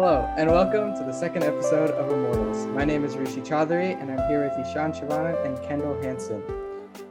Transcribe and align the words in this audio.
Hello, 0.00 0.32
and 0.36 0.48
welcome 0.48 0.94
to 0.94 1.02
the 1.02 1.12
second 1.12 1.42
episode 1.42 1.90
of 1.90 2.12
Immortals. 2.12 2.66
My 2.68 2.84
name 2.84 3.02
is 3.02 3.16
Rishi 3.16 3.40
Chaudhary, 3.40 4.00
and 4.00 4.12
I'm 4.12 4.28
here 4.28 4.44
with 4.44 4.52
Ishan 4.64 4.92
Shivanand 4.92 5.44
and 5.44 5.58
Kendal 5.58 6.00
Hansen. 6.00 6.40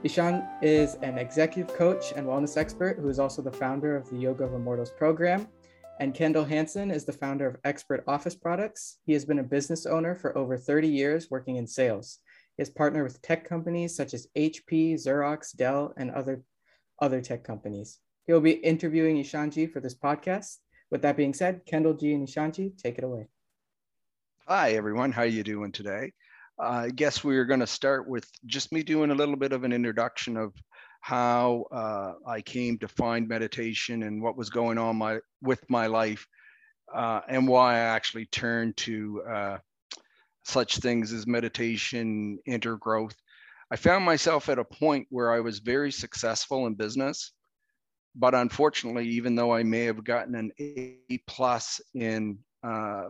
Ishan 0.03 0.41
is 0.61 0.95
an 1.01 1.17
executive 1.17 1.75
coach 1.75 2.13
and 2.15 2.25
wellness 2.25 2.55
expert 2.55 2.97
who 2.97 3.09
is 3.09 3.19
also 3.19 3.41
the 3.41 3.51
founder 3.51 3.97
of 3.97 4.09
the 4.09 4.15
Yoga 4.15 4.45
of 4.45 4.53
Immortals 4.53 4.91
program. 4.91 5.49
And 5.99 6.13
Kendal 6.13 6.45
Hansen 6.45 6.89
is 6.89 7.03
the 7.03 7.11
founder 7.11 7.45
of 7.45 7.61
Xpert 7.63 8.03
Office 8.07 8.35
Products. 8.35 8.99
He 9.05 9.11
has 9.11 9.25
been 9.25 9.39
a 9.39 9.43
business 9.43 9.85
owner 9.85 10.15
for 10.15 10.37
over 10.37 10.57
30 10.57 10.87
years 10.87 11.29
working 11.29 11.57
in 11.57 11.67
sales. 11.67 12.19
He 12.55 12.61
has 12.61 12.69
partnered 12.69 13.03
with 13.03 13.21
tech 13.21 13.43
companies 13.43 13.97
such 13.97 14.13
as 14.13 14.27
HP, 14.37 14.93
Xerox, 14.93 15.53
Dell, 15.53 15.93
and 15.97 16.09
other, 16.11 16.41
other 17.01 17.19
tech 17.19 17.43
companies. 17.43 17.99
He 18.27 18.31
will 18.31 18.39
be 18.39 18.51
interviewing 18.51 19.17
Ishanji 19.17 19.69
for 19.69 19.81
this 19.81 19.95
podcast. 19.95 20.59
With 20.89 21.01
that 21.01 21.17
being 21.17 21.33
said, 21.33 21.65
Kendalji 21.65 22.15
and 22.15 22.27
Ishanji, 22.27 22.77
take 22.77 22.97
it 22.97 23.03
away. 23.03 23.27
Hi, 24.47 24.71
everyone. 24.71 25.11
How 25.11 25.23
are 25.23 25.25
you 25.25 25.43
doing 25.43 25.73
today? 25.73 26.13
Uh, 26.57 26.85
I 26.85 26.89
guess 26.89 27.23
we 27.23 27.37
are 27.37 27.45
going 27.45 27.59
to 27.59 27.67
start 27.67 28.07
with 28.07 28.25
just 28.45 28.71
me 28.71 28.83
doing 28.83 29.11
a 29.11 29.15
little 29.15 29.35
bit 29.35 29.51
of 29.51 29.65
an 29.65 29.73
introduction 29.73 30.37
of 30.37 30.53
how 31.01 31.65
uh, 31.71 32.13
I 32.25 32.41
came 32.41 32.77
to 32.79 32.87
find 32.87 33.27
meditation 33.27 34.03
and 34.03 34.21
what 34.21 34.37
was 34.37 34.49
going 34.49 34.77
on 34.77 34.95
my 34.95 35.19
with 35.41 35.61
my 35.69 35.87
life, 35.87 36.25
uh, 36.93 37.19
and 37.27 37.47
why 37.47 37.75
I 37.75 37.79
actually 37.79 38.25
turned 38.27 38.77
to 38.77 39.21
uh, 39.29 39.57
such 40.45 40.77
things 40.77 41.11
as 41.11 41.27
meditation, 41.27 42.39
intergrowth. 42.47 43.15
I 43.69 43.75
found 43.75 44.05
myself 44.05 44.47
at 44.47 44.59
a 44.59 44.63
point 44.63 45.07
where 45.09 45.33
I 45.33 45.41
was 45.41 45.59
very 45.59 45.91
successful 45.91 46.65
in 46.65 46.75
business, 46.75 47.33
but 48.19 48.33
unfortunately, 48.33 49.07
even 49.07 49.35
though 49.35 49.53
I 49.53 49.63
may 49.63 49.85
have 49.85 50.03
gotten 50.03 50.33
an 50.35 50.51
A 50.59 51.21
plus 51.27 51.79
in 51.93 52.39
uh, 52.63 53.05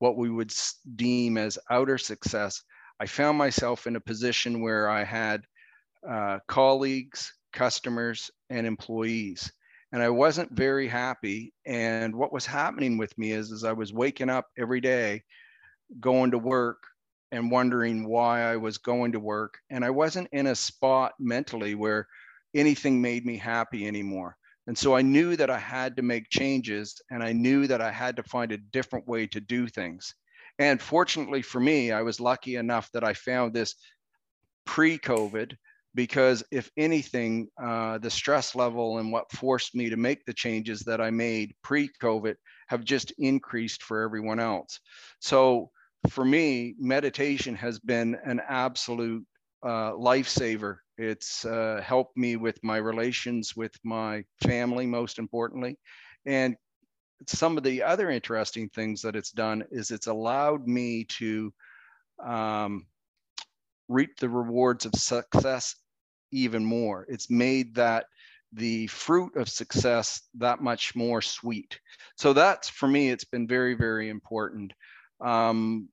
what 0.00 0.16
we 0.16 0.28
would 0.28 0.52
deem 0.96 1.38
as 1.38 1.58
outer 1.70 1.98
success, 1.98 2.62
I 2.98 3.06
found 3.06 3.38
myself 3.38 3.86
in 3.86 3.94
a 3.94 4.00
position 4.00 4.60
where 4.60 4.88
I 4.88 5.04
had 5.04 5.42
uh, 6.08 6.40
colleagues, 6.48 7.32
customers, 7.52 8.30
and 8.50 8.66
employees, 8.66 9.52
and 9.92 10.02
I 10.02 10.08
wasn't 10.08 10.50
very 10.52 10.88
happy. 10.88 11.52
And 11.64 12.14
what 12.16 12.32
was 12.32 12.44
happening 12.44 12.98
with 12.98 13.16
me 13.16 13.32
is, 13.32 13.52
is 13.52 13.62
I 13.62 13.72
was 13.72 13.92
waking 13.92 14.30
up 14.30 14.48
every 14.58 14.80
day, 14.80 15.22
going 16.00 16.32
to 16.32 16.38
work, 16.38 16.82
and 17.32 17.52
wondering 17.52 18.08
why 18.08 18.42
I 18.42 18.56
was 18.56 18.78
going 18.78 19.12
to 19.12 19.20
work, 19.20 19.58
and 19.70 19.84
I 19.84 19.90
wasn't 19.90 20.28
in 20.32 20.48
a 20.48 20.54
spot 20.56 21.12
mentally 21.20 21.76
where 21.76 22.08
anything 22.52 23.00
made 23.00 23.24
me 23.24 23.36
happy 23.36 23.86
anymore. 23.86 24.36
And 24.66 24.76
so 24.76 24.94
I 24.94 25.02
knew 25.02 25.36
that 25.36 25.50
I 25.50 25.58
had 25.58 25.96
to 25.96 26.02
make 26.02 26.28
changes 26.30 27.00
and 27.10 27.22
I 27.22 27.32
knew 27.32 27.66
that 27.66 27.80
I 27.80 27.90
had 27.90 28.16
to 28.16 28.22
find 28.22 28.52
a 28.52 28.58
different 28.58 29.08
way 29.08 29.26
to 29.28 29.40
do 29.40 29.66
things. 29.66 30.14
And 30.58 30.80
fortunately 30.80 31.42
for 31.42 31.60
me, 31.60 31.90
I 31.90 32.02
was 32.02 32.20
lucky 32.20 32.56
enough 32.56 32.90
that 32.92 33.02
I 33.04 33.14
found 33.14 33.54
this 33.54 33.74
pre 34.66 34.98
COVID 34.98 35.56
because 35.94 36.44
if 36.52 36.70
anything, 36.76 37.48
uh, 37.60 37.98
the 37.98 38.10
stress 38.10 38.54
level 38.54 38.98
and 38.98 39.10
what 39.10 39.32
forced 39.32 39.74
me 39.74 39.90
to 39.90 39.96
make 39.96 40.24
the 40.24 40.34
changes 40.34 40.80
that 40.80 41.00
I 41.00 41.10
made 41.10 41.54
pre 41.62 41.90
COVID 42.00 42.36
have 42.68 42.84
just 42.84 43.12
increased 43.18 43.82
for 43.82 44.02
everyone 44.02 44.38
else. 44.38 44.78
So 45.20 45.70
for 46.08 46.24
me, 46.24 46.74
meditation 46.78 47.54
has 47.56 47.78
been 47.78 48.16
an 48.24 48.40
absolute 48.48 49.26
uh, 49.62 49.92
lifesaver 49.92 50.76
it's 51.00 51.46
uh, 51.46 51.80
helped 51.82 52.14
me 52.14 52.36
with 52.36 52.62
my 52.62 52.76
relations 52.76 53.56
with 53.56 53.72
my 53.82 54.22
family, 54.44 54.86
most 54.86 55.18
importantly. 55.18 55.78
And 56.26 56.56
some 57.26 57.56
of 57.56 57.62
the 57.62 57.82
other 57.82 58.10
interesting 58.10 58.68
things 58.68 59.00
that 59.02 59.16
it's 59.16 59.30
done 59.30 59.64
is 59.70 59.90
it's 59.90 60.08
allowed 60.08 60.66
me 60.68 61.04
to 61.18 61.52
um, 62.22 62.86
reap 63.88 64.18
the 64.18 64.28
rewards 64.28 64.84
of 64.84 64.94
success 64.94 65.74
even 66.32 66.64
more. 66.64 67.06
It's 67.08 67.30
made 67.30 67.74
that 67.76 68.04
the 68.52 68.86
fruit 68.88 69.36
of 69.36 69.48
success 69.48 70.20
that 70.34 70.60
much 70.60 70.94
more 70.94 71.22
sweet. 71.22 71.80
So 72.16 72.34
that's 72.34 72.68
for 72.68 72.88
me, 72.88 73.08
it's 73.08 73.24
been 73.24 73.48
very, 73.48 73.72
very 73.72 74.10
important. 74.10 74.74
Um, 75.20 75.88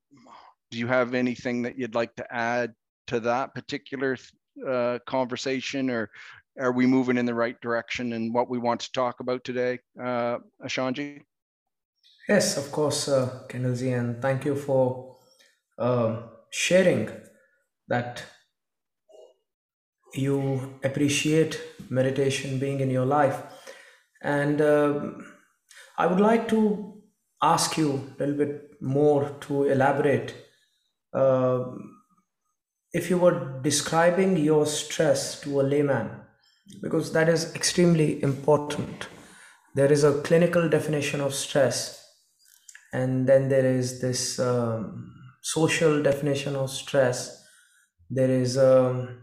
do 0.70 0.78
you 0.78 0.86
have 0.86 1.14
anything 1.14 1.62
that 1.62 1.78
you'd 1.78 1.94
like 1.94 2.14
to 2.16 2.26
add 2.30 2.74
to 3.06 3.20
that 3.20 3.54
particular 3.54 4.18
uh, 4.66 4.98
conversation 5.06 5.90
or 5.90 6.10
are 6.58 6.72
we 6.72 6.86
moving 6.86 7.16
in 7.16 7.26
the 7.26 7.34
right 7.34 7.60
direction 7.60 8.12
and 8.12 8.34
what 8.34 8.48
we 8.48 8.58
want 8.58 8.80
to 8.80 8.92
talk 8.92 9.20
about 9.20 9.44
today, 9.44 9.78
uh, 10.02 10.38
Ishanji? 10.64 11.22
Yes, 12.28 12.56
of 12.56 12.70
course, 12.72 13.08
uh, 13.08 13.44
Kendalji, 13.48 13.98
and 13.98 14.20
thank 14.20 14.44
you 14.44 14.54
for 14.54 15.16
uh, 15.78 16.22
sharing 16.50 17.10
that 17.88 18.22
you 20.14 20.78
appreciate 20.84 21.60
meditation 21.88 22.58
being 22.58 22.80
in 22.80 22.90
your 22.90 23.06
life. 23.06 23.42
And 24.22 24.60
uh, 24.60 25.12
I 25.96 26.06
would 26.06 26.20
like 26.20 26.48
to 26.48 27.02
ask 27.42 27.76
you 27.78 28.14
a 28.18 28.20
little 28.20 28.34
bit 28.34 28.82
more 28.82 29.36
to 29.42 29.64
elaborate. 29.64 30.34
Uh, 31.12 31.64
if 32.92 33.10
you 33.10 33.18
were 33.18 33.60
describing 33.62 34.36
your 34.36 34.66
stress 34.66 35.40
to 35.40 35.60
a 35.60 35.62
layman, 35.62 36.10
because 36.82 37.12
that 37.12 37.28
is 37.28 37.54
extremely 37.54 38.22
important. 38.22 39.08
There 39.74 39.92
is 39.92 40.04
a 40.04 40.20
clinical 40.22 40.68
definition 40.68 41.20
of 41.20 41.34
stress, 41.34 42.04
and 42.92 43.26
then 43.26 43.48
there 43.48 43.66
is 43.66 44.00
this 44.00 44.38
um, 44.38 45.14
social 45.42 46.02
definition 46.02 46.56
of 46.56 46.70
stress. 46.70 47.44
There 48.10 48.30
is 48.30 48.56
a 48.56 49.16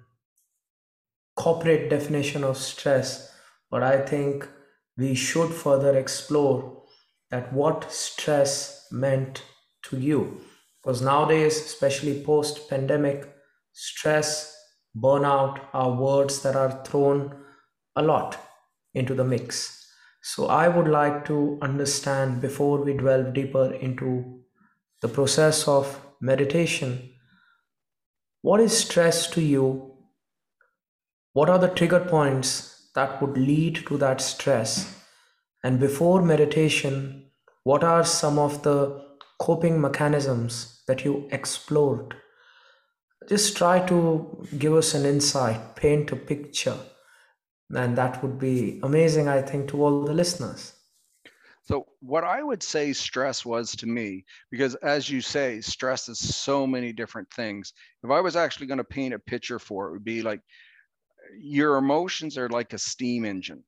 corporate 1.36 1.90
definition 1.90 2.44
of 2.44 2.58
stress, 2.58 3.32
but 3.72 3.84
I 3.84 4.02
think 4.02 4.48
we 4.98 5.16
should 5.16 5.52
further 5.52 5.98
explore 5.98 6.84
that 7.32 7.52
what 7.52 7.92
stress 7.92 8.88
meant 8.92 9.44
to 9.84 10.00
you 10.00 10.42
because 10.82 11.02
nowadays 11.02 11.58
especially 11.58 12.24
post 12.24 12.70
pandemic 12.70 13.35
stress, 13.76 14.56
burnout 14.98 15.60
are 15.74 15.92
words 15.92 16.42
that 16.42 16.56
are 16.56 16.84
thrown 16.86 17.36
a 17.96 18.02
lot 18.02 18.40
into 18.94 19.14
the 19.14 19.24
mix. 19.24 19.88
So 20.22 20.48
I 20.48 20.68
would 20.68 20.88
like 20.88 21.26
to 21.26 21.60
understand 21.62 22.42
before 22.42 22.84
we 22.84 22.94
delve 22.94 23.34
deeper 23.34 23.74
into 23.74 24.40
the 25.02 25.08
process 25.08 25.68
of 25.68 26.02
meditation 26.20 27.12
what 28.46 28.62
is 28.62 28.78
stress 28.78 29.26
to 29.32 29.42
you? 29.42 29.92
What 31.34 31.50
are 31.50 31.58
the 31.58 31.70
trigger 31.70 32.00
points 32.00 32.92
that 32.94 33.20
would 33.20 33.40
lead 33.40 33.88
to 33.88 33.98
that 33.98 34.22
stress? 34.22 35.02
And 35.64 35.80
before 35.80 36.22
meditation, 36.22 37.32
what 37.64 37.84
are 37.84 38.04
some 38.04 38.38
of 38.38 38.62
the 38.62 39.04
coping 39.40 39.82
mechanisms 39.82 40.84
that 40.88 41.04
you 41.04 41.28
explored 41.32 42.14
just 43.28 43.58
try 43.58 43.86
to 43.88 44.48
give 44.58 44.74
us 44.74 44.94
an 44.94 45.06
insight, 45.06 45.76
paint 45.76 46.12
a 46.12 46.16
picture, 46.16 46.78
and 47.74 47.98
that 47.98 48.22
would 48.22 48.40
be 48.40 48.80
amazing, 48.84 49.28
I 49.28 49.42
think, 49.42 49.70
to 49.70 49.84
all 49.84 50.06
the 50.06 50.14
listeners. 50.14 50.74
So, 51.64 51.88
what 52.00 52.24
I 52.24 52.44
would 52.44 52.62
say 52.62 52.94
stress 52.94 53.44
was 53.44 53.76
to 53.78 53.88
me, 53.88 54.24
because 54.52 54.76
as 54.76 55.10
you 55.10 55.20
say, 55.20 55.62
stress 55.62 56.08
is 56.10 56.20
so 56.20 56.68
many 56.68 56.94
different 56.94 57.32
things. 57.32 57.74
If 58.04 58.12
I 58.12 58.22
was 58.22 58.36
actually 58.36 58.68
going 58.68 58.78
to 58.78 58.84
paint 58.84 59.16
a 59.16 59.20
picture 59.20 59.58
for 59.58 59.88
it, 59.88 59.90
it 59.90 59.92
would 59.94 60.04
be 60.04 60.22
like 60.22 60.42
your 61.40 61.78
emotions 61.78 62.38
are 62.38 62.50
like 62.50 62.74
a 62.74 62.78
steam 62.78 63.26
engine. 63.26 63.64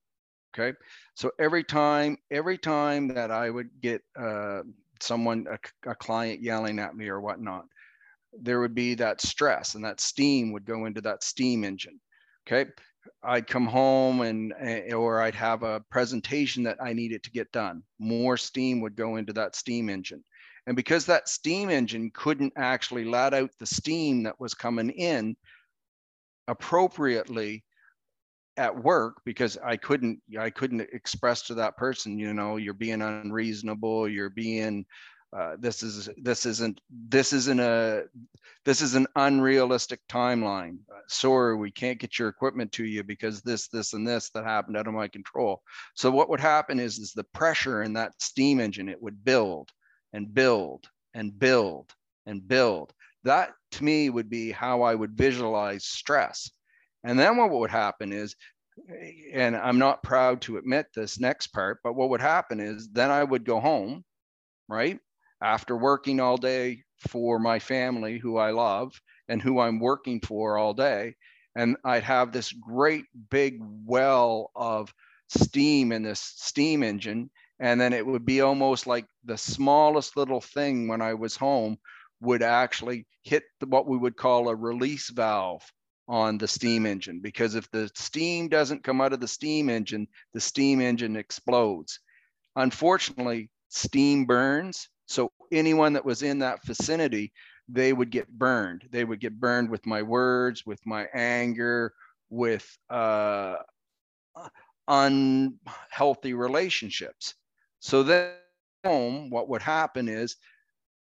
Okay. 0.54 0.78
So, 1.16 1.32
every 1.40 1.64
time, 1.64 2.18
every 2.30 2.60
time 2.60 3.08
that 3.10 3.32
I 3.32 3.50
would 3.50 3.70
get 3.82 4.04
uh, 4.16 4.62
someone, 5.02 5.48
a, 5.50 5.90
a 5.90 5.96
client 5.96 6.44
yelling 6.44 6.78
at 6.78 6.96
me 6.96 7.08
or 7.08 7.20
whatnot, 7.20 7.66
there 8.42 8.60
would 8.60 8.76
be 8.76 8.96
that 8.96 9.22
stress 9.22 9.76
and 9.76 9.84
that 9.86 10.00
steam 10.00 10.52
would 10.52 10.66
go 10.66 10.86
into 10.86 11.02
that 11.02 11.24
steam 11.24 11.64
engine. 11.64 12.00
Okay. 12.48 12.70
I'd 13.24 13.48
come 13.48 13.66
home 13.66 14.22
and, 14.22 14.54
eh, 14.60 14.94
or 14.94 15.22
I'd 15.22 15.36
have 15.36 15.64
a 15.64 15.82
presentation 15.90 16.64
that 16.64 16.78
I 16.82 16.94
needed 16.94 17.24
to 17.24 17.32
get 17.32 17.52
done. 17.52 17.84
More 18.00 18.38
steam 18.38 18.82
would 18.82 18.96
go 18.96 19.16
into 19.16 19.34
that 19.34 19.56
steam 19.56 19.90
engine. 19.90 20.24
And 20.66 20.76
because 20.76 21.06
that 21.06 21.30
steam 21.30 21.70
engine 21.70 22.12
couldn't 22.14 22.54
actually 22.58 23.06
let 23.06 23.34
out 23.34 23.52
the 23.58 23.66
steam 23.66 24.24
that 24.24 24.40
was 24.40 24.54
coming 24.54 24.90
in 24.90 25.38
appropriately 26.50 27.64
at 28.58 28.84
work 28.84 29.22
because 29.24 29.58
I 29.64 29.78
couldn't 29.78 30.20
I 30.38 30.50
couldn't 30.50 30.82
express 30.82 31.44
to 31.44 31.54
that 31.56 31.78
person, 31.78 32.18
you 32.18 32.34
know, 32.34 32.58
you're 32.58 32.74
being 32.74 33.02
unreasonable, 33.02 34.10
you're 34.10 34.32
being 34.32 34.86
uh, 35.36 35.56
this 35.60 35.84
is 35.84 36.10
this 36.18 36.46
isn't 36.46 36.80
this 37.10 37.34
isn't 37.34 37.60
a 37.60 38.04
this 38.66 38.82
is 38.82 38.96
an 38.96 39.08
unrealistic 39.16 40.00
timeline 40.08 40.78
uh, 40.94 41.00
sorry 41.08 41.56
we 41.56 41.72
can't 41.72 42.00
get 42.00 42.18
your 42.18 42.30
equipment 42.30 42.72
to 42.72 42.86
you 42.86 43.04
because 43.04 43.42
this 43.42 43.68
this 43.68 43.94
and 43.94 44.08
this 44.08 44.30
that 44.30 44.46
happened 44.46 44.78
out 44.78 44.88
of 44.88 44.94
my 44.94 45.08
control 45.08 45.62
so 45.96 46.10
what 46.10 46.30
would 46.30 46.40
happen 46.40 46.80
is 46.80 46.98
is 46.98 47.12
the 47.14 47.26
pressure 47.26 47.84
in 47.84 47.94
that 47.94 48.14
steam 48.22 48.60
engine 48.60 48.88
it 48.88 49.02
would 49.02 49.24
build 49.24 49.70
and 50.14 50.34
build 50.34 50.88
and 51.14 51.38
build 51.38 51.94
and 52.26 52.48
build. 52.48 52.94
That 53.24 53.54
to 53.72 53.84
me 53.84 54.10
would 54.10 54.30
be 54.30 54.52
how 54.52 54.84
I 54.84 54.96
would 54.96 55.18
visualize 55.18 55.86
stress. 55.86 56.50
And 57.04 57.18
then 57.18 57.38
what 57.38 57.50
would 57.52 57.72
happen 57.72 58.14
is, 58.14 58.36
and 59.34 59.56
I'm 59.56 59.80
not 59.80 60.04
proud 60.04 60.42
to 60.42 60.58
admit 60.58 60.88
this 60.94 61.20
next 61.20 61.48
part, 61.48 61.80
but 61.84 61.94
what 61.94 62.10
would 62.10 62.22
happen 62.22 62.60
is 62.60 62.90
then 62.90 63.10
I 63.10 63.24
would 63.24 63.44
go 63.44 63.60
home, 63.60 64.04
right? 64.68 65.00
After 65.42 65.76
working 65.76 66.20
all 66.20 66.38
day 66.38 66.84
for 67.10 67.40
my 67.40 67.60
family, 67.60 68.18
who 68.18 68.38
I 68.38 68.52
love 68.52 69.00
and 69.28 69.42
who 69.42 69.60
I'm 69.60 69.80
working 69.80 70.22
for 70.22 70.58
all 70.58 70.74
day. 70.74 71.16
And 71.56 71.78
I'd 71.84 72.04
have 72.04 72.32
this 72.32 72.52
great 72.52 73.06
big 73.30 73.60
well 73.62 74.52
of 74.56 74.94
steam 75.28 75.92
in 75.92 76.04
this 76.04 76.20
steam 76.20 76.84
engine. 76.84 77.30
And 77.60 77.80
then 77.80 77.94
it 77.94 78.06
would 78.06 78.26
be 78.26 78.42
almost 78.42 78.88
like 78.88 79.06
the 79.26 79.38
smallest 79.38 80.16
little 80.16 80.42
thing 80.42 80.88
when 80.88 81.02
I 81.02 81.16
was 81.16 81.36
home 81.36 81.78
would 82.22 82.42
actually 82.42 83.06
hit 83.24 83.44
the, 83.60 83.68
what 83.68 83.88
we 83.88 83.98
would 83.98 84.18
call 84.18 84.50
a 84.50 84.56
release 84.56 85.10
valve 85.10 85.64
on 86.08 86.38
the 86.38 86.48
steam 86.48 86.86
engine 86.86 87.20
because 87.20 87.56
if 87.56 87.70
the 87.72 87.92
steam 87.94 88.48
doesn't 88.48 88.84
come 88.84 89.02
out 89.02 89.14
of 89.14 89.20
the 89.20 89.28
steam 89.28 89.70
engine, 89.70 90.08
the 90.34 90.40
steam 90.40 90.80
engine 90.80 91.16
explodes. 91.16 92.00
Unfortunately, 92.56 93.50
steam 93.68 94.26
burns. 94.26 94.90
So 95.08 95.32
anyone 95.52 95.94
that 95.94 96.06
was 96.06 96.24
in 96.24 96.40
that 96.40 96.66
vicinity, 96.66 97.34
they 97.70 97.94
would 97.94 98.12
get 98.12 98.30
burned. 98.30 98.88
They 98.92 99.04
would 99.06 99.20
get 99.20 99.40
burned 99.40 99.70
with 99.70 99.86
my 99.86 100.04
words, 100.04 100.66
with 100.66 100.80
my 100.86 101.08
anger, 101.14 101.94
with 102.30 102.68
uh, 102.90 103.58
unhealthy 104.88 106.34
relationships. 106.34 107.36
So 107.80 108.04
then 108.04 108.32
home, 108.84 109.30
what 109.30 109.50
would 109.50 109.62
happen 109.62 110.08
is 110.08 110.36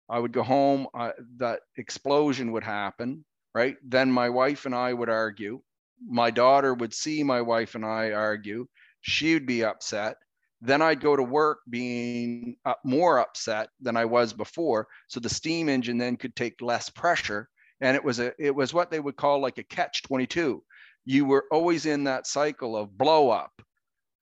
I 0.09 0.19
would 0.19 0.33
go 0.33 0.43
home, 0.43 0.89
uh, 0.95 1.13
that 1.39 1.61
explosion 1.77 2.53
would 2.53 2.65
happen, 2.65 3.25
right? 3.55 3.77
Then 3.85 4.11
my 4.11 4.29
wife 4.31 4.67
and 4.67 4.75
I 4.75 4.93
would 4.93 5.09
argue. 5.09 5.63
My 6.07 6.31
daughter 6.31 6.75
would 6.75 6.95
see 6.95 7.23
my 7.23 7.41
wife 7.43 7.75
and 7.75 7.85
I 7.85 8.13
argue. 8.13 8.67
She 9.01 9.35
would 9.35 9.47
be 9.47 9.65
upset. 9.65 10.17
Then 10.61 10.83
I'd 10.83 11.01
go 11.01 11.17
to 11.17 11.23
work 11.23 11.61
being 11.69 12.57
more 12.85 13.19
upset 13.19 13.69
than 13.81 13.97
I 13.97 14.05
was 14.05 14.33
before. 14.33 14.89
So 15.09 15.21
the 15.21 15.29
steam 15.29 15.69
engine 15.69 15.99
then 15.99 16.17
could 16.17 16.35
take 16.35 16.63
less 16.63 16.89
pressure. 16.89 17.49
And 17.81 17.95
it 17.95 18.03
was 18.03 18.21
a 18.21 18.33
it 18.39 18.55
was 18.55 18.73
what 18.73 18.91
they 18.91 19.01
would 19.01 19.17
call 19.17 19.41
like 19.41 19.59
a 19.59 19.63
catch 19.63 20.03
22. 20.03 20.63
You 21.05 21.25
were 21.25 21.45
always 21.53 21.87
in 21.87 22.05
that 22.05 22.27
cycle 22.27 22.75
of 22.75 22.97
blow 22.97 23.29
up, 23.29 23.53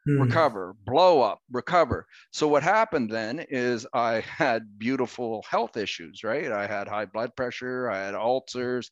hmm. 0.05 0.21
recover, 0.21 0.75
blow 0.85 1.23
up, 1.23 1.39
recover. 1.53 2.07
So 2.33 2.49
what 2.49 2.65
happened 2.65 3.11
then 3.11 3.45
is 3.49 3.87
I 3.95 4.21
had 4.21 4.77
beautiful 4.77 5.45
health 5.49 5.77
issues, 5.77 6.25
right? 6.25 6.51
I 6.51 6.67
had 6.67 6.89
high 6.89 7.07
blood 7.07 7.37
pressure, 7.37 7.89
I 7.89 7.99
had 7.99 8.15
ulcers, 8.17 8.91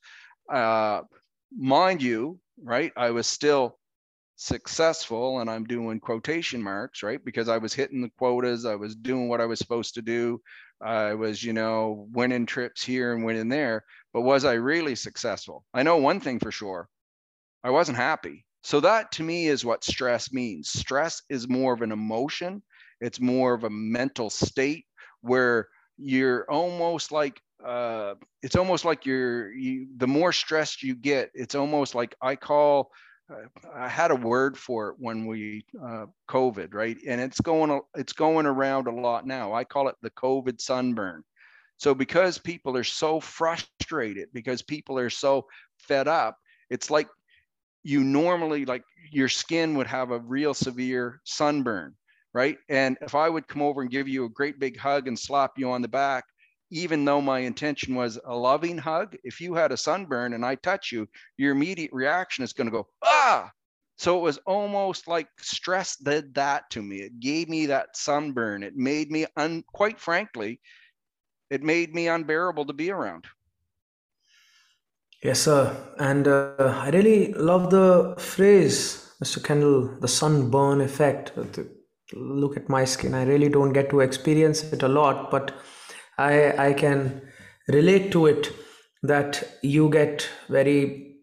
uh, 0.51 1.03
mind 1.57 2.03
you, 2.03 2.39
right, 2.63 2.93
I 2.97 3.11
was 3.11 3.27
still 3.27 3.79
successful 4.37 5.41
and 5.41 5.51
I'm 5.51 5.65
doing 5.65 6.01
quotation 6.01 6.63
marks, 6.63 7.03
right? 7.03 7.25
Because 7.25 7.49
I 7.49 7.59
was 7.59 7.75
hitting 7.75 8.03
the 8.03 8.11
quotas, 8.19 8.65
I 8.65 8.75
was 8.75 8.95
doing 8.97 9.29
what 9.29 9.41
I 9.41 9.47
was 9.47 9.59
supposed 9.59 9.95
to 9.95 10.03
do. 10.03 10.41
I 10.81 11.15
was, 11.15 11.43
you 11.43 11.53
know, 11.53 12.09
winning 12.13 12.47
trips 12.47 12.83
here 12.83 13.15
and 13.15 13.25
winning 13.25 13.49
there. 13.49 13.85
But 14.13 14.23
was 14.23 14.45
I 14.45 14.55
really 14.55 14.95
successful? 14.97 15.65
I 15.73 15.83
know 15.83 15.99
one 15.99 16.21
thing 16.21 16.39
for 16.41 16.51
sure 16.51 16.89
I 17.65 17.71
wasn't 17.71 17.99
happy. 17.99 18.45
So 18.65 18.81
that 18.81 19.13
to 19.13 19.23
me 19.23 19.47
is 19.49 19.65
what 19.65 19.85
stress 19.85 20.33
means. 20.33 20.69
Stress 20.69 21.23
is 21.29 21.49
more 21.49 21.73
of 21.73 21.83
an 21.83 21.93
emotion, 21.93 22.63
it's 23.01 23.21
more 23.21 23.55
of 23.55 23.65
a 23.65 23.71
mental 23.71 24.31
state 24.31 24.87
where 25.21 25.69
you're 25.99 26.45
almost 26.51 27.13
like 27.13 27.41
uh, 27.65 28.15
it's 28.43 28.57
almost 28.57 28.85
like 28.85 29.07
you're 29.07 29.53
you, 29.53 29.87
the 29.97 30.07
more 30.07 30.33
stressed 30.33 30.83
you 30.83 30.97
get 30.97 31.31
it's 31.33 31.55
almost 31.55 31.95
like 31.95 32.15
i 32.21 32.35
call 32.35 32.91
i 33.75 33.89
had 33.89 34.11
a 34.11 34.17
word 34.17 34.57
for 34.57 34.91
it 34.91 34.97
when 34.99 35.27
we 35.27 35.65
uh, 35.83 36.07
covid 36.29 36.75
right? 36.75 36.97
And 37.07 37.21
it's 37.21 37.41
going 37.41 37.81
it's 37.95 38.13
going 38.13 38.47
around 38.47 38.87
a 38.87 38.95
lot 38.95 39.27
now. 39.27 39.53
I 39.53 39.65
call 39.65 39.89
it 39.89 39.97
the 40.03 40.11
covid 40.11 40.61
sunburn. 40.61 41.23
So 41.77 41.95
because 41.95 42.39
people 42.39 42.77
are 42.77 42.85
so 42.85 43.19
frustrated 43.21 44.29
because 44.33 44.63
people 44.63 44.99
are 44.99 45.11
so 45.11 45.47
fed 45.79 46.09
up 46.09 46.39
it's 46.71 46.91
like 46.91 47.09
you 47.83 48.05
normally 48.05 48.65
like 48.65 48.85
your 49.11 49.29
skin 49.29 49.75
would 49.77 49.89
have 49.89 50.11
a 50.11 50.21
real 50.21 50.55
severe 50.55 51.21
sunburn 51.25 51.95
right? 52.35 52.57
And 52.69 52.97
if 53.03 53.15
i 53.15 53.29
would 53.29 53.49
come 53.49 53.63
over 53.63 53.83
and 53.83 53.91
give 53.91 54.09
you 54.09 54.25
a 54.25 54.31
great 54.31 54.59
big 54.59 54.79
hug 54.79 55.09
and 55.09 55.19
slap 55.19 55.59
you 55.59 55.71
on 55.71 55.83
the 55.83 55.89
back 55.89 56.25
even 56.73 57.05
though 57.05 57.21
my 57.21 57.41
intention 57.41 57.95
was 57.95 58.19
a 58.25 58.35
loving 58.35 58.79
hug, 58.79 59.15
if 59.25 59.43
you 59.43 59.55
had 59.55 59.73
a 59.73 59.77
sunburn 59.77 60.33
and 60.33 60.45
I 60.45 60.55
touch 60.55 60.91
you, 60.91 61.07
your 61.37 61.53
immediate 61.53 61.93
reaction 61.93 62.43
is 62.43 62.55
going 62.55 62.67
to 62.67 62.73
go, 62.73 62.89
ah. 63.05 63.51
So 63.99 64.19
it 64.19 64.23
was 64.23 64.39
almost 64.47 65.07
like 65.07 65.29
stress 65.39 65.97
did 65.97 66.35
that 66.35 66.71
to 66.71 66.83
me. 66.83 67.03
It 67.03 67.21
gave 67.21 67.51
me 67.51 67.67
that 67.67 67.95
sunburn. 67.95 68.63
It 68.63 68.75
made 68.75 69.11
me, 69.11 69.27
un, 69.37 69.63
quite 69.75 70.01
frankly, 70.01 70.61
it 71.51 71.63
made 71.63 71.95
me 71.95 72.09
unbearable 72.09 72.65
to 72.65 72.73
be 72.73 72.91
around. 72.91 73.27
Yes, 75.23 75.43
sir. 75.43 75.77
And 75.99 76.27
uh, 76.27 76.55
I 76.59 76.89
really 76.89 77.35
love 77.35 77.71
the 77.71 78.15
phrase, 78.19 79.13
Mr. 79.23 79.45
Kendal, 79.45 80.01
the 80.01 80.09
sunburn 80.09 80.81
effect. 80.81 81.33
Look 82.15 82.57
at 82.57 82.71
my 82.71 82.87
skin. 82.87 83.13
I 83.13 83.25
really 83.25 83.51
don't 83.51 83.75
get 83.75 83.91
to 83.91 84.01
experience 84.01 84.65
it 84.73 84.83
a 84.83 84.89
lot, 84.89 85.31
but 85.31 85.53
I, 86.19 86.69
I 86.69 86.73
can 86.75 87.23
relate 87.69 88.13
to 88.13 88.27
it 88.27 88.53
that 89.03 89.59
you 89.63 89.91
get 89.91 90.29
very 90.49 91.17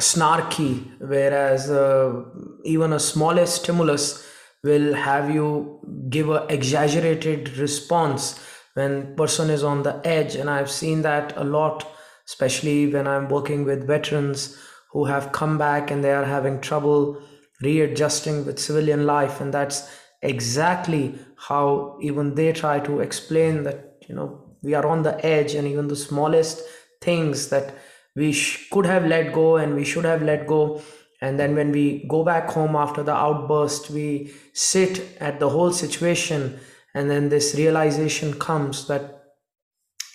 snarky, 0.00 0.90
whereas 1.00 1.70
uh, 1.70 2.24
even 2.64 2.92
a 2.92 3.00
smallest 3.00 3.62
stimulus 3.62 4.26
will 4.62 4.94
have 4.94 5.34
you 5.34 5.80
give 6.08 6.30
a 6.30 6.46
exaggerated 6.48 7.56
response 7.58 8.38
when 8.74 9.14
person 9.16 9.50
is 9.50 9.62
on 9.64 9.82
the 9.82 10.00
edge. 10.04 10.34
And 10.36 10.48
i've 10.48 10.70
seen 10.70 11.02
that 11.02 11.36
a 11.36 11.44
lot 11.44 11.86
especially 12.26 12.86
when 12.86 13.08
i'm 13.08 13.28
working 13.28 13.64
with 13.64 13.86
veterans 13.86 14.56
who 14.92 15.04
have 15.06 15.32
come 15.32 15.58
back 15.58 15.90
and 15.90 16.04
they 16.04 16.12
are 16.12 16.24
having 16.24 16.60
trouble 16.60 17.20
readjusting 17.62 18.44
with 18.44 18.58
civilian 18.58 19.06
life. 19.06 19.40
And 19.40 19.54
that's 19.54 19.88
exactly 20.20 21.18
how 21.36 21.98
even 22.02 22.34
they 22.34 22.52
try 22.52 22.80
to 22.80 23.00
explain 23.00 23.62
that 23.64 23.91
you 24.12 24.16
know 24.18 24.56
we 24.62 24.74
are 24.74 24.86
on 24.86 25.02
the 25.02 25.14
edge 25.24 25.54
and 25.54 25.66
even 25.66 25.88
the 25.88 25.96
smallest 25.96 26.60
things 27.00 27.48
that 27.48 27.74
we 28.14 28.30
sh- 28.32 28.68
could 28.70 28.84
have 28.84 29.06
let 29.06 29.32
go 29.32 29.56
and 29.56 29.74
we 29.74 29.84
should 29.84 30.04
have 30.04 30.22
let 30.22 30.46
go. 30.46 30.82
And 31.22 31.40
then 31.40 31.54
when 31.54 31.72
we 31.72 32.04
go 32.08 32.22
back 32.24 32.50
home 32.50 32.76
after 32.76 33.02
the 33.02 33.14
outburst 33.14 33.90
we 33.90 34.32
sit 34.52 35.00
at 35.20 35.40
the 35.40 35.48
whole 35.48 35.72
situation 35.72 36.60
and 36.94 37.10
then 37.10 37.30
this 37.30 37.54
realization 37.54 38.38
comes 38.38 38.86
that 38.88 39.22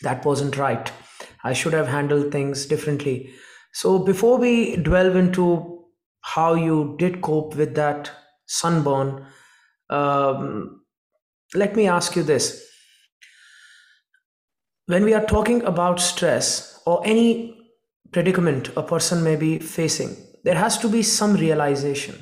that 0.03 0.23
wasn't 0.25 0.57
right. 0.57 0.91
I 1.43 1.53
should 1.53 1.73
have 1.73 1.87
handled 1.87 2.31
things 2.31 2.67
differently. 2.67 3.33
So 3.73 3.97
before 3.97 4.37
we 4.37 4.77
delve 4.77 5.15
into 5.15 5.85
how 6.21 6.53
you 6.53 6.95
did 6.99 7.21
cope 7.23 7.55
with 7.55 7.73
that 7.75 8.11
sunburn 8.45 9.25
um, 9.89 10.81
let 11.55 11.75
me 11.75 11.87
ask 11.87 12.15
you 12.15 12.23
this 12.23 12.67
when 14.87 15.03
we 15.03 15.13
are 15.13 15.25
talking 15.25 15.63
about 15.63 15.99
stress 15.99 16.81
or 16.85 17.01
any 17.05 17.55
predicament 18.11 18.69
a 18.77 18.83
person 18.83 19.23
may 19.23 19.35
be 19.35 19.59
facing, 19.59 20.15
there 20.43 20.55
has 20.55 20.77
to 20.79 20.89
be 20.89 21.03
some 21.03 21.35
realization. 21.35 22.15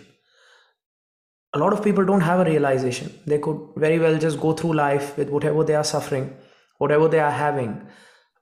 A 1.53 1.59
lot 1.59 1.73
of 1.73 1.83
people 1.83 2.03
don't 2.03 2.21
have 2.21 2.39
a 2.39 2.49
realization. 2.49 3.17
They 3.25 3.37
could 3.39 3.59
very 3.77 3.99
well 3.99 4.17
just 4.17 4.39
go 4.41 4.53
through 4.53 4.73
life 4.73 5.15
with 5.17 5.29
whatever 5.29 5.63
they 5.63 5.75
are 5.75 5.83
suffering, 5.83 6.35
whatever 6.79 7.07
they 7.07 7.19
are 7.19 7.31
having. 7.31 7.87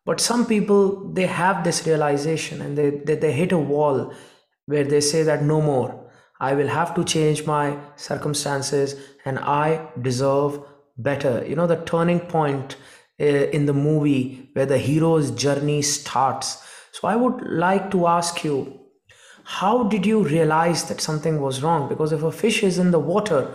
But 0.06 0.22
some 0.22 0.46
people, 0.46 1.13
they 1.13 1.27
have 1.27 1.63
this 1.63 1.86
realization 1.86 2.62
and 2.62 2.77
they, 2.77 2.89
they, 2.92 3.15
they 3.15 3.32
hit 3.32 3.51
a 3.51 3.58
wall 3.58 4.13
where 4.65 4.86
they 4.86 5.01
say 5.01 5.24
that 5.24 5.44
no 5.44 5.62
more. 5.62 6.12
I 6.39 6.53
will 6.56 6.68
have 6.68 6.96
to 6.96 7.03
change 7.03 7.46
my 7.46 7.77
circumstances 7.98 8.96
and 9.25 9.38
I 9.38 9.88
deserve 10.01 10.60
better. 10.98 11.46
You 11.46 11.56
know, 11.56 11.68
the 11.68 11.84
turning 11.84 12.20
point 12.22 12.77
uh, 13.20 13.25
in 13.25 13.65
the 13.65 13.74
movie 13.74 14.50
where 14.53 14.65
the 14.65 14.77
hero's 14.77 15.32
journey 15.32 15.82
starts. 15.82 16.63
So 16.91 17.08
I 17.08 17.15
would 17.15 17.41
like 17.41 17.91
to 17.91 18.08
ask 18.08 18.43
you, 18.43 18.79
how 19.43 19.84
did 19.84 20.05
you 20.05 20.24
realize 20.24 20.86
that 20.86 21.01
something 21.01 21.41
was 21.41 21.62
wrong? 21.62 21.89
Because 21.89 22.12
if 22.12 22.24
a 22.24 22.32
fish 22.32 22.63
is 22.63 22.79
in 22.79 22.91
the 22.91 23.00
water, 23.00 23.53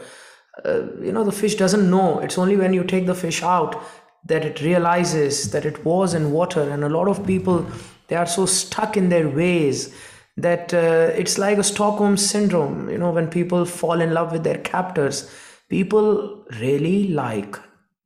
uh, 0.65 0.83
you 1.01 1.13
know, 1.13 1.25
the 1.25 1.33
fish 1.33 1.55
doesn't 1.55 1.89
know. 1.89 2.19
It's 2.19 2.39
only 2.39 2.57
when 2.57 2.75
you 2.75 2.85
take 2.85 3.07
the 3.07 3.15
fish 3.15 3.43
out 3.43 3.83
that 4.25 4.45
it 4.45 4.61
realizes 4.61 5.51
that 5.53 5.65
it 5.65 5.85
was 5.85 6.15
in 6.15 6.33
water. 6.33 6.69
And 6.69 6.85
a 6.85 6.89
lot 6.89 7.09
of 7.09 7.27
people, 7.27 7.67
they 8.09 8.17
are 8.17 8.27
so 8.27 8.45
stuck 8.45 8.97
in 8.97 9.09
their 9.09 9.29
ways 9.29 9.95
that 10.37 10.75
uh, 10.75 11.13
it's 11.15 11.39
like 11.39 11.59
a 11.59 11.65
Stockholm 11.65 12.17
syndrome. 12.17 12.91
You 12.91 12.99
know, 12.99 13.11
when 13.11 13.29
people 13.29 13.65
fall 13.65 14.01
in 14.01 14.13
love 14.13 14.33
with 14.33 14.45
their 14.45 14.59
captors, 14.59 15.31
people 15.69 16.45
really 16.61 17.09
like 17.09 17.57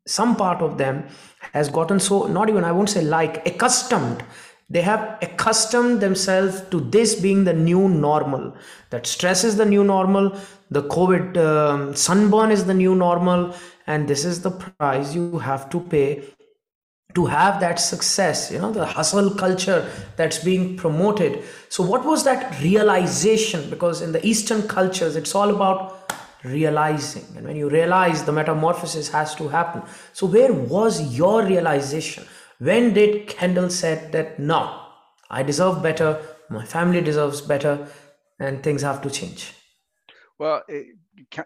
some 0.07 0.37
part 0.37 0.63
of 0.63 0.79
them 0.79 1.05
has 1.53 1.69
gotten 1.69 2.01
so 2.01 2.27
not 2.27 2.49
even 2.49 2.65
i 2.65 2.73
won't 2.73 2.91
say 2.91 3.03
like 3.03 3.47
accustomed. 3.47 4.25
They 4.71 4.81
have 4.81 5.19
accustomed 5.21 6.01
themselves 6.01 6.63
to 6.71 6.81
this 6.81 7.15
being 7.15 7.45
the 7.45 7.53
new 7.53 7.91
normal. 7.91 8.57
That 8.89 9.07
stress 9.07 9.45
is 9.45 9.59
the 9.59 9.67
new 9.67 9.85
normal 9.85 10.35
the 10.73 10.83
covid 10.83 11.37
um, 11.37 11.95
sunburn 11.95 12.51
is 12.51 12.65
the 12.65 12.75
new 12.75 12.95
normal 12.95 13.55
and 13.87 14.09
this 14.09 14.25
is 14.25 14.41
the 14.43 14.51
price 14.51 15.15
you 15.15 15.39
have 15.39 15.69
to 15.71 15.81
pay 15.81 16.23
to 17.15 17.27
have 17.27 17.61
that 17.61 17.79
success 17.79 18.51
you 18.51 18.59
know 18.59 18.73
the 18.73 18.87
hustle 18.87 19.31
culture 19.31 19.81
that's 20.17 20.39
being 20.39 20.77
promoted. 20.77 21.43
So 21.69 21.83
what 21.83 22.07
was 22.07 22.25
that 22.25 22.59
realization? 22.63 23.69
Because 23.69 24.01
in 24.01 24.13
the 24.13 24.27
eastern 24.27 24.67
cultures 24.67 25.15
it's 25.15 25.35
all 25.35 25.51
about 25.51 26.02
realizing. 26.45 27.25
And 27.37 27.47
when 27.47 27.57
you 27.57 27.69
realize 27.69 28.25
the 28.25 28.33
metamorphosis 28.33 29.09
has 29.11 29.35
to 29.37 29.49
happen. 29.49 29.83
So 30.13 30.27
where 30.27 30.53
was 30.53 31.17
your 31.17 31.45
realization? 31.45 32.25
When 32.59 32.93
did 32.95 33.27
kendal 33.27 33.71
said 33.71 34.13
that 34.13 34.39
no 34.39 34.79
i 35.29 35.43
deserve 35.43 35.83
better 35.83 36.09
my 36.49 36.65
family 36.65 37.01
deserves 37.01 37.41
better 37.41 37.89
and 38.39 38.63
things 38.63 38.83
have 38.83 39.03
to 39.03 39.11
change 39.11 39.53
well 40.39 40.63
it, 40.69 40.95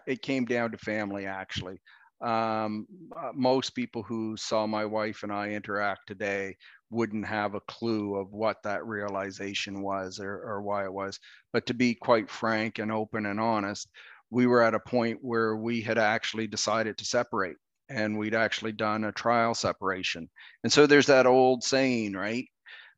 it 0.05 0.21
came 0.21 0.45
down 0.45 0.71
to 0.71 0.77
family 0.77 1.25
actually. 1.25 1.81
Um, 2.19 2.87
uh, 3.15 3.31
most 3.35 3.75
people 3.75 4.01
who 4.01 4.35
saw 4.37 4.65
my 4.65 4.85
wife 4.85 5.21
and 5.21 5.31
I 5.31 5.49
interact 5.49 6.07
today 6.07 6.55
wouldn't 6.89 7.27
have 7.27 7.53
a 7.53 7.61
clue 7.67 8.15
of 8.15 8.33
what 8.33 8.63
that 8.63 8.87
realization 8.87 9.83
was 9.83 10.19
or, 10.19 10.33
or 10.33 10.63
why 10.63 10.85
it 10.85 10.93
was. 10.93 11.19
But 11.53 11.67
to 11.67 11.75
be 11.75 11.93
quite 11.93 12.27
frank 12.27 12.79
and 12.79 12.91
open 12.91 13.27
and 13.27 13.39
honest, 13.39 13.89
we 14.29 14.45
were 14.45 14.61
at 14.61 14.73
a 14.73 14.79
point 14.79 15.19
where 15.21 15.55
we 15.55 15.81
had 15.81 15.97
actually 15.97 16.47
decided 16.47 16.97
to 16.97 17.05
separate 17.05 17.55
and 17.89 18.17
we'd 18.17 18.35
actually 18.35 18.73
done 18.73 19.05
a 19.05 19.11
trial 19.11 19.53
separation. 19.53 20.29
And 20.63 20.71
so 20.71 20.85
there's 20.85 21.05
that 21.05 21.25
old 21.25 21.63
saying, 21.63 22.13
right? 22.13 22.45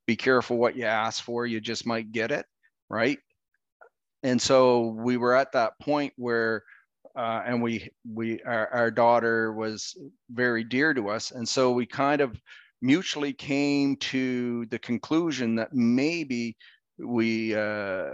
Be 0.08 0.16
careful 0.16 0.58
what 0.58 0.76
you 0.76 0.86
ask 0.86 1.24
for, 1.24 1.46
you 1.46 1.62
just 1.62 1.86
might 1.86 2.12
get 2.12 2.32
it, 2.32 2.46
right? 2.90 3.20
And 4.24 4.42
so 4.42 4.88
we 4.88 5.18
were 5.18 5.36
at 5.36 5.52
that 5.52 5.74
point 5.80 6.14
where 6.18 6.64
uh, 7.16 7.42
and 7.46 7.62
we 7.62 7.90
we 8.12 8.42
our, 8.44 8.68
our 8.70 8.92
daughter 8.92 9.52
was 9.54 9.98
very 10.30 10.64
dear 10.64 10.94
to 10.94 11.10
us 11.10 11.32
and 11.32 11.48
so 11.48 11.72
we 11.72 11.86
kind 11.86 12.22
of 12.22 12.40
mutually 12.82 13.34
came 13.34 13.96
to 13.98 14.66
the 14.68 14.80
conclusion 14.80 15.56
that 15.56 15.74
maybe 15.74 16.56
we 17.00 17.56
uh, 17.56 18.06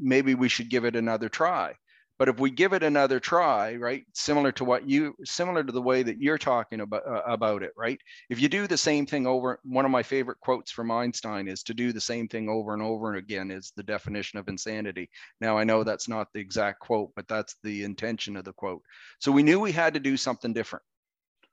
maybe 0.00 0.34
we 0.34 0.48
should 0.48 0.70
give 0.70 0.84
it 0.84 0.96
another 0.96 1.28
try 1.28 1.74
but 2.18 2.28
if 2.28 2.38
we 2.38 2.50
give 2.50 2.72
it 2.72 2.82
another 2.82 3.18
try, 3.18 3.74
right, 3.76 4.04
similar 4.12 4.52
to 4.52 4.64
what 4.64 4.88
you, 4.88 5.14
similar 5.24 5.64
to 5.64 5.72
the 5.72 5.82
way 5.82 6.02
that 6.02 6.20
you're 6.20 6.38
talking 6.38 6.80
about 6.80 7.06
uh, 7.06 7.22
about 7.26 7.62
it, 7.62 7.72
right? 7.76 8.00
If 8.30 8.40
you 8.40 8.48
do 8.48 8.66
the 8.66 8.76
same 8.76 9.04
thing 9.04 9.26
over, 9.26 9.58
one 9.64 9.84
of 9.84 9.90
my 9.90 10.02
favorite 10.02 10.40
quotes 10.40 10.70
from 10.70 10.90
Einstein 10.90 11.48
is 11.48 11.62
to 11.64 11.74
do 11.74 11.92
the 11.92 12.00
same 12.00 12.28
thing 12.28 12.48
over 12.48 12.72
and 12.72 12.82
over 12.82 13.08
and 13.08 13.18
again 13.18 13.50
is 13.50 13.72
the 13.76 13.82
definition 13.82 14.38
of 14.38 14.48
insanity. 14.48 15.10
Now 15.40 15.58
I 15.58 15.64
know 15.64 15.82
that's 15.82 16.08
not 16.08 16.28
the 16.32 16.40
exact 16.40 16.80
quote, 16.80 17.10
but 17.16 17.26
that's 17.26 17.56
the 17.62 17.82
intention 17.84 18.36
of 18.36 18.44
the 18.44 18.52
quote. 18.52 18.82
So 19.18 19.32
we 19.32 19.42
knew 19.42 19.58
we 19.58 19.72
had 19.72 19.94
to 19.94 20.00
do 20.00 20.16
something 20.16 20.52
different, 20.52 20.84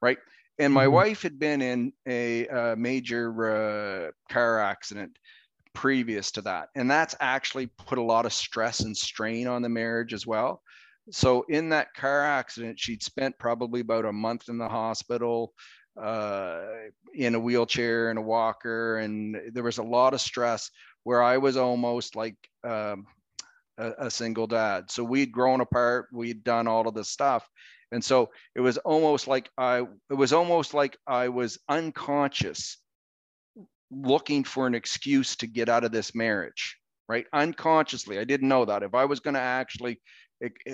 right? 0.02 0.18
And 0.60 0.72
my 0.72 0.86
mm-hmm. 0.86 0.94
wife 0.94 1.24
had 1.24 1.40
been 1.40 1.62
in 1.62 1.94
a, 2.08 2.48
a 2.48 2.76
major 2.76 4.08
uh, 4.08 4.12
car 4.32 4.60
accident 4.60 5.18
previous 5.74 6.32
to 6.32 6.42
that. 6.44 6.70
And 6.76 6.90
that's 6.90 7.16
actually 7.20 7.68
put 7.68 7.98
a 7.98 8.04
lot 8.04 8.26
of 8.26 8.34
stress 8.34 8.82
and 8.82 8.96
strain 8.96 9.48
on 9.48 9.62
the 9.62 9.70
marriage 9.70 10.14
as 10.14 10.28
well. 10.28 10.62
So 11.10 11.44
in 11.50 11.70
that 11.70 11.94
car 11.94 12.22
accident, 12.22 12.80
she'd 12.80 13.04
spent 13.04 13.38
probably 13.40 13.82
about 13.82 14.06
a 14.06 14.14
month 14.14 14.50
in 14.50 14.58
the 14.58 14.70
hospital 14.70 15.54
uh, 16.02 16.62
in 17.14 17.36
a 17.36 17.40
wheelchair 17.40 18.10
and 18.10 18.20
a 18.20 18.22
walker. 18.22 18.98
And 18.98 19.36
there 19.52 19.64
was 19.64 19.80
a 19.80 19.84
lot 19.84 20.14
of 20.14 20.22
stress 20.22 20.70
where 21.04 21.22
I 21.22 21.38
was 21.38 21.58
almost 21.58 22.16
like 22.16 22.38
um, 22.64 23.06
a, 23.78 23.92
a 24.06 24.12
single 24.12 24.48
dad. 24.48 24.92
So 24.92 25.04
we'd 25.04 25.32
grown 25.32 25.62
apart, 25.62 26.08
we'd 26.14 26.44
done 26.44 26.68
all 26.68 26.88
of 26.88 26.94
this 26.94 27.10
stuff. 27.10 27.50
And 27.92 28.04
so 28.04 28.30
it 28.56 28.62
was 28.62 28.78
almost 28.78 29.28
like 29.28 29.50
I, 29.58 29.80
it 30.10 30.14
was 30.14 30.32
almost 30.32 30.74
like 30.74 30.98
I 31.08 31.28
was 31.28 31.58
unconscious 31.68 32.78
looking 33.92 34.44
for 34.44 34.68
an 34.68 34.74
excuse 34.74 35.36
to 35.36 35.48
get 35.48 35.70
out 35.70 35.84
of 35.84 35.92
this 35.92 36.16
marriage, 36.16 36.78
right? 37.10 37.26
Unconsciously, 37.34 38.18
I 38.18 38.24
didn't 38.24 38.48
know 38.48 38.66
that. 38.66 38.84
If 38.84 38.96
I 38.96 39.06
was 39.06 39.20
going 39.20 39.34
to 39.34 39.42
actually 39.42 40.00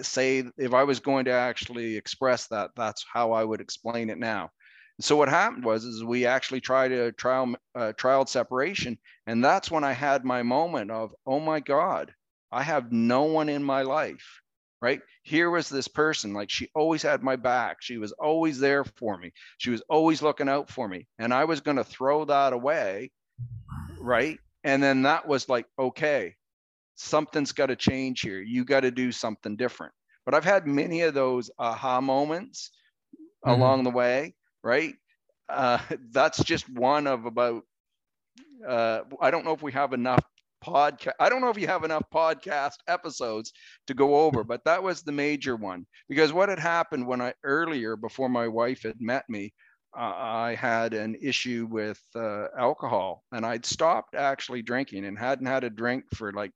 say, 0.01 0.43
if 0.57 0.73
I 0.73 0.83
was 0.83 0.99
going 0.99 1.25
to 1.25 1.31
actually 1.31 1.97
express 1.97 2.47
that, 2.47 2.71
that's 2.75 3.03
how 3.11 3.31
I 3.31 3.43
would 3.43 3.59
explain 3.59 4.09
it 4.09 4.17
now. 4.17 4.49
So 4.99 5.15
what 5.15 5.29
happened 5.29 5.65
was, 5.65 5.83
is 5.83 6.03
we 6.03 6.25
actually 6.25 6.61
tried 6.61 6.91
a 6.91 7.11
trial, 7.11 7.55
uh, 7.75 7.93
trial 7.93 8.25
separation, 8.25 8.97
and 9.27 9.43
that's 9.43 9.69
when 9.69 9.83
I 9.83 9.93
had 9.93 10.23
my 10.23 10.41
moment 10.43 10.89
of, 10.89 11.11
oh 11.25 11.39
my 11.39 11.59
God, 11.59 12.13
I 12.51 12.63
have 12.63 12.91
no 12.91 13.23
one 13.23 13.49
in 13.49 13.63
my 13.63 13.81
life 13.81 14.41
right? 14.81 15.01
Here 15.23 15.49
was 15.49 15.69
this 15.69 15.87
person, 15.87 16.33
like 16.33 16.49
she 16.49 16.69
always 16.75 17.01
had 17.01 17.23
my 17.23 17.35
back. 17.35 17.77
She 17.81 17.97
was 17.97 18.11
always 18.13 18.59
there 18.59 18.83
for 18.83 19.17
me. 19.17 19.31
She 19.57 19.69
was 19.69 19.81
always 19.89 20.21
looking 20.21 20.49
out 20.49 20.69
for 20.69 20.87
me. 20.87 21.07
And 21.19 21.33
I 21.33 21.45
was 21.45 21.61
going 21.61 21.77
to 21.77 21.83
throw 21.83 22.25
that 22.25 22.53
away, 22.53 23.11
right? 23.99 24.39
And 24.63 24.81
then 24.81 25.03
that 25.03 25.27
was 25.27 25.49
like, 25.49 25.65
okay, 25.79 26.35
something's 26.95 27.51
got 27.51 27.67
to 27.67 27.75
change 27.75 28.21
here. 28.21 28.41
You 28.41 28.65
got 28.65 28.81
to 28.81 28.91
do 28.91 29.11
something 29.11 29.55
different. 29.55 29.93
But 30.25 30.33
I've 30.33 30.45
had 30.45 30.67
many 30.67 31.01
of 31.01 31.13
those 31.13 31.49
aha 31.57 32.01
moments 32.01 32.71
mm-hmm. 33.45 33.49
along 33.49 33.83
the 33.83 33.91
way, 33.91 34.35
right? 34.63 34.93
Uh, 35.49 35.79
that's 36.11 36.43
just 36.43 36.69
one 36.69 37.07
of 37.07 37.25
about, 37.25 37.63
uh, 38.67 39.01
I 39.21 39.31
don't 39.31 39.45
know 39.45 39.53
if 39.53 39.61
we 39.61 39.71
have 39.71 39.93
enough 39.93 40.23
podcast. 40.67 41.13
I 41.19 41.29
don't 41.29 41.41
know 41.41 41.49
if 41.49 41.57
you 41.57 41.67
have 41.67 41.83
enough 41.83 42.03
podcast 42.13 42.75
episodes 42.87 43.53
to 43.87 43.93
go 43.93 44.17
over, 44.17 44.43
but 44.43 44.63
that 44.65 44.83
was 44.83 45.01
the 45.01 45.11
major 45.11 45.55
one 45.55 45.85
because 46.09 46.33
what 46.33 46.49
had 46.49 46.59
happened 46.59 47.07
when 47.07 47.21
I 47.21 47.33
earlier 47.43 47.95
before 47.95 48.29
my 48.29 48.47
wife 48.47 48.83
had 48.83 48.99
met 48.99 49.23
me, 49.29 49.53
uh, 49.97 50.13
I 50.15 50.55
had 50.55 50.93
an 50.93 51.15
issue 51.21 51.67
with 51.69 52.01
uh, 52.15 52.47
alcohol 52.57 53.23
and 53.31 53.45
I'd 53.45 53.65
stopped 53.65 54.15
actually 54.15 54.61
drinking 54.61 55.05
and 55.05 55.17
hadn't 55.17 55.47
had 55.47 55.63
a 55.63 55.69
drink 55.69 56.03
for 56.13 56.33
like 56.33 56.51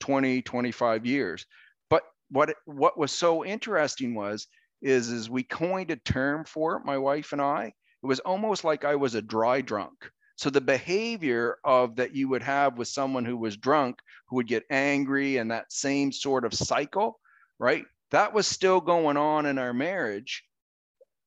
20, 0.00 0.42
25 0.42 1.06
years. 1.06 1.46
But 1.88 2.02
what 2.30 2.54
what 2.64 2.98
was 2.98 3.12
so 3.12 3.44
interesting 3.44 4.14
was 4.14 4.48
is 4.82 5.10
is 5.10 5.30
we 5.30 5.42
coined 5.44 5.90
a 5.90 5.96
term 5.96 6.44
for 6.44 6.76
it, 6.76 6.84
my 6.84 6.98
wife 6.98 7.32
and 7.32 7.40
I. 7.40 7.72
It 8.02 8.06
was 8.06 8.20
almost 8.20 8.64
like 8.64 8.84
I 8.84 8.96
was 8.96 9.14
a 9.14 9.22
dry 9.22 9.60
drunk 9.60 10.10
so 10.36 10.50
the 10.50 10.60
behavior 10.60 11.58
of 11.64 11.96
that 11.96 12.14
you 12.14 12.28
would 12.28 12.42
have 12.42 12.76
with 12.76 12.88
someone 12.88 13.24
who 13.24 13.38
was 13.38 13.56
drunk, 13.56 14.00
who 14.28 14.36
would 14.36 14.46
get 14.46 14.64
angry 14.70 15.38
and 15.38 15.50
that 15.50 15.72
same 15.72 16.12
sort 16.12 16.44
of 16.44 16.52
cycle, 16.52 17.18
right? 17.58 17.84
That 18.10 18.34
was 18.34 18.46
still 18.46 18.80
going 18.80 19.16
on 19.16 19.46
in 19.46 19.58
our 19.58 19.72
marriage. 19.72 20.44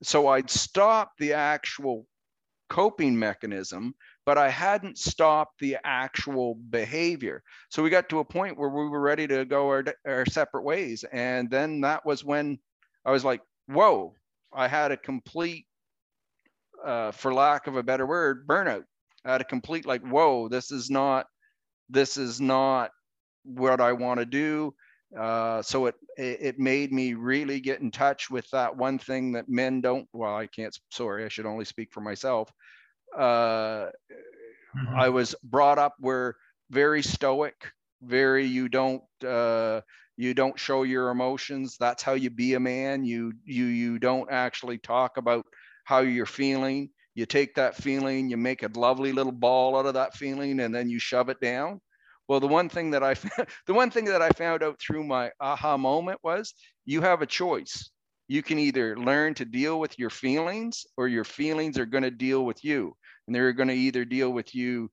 So 0.04 0.28
I'd 0.28 0.50
stop 0.50 1.14
the 1.18 1.34
actual 1.34 2.06
coping 2.70 3.18
mechanism, 3.18 3.96
but 4.28 4.38
I 4.38 4.50
hadn't 4.50 5.00
stopped 5.00 5.60
the 5.60 5.78
actual 5.84 6.54
behavior. 6.70 7.42
So 7.70 7.82
we 7.82 7.90
got 7.90 8.10
to 8.10 8.20
a 8.20 8.26
point 8.26 8.60
where 8.60 8.70
we 8.70 8.88
were 8.88 9.02
ready 9.02 9.26
to 9.28 9.44
go 9.44 9.70
our, 9.70 9.84
our 10.06 10.26
separate 10.28 10.64
ways. 10.64 11.04
And 11.12 11.50
then 11.50 11.82
that 11.82 12.06
was 12.06 12.24
when 12.24 12.60
I 13.04 13.12
was 13.12 13.26
like, 13.26 13.42
whoa, 13.66 14.14
I 14.54 14.68
had 14.68 14.92
a 14.92 14.98
complete, 14.98 15.66
uh, 16.86 17.12
for 17.12 17.34
lack 17.34 17.66
of 17.66 17.76
a 17.76 17.84
better 17.84 18.06
word, 18.06 18.48
burnout 18.48 18.84
at 19.26 19.42
a 19.42 19.46
complete 19.46 19.86
like 19.86 20.02
whoa 20.02 20.48
this 20.48 20.72
is 20.72 20.90
not 20.90 21.28
this 21.90 22.18
is 22.18 22.40
not 22.40 22.92
what 23.44 23.82
i 23.82 23.94
want 23.94 24.20
to 24.20 24.26
do. 24.26 24.74
Uh, 25.18 25.60
so 25.64 25.88
it 25.88 25.96
it 26.18 26.60
made 26.60 26.94
me 26.94 27.16
really 27.16 27.60
get 27.60 27.82
in 27.82 27.90
touch 27.90 28.30
with 28.30 28.48
that 28.52 28.78
one 28.78 29.00
thing 29.00 29.32
that 29.32 29.50
men 29.50 29.82
don't 29.82 30.08
well 30.14 30.36
i 30.36 30.46
can't 30.46 30.78
sorry 30.92 31.26
i 31.26 31.28
should 31.28 31.48
only 31.48 31.66
speak 31.66 31.92
for 31.92 32.02
myself. 32.02 32.52
Uh, 33.18 33.90
mm-hmm. 34.78 34.96
i 34.96 35.10
was 35.10 35.34
brought 35.44 35.80
up 35.80 35.96
where 36.00 36.36
very 36.70 37.02
stoic 37.02 37.72
very 38.02 38.46
you 38.46 38.70
don't 38.70 39.04
uh, 39.26 39.82
you 40.18 40.34
don't 40.34 40.60
show 40.60 40.84
your 40.84 41.10
emotions. 41.10 41.78
That's 41.80 42.04
how 42.04 42.14
you 42.14 42.30
be 42.30 42.54
a 42.54 42.60
man. 42.60 43.04
You 43.04 43.34
you 43.46 43.66
you 43.66 44.00
don't 44.00 44.30
actually 44.32 44.78
talk 44.78 45.18
about 45.18 45.46
how 45.86 46.00
you're 46.00 46.26
feeling 46.26 46.90
you 47.16 47.26
take 47.26 47.56
that 47.56 47.76
feeling, 47.76 48.30
you 48.30 48.38
make 48.38 48.64
a 48.64 48.70
lovely 48.74 49.12
little 49.12 49.32
ball 49.32 49.78
out 49.78 49.86
of 49.86 49.96
that 49.96 50.16
feeling, 50.16 50.60
and 50.60 50.74
then 50.74 50.90
you 50.90 51.00
shove 51.00 51.30
it 51.30 51.40
down. 51.42 51.82
Well, 52.28 52.40
the 52.40 52.48
one 52.48 52.70
thing 52.70 52.92
that 52.92 53.04
I 53.04 53.14
the 53.68 53.74
one 53.74 53.92
thing 53.92 54.06
that 54.06 54.22
I 54.22 54.30
found 54.30 54.64
out 54.64 54.80
through 54.80 55.04
my 55.04 55.32
aha 55.40 55.78
moment 55.78 56.20
was 56.24 56.54
you 56.86 57.02
have 57.02 57.22
a 57.22 57.28
choice. 57.28 57.90
You 58.28 58.44
can 58.44 58.60
either 58.60 58.96
learn 58.96 59.34
to 59.36 59.46
deal 59.46 59.80
with 59.80 59.98
your 59.98 60.12
feelings 60.12 60.86
or 60.98 61.08
your 61.08 61.24
feelings 61.24 61.80
are 61.80 61.88
going 61.88 62.04
to 62.04 62.12
deal 62.12 62.46
with 62.46 62.64
you. 62.64 62.96
And 63.26 63.36
they're 63.36 63.54
going 63.54 63.70
to 63.70 63.76
either 63.76 64.06
deal 64.06 64.32
with 64.32 64.54
you 64.54 64.92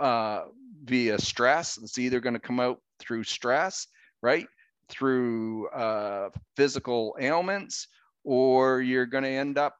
uh, 0.00 0.44
via 0.84 1.18
stress. 1.18 1.78
It's 1.78 1.98
either 1.98 2.20
going 2.20 2.34
to 2.34 2.40
come 2.40 2.60
out 2.60 2.80
through 2.98 3.24
stress, 3.24 3.86
right? 4.22 4.46
Through 4.88 5.68
uh, 5.68 6.30
physical 6.56 7.16
ailments, 7.20 7.88
or 8.24 8.80
you're 8.80 9.06
going 9.06 9.24
to 9.24 9.30
end 9.30 9.58
up 9.58 9.76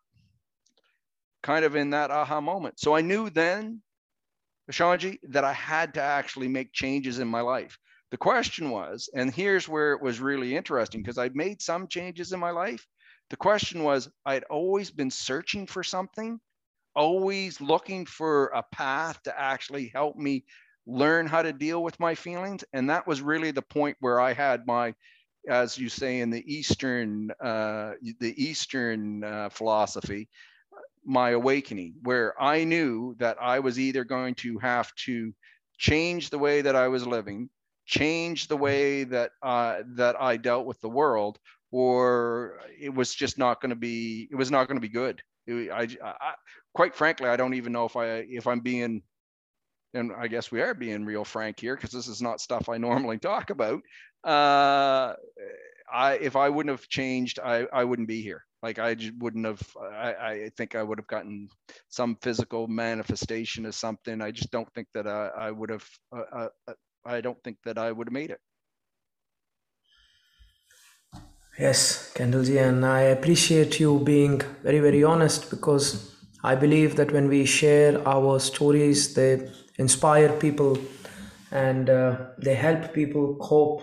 kind 1.42 1.64
of 1.64 1.76
in 1.76 1.90
that 1.90 2.10
aha 2.10 2.40
moment. 2.40 2.78
So 2.78 2.94
I 2.94 3.00
knew 3.00 3.30
then, 3.30 3.82
Shanji, 4.70 5.18
that 5.30 5.44
I 5.44 5.52
had 5.52 5.94
to 5.94 6.02
actually 6.02 6.48
make 6.48 6.72
changes 6.72 7.18
in 7.18 7.28
my 7.28 7.40
life. 7.40 7.78
The 8.10 8.16
question 8.18 8.70
was, 8.70 9.08
and 9.14 9.32
here's 9.32 9.68
where 9.68 9.92
it 9.92 10.02
was 10.02 10.20
really 10.20 10.54
interesting 10.54 11.02
because 11.02 11.18
I'd 11.18 11.34
made 11.34 11.62
some 11.62 11.88
changes 11.88 12.32
in 12.32 12.40
my 12.40 12.50
life. 12.50 12.86
The 13.30 13.36
question 13.36 13.82
was, 13.82 14.08
I'd 14.26 14.44
always 14.44 14.90
been 14.90 15.10
searching 15.10 15.66
for 15.66 15.82
something, 15.82 16.38
always 16.94 17.60
looking 17.60 18.04
for 18.04 18.48
a 18.48 18.62
path 18.62 19.22
to 19.22 19.40
actually 19.40 19.90
help 19.94 20.16
me 20.16 20.44
learn 20.86 21.26
how 21.26 21.42
to 21.42 21.52
deal 21.52 21.82
with 21.82 21.98
my 21.98 22.14
feelings. 22.14 22.64
And 22.72 22.90
that 22.90 23.06
was 23.06 23.22
really 23.22 23.50
the 23.50 23.62
point 23.62 23.96
where 24.00 24.20
I 24.20 24.34
had 24.34 24.66
my, 24.66 24.94
as 25.48 25.78
you 25.78 25.88
say 25.88 26.20
in 26.20 26.30
the 26.30 26.44
Eastern, 26.54 27.30
uh, 27.42 27.92
the 28.20 28.34
Eastern 28.36 29.24
uh, 29.24 29.48
philosophy, 29.48 30.28
my 31.04 31.30
awakening, 31.30 31.94
where 32.02 32.40
I 32.40 32.64
knew 32.64 33.14
that 33.18 33.36
I 33.40 33.60
was 33.60 33.78
either 33.78 34.04
going 34.04 34.34
to 34.36 34.58
have 34.58 34.94
to 35.06 35.34
change 35.78 36.30
the 36.30 36.38
way 36.38 36.62
that 36.62 36.76
I 36.76 36.88
was 36.88 37.06
living, 37.06 37.50
change 37.86 38.48
the 38.48 38.56
way 38.56 39.04
that 39.04 39.32
uh, 39.42 39.82
that 39.96 40.20
I 40.20 40.36
dealt 40.36 40.66
with 40.66 40.80
the 40.80 40.88
world, 40.88 41.38
or 41.70 42.60
it 42.80 42.94
was 42.94 43.14
just 43.14 43.38
not 43.38 43.60
going 43.60 43.70
to 43.70 43.76
be. 43.76 44.28
It 44.30 44.36
was 44.36 44.50
not 44.50 44.68
going 44.68 44.76
to 44.76 44.86
be 44.86 44.88
good. 44.88 45.22
It, 45.46 45.70
I, 45.70 45.88
I, 46.04 46.34
quite 46.74 46.94
frankly, 46.94 47.28
I 47.28 47.36
don't 47.36 47.54
even 47.54 47.72
know 47.72 47.84
if 47.84 47.96
I 47.96 48.06
if 48.28 48.46
I'm 48.46 48.60
being, 48.60 49.02
and 49.94 50.12
I 50.16 50.28
guess 50.28 50.52
we 50.52 50.60
are 50.60 50.74
being 50.74 51.04
real 51.04 51.24
frank 51.24 51.58
here 51.58 51.74
because 51.74 51.90
this 51.90 52.08
is 52.08 52.22
not 52.22 52.40
stuff 52.40 52.68
I 52.68 52.78
normally 52.78 53.18
talk 53.18 53.50
about. 53.50 53.82
Uh, 54.24 55.14
I 55.92 56.14
if 56.14 56.36
I 56.36 56.48
wouldn't 56.48 56.72
have 56.78 56.88
changed, 56.88 57.38
I 57.40 57.66
I 57.72 57.84
wouldn't 57.84 58.08
be 58.08 58.22
here. 58.22 58.44
Like 58.62 58.78
I 58.78 58.96
wouldn't 59.18 59.46
have. 59.46 59.62
I, 59.80 60.14
I 60.30 60.50
think 60.56 60.74
I 60.74 60.82
would 60.82 60.98
have 60.98 61.06
gotten 61.08 61.48
some 61.88 62.16
physical 62.22 62.68
manifestation 62.68 63.66
of 63.66 63.74
something. 63.74 64.20
I 64.22 64.30
just 64.30 64.50
don't 64.52 64.72
think 64.74 64.88
that 64.94 65.06
I, 65.06 65.28
I 65.48 65.50
would 65.50 65.70
have. 65.70 65.88
Uh, 66.16 66.48
uh, 66.68 66.74
I 67.04 67.20
don't 67.20 67.42
think 67.42 67.58
that 67.64 67.78
I 67.78 67.90
would 67.92 68.08
have 68.08 68.12
made 68.12 68.30
it. 68.30 68.40
Yes, 71.58 72.12
Kendalji, 72.14 72.58
and 72.58 72.84
I 72.84 73.00
appreciate 73.02 73.78
you 73.78 73.98
being 74.00 74.40
very, 74.62 74.80
very 74.80 75.04
honest 75.04 75.50
because 75.50 76.14
I 76.42 76.54
believe 76.54 76.96
that 76.96 77.12
when 77.12 77.28
we 77.28 77.44
share 77.44 78.06
our 78.08 78.38
stories, 78.40 79.14
they 79.14 79.50
inspire 79.76 80.30
people 80.38 80.78
and 81.50 81.88
uh, 81.90 82.30
they 82.38 82.54
help 82.54 82.92
people 82.94 83.36
cope 83.36 83.82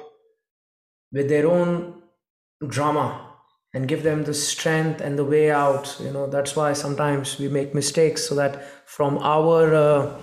with 1.12 1.30
their 1.30 1.48
own 1.48 1.99
drama 2.68 3.26
and 3.74 3.88
give 3.88 4.04
them 4.04 4.24
the 4.24 4.34
strength 4.34 5.00
and 5.02 5.18
the 5.18 5.26
way 5.26 5.52
out 5.52 5.96
you 6.00 6.12
know 6.12 6.28
that's 6.28 6.56
why 6.56 6.74
sometimes 6.74 7.40
we 7.40 7.48
make 7.48 7.74
mistakes 7.74 8.28
so 8.28 8.36
that 8.36 8.64
from 8.88 9.18
our 9.20 9.76
uh, 9.76 10.20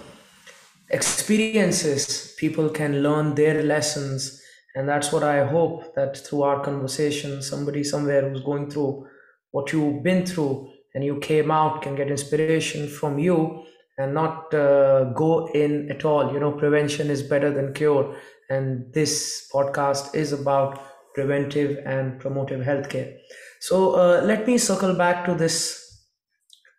experiences 0.91 2.35
people 2.39 2.69
can 2.69 3.03
learn 3.03 3.35
their 3.35 3.63
lessons. 3.63 4.43
And 4.75 4.89
that's 4.89 5.11
what 5.11 5.23
i 5.23 5.47
hope 5.47 5.95
that 5.95 6.19
through 6.19 6.43
our 6.43 6.63
conversation 6.63 7.41
somebody 7.41 7.83
somewhere 7.83 8.29
who's 8.29 8.43
going 8.43 8.71
through 8.71 9.07
what 9.53 9.73
you've 9.73 10.03
been 10.03 10.27
through 10.27 10.71
and 10.95 11.03
you 11.03 11.19
came 11.19 11.51
out 11.51 11.81
can 11.81 11.95
get 11.95 12.11
inspiration 12.11 12.87
from 12.89 13.19
you 13.19 13.65
and 13.99 14.13
not 14.13 14.53
uh, 14.53 15.05
go 15.05 15.47
in 15.49 15.91
at 15.91 16.05
all. 16.05 16.33
You 16.33 16.41
know 16.41 16.53
prevention 16.53 17.11
is 17.11 17.23
better 17.23 17.51
than 17.51 17.73
cure. 17.73 18.17
And 18.51 18.93
this 18.93 19.49
podcast 19.53 20.15
is 20.15 20.33
about 20.33 20.83
preventive 21.17 21.79
and 21.87 22.21
promotive 22.21 22.61
healthcare. 22.61 23.17
So 23.61 23.95
uh, 23.95 24.21
let 24.23 24.47
me 24.47 24.59
circle 24.59 24.95
back 24.95 25.25
to 25.25 25.35
this 25.35 25.59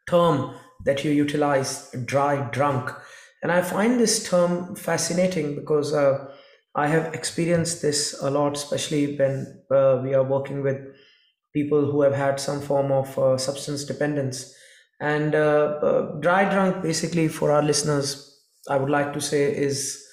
term 0.08 0.56
that 0.86 1.04
you 1.04 1.12
utilize, 1.12 1.90
dry 2.06 2.48
drunk. 2.52 2.92
And 3.42 3.52
I 3.52 3.62
find 3.62 4.00
this 4.00 4.30
term 4.30 4.76
fascinating 4.76 5.56
because 5.56 5.92
uh, 5.94 6.32
I 6.76 6.88
have 6.88 7.16
experienced 7.16 7.82
this 7.82 8.16
a 8.22 8.30
lot, 8.30 8.56
especially 8.56 9.18
when 9.18 9.64
uh, 9.72 10.00
we 10.04 10.14
are 10.14 10.24
working 10.24 10.62
with 10.62 10.78
people 11.52 11.92
who 11.92 12.02
have 12.02 12.14
had 12.14 12.40
some 12.40 12.62
form 12.62 12.92
of 12.92 13.18
uh, 13.18 13.38
substance 13.38 13.86
dependence. 13.86 14.54
And 15.00 15.34
uh, 15.34 15.80
uh, 15.82 16.20
dry 16.20 16.48
drunk, 16.48 16.84
basically, 16.84 17.28
for 17.28 17.52
our 17.52 17.64
listeners, 17.64 18.40
I 18.70 18.78
would 18.78 18.90
like 18.90 19.14
to 19.14 19.22
say 19.22 19.44
is 19.56 20.04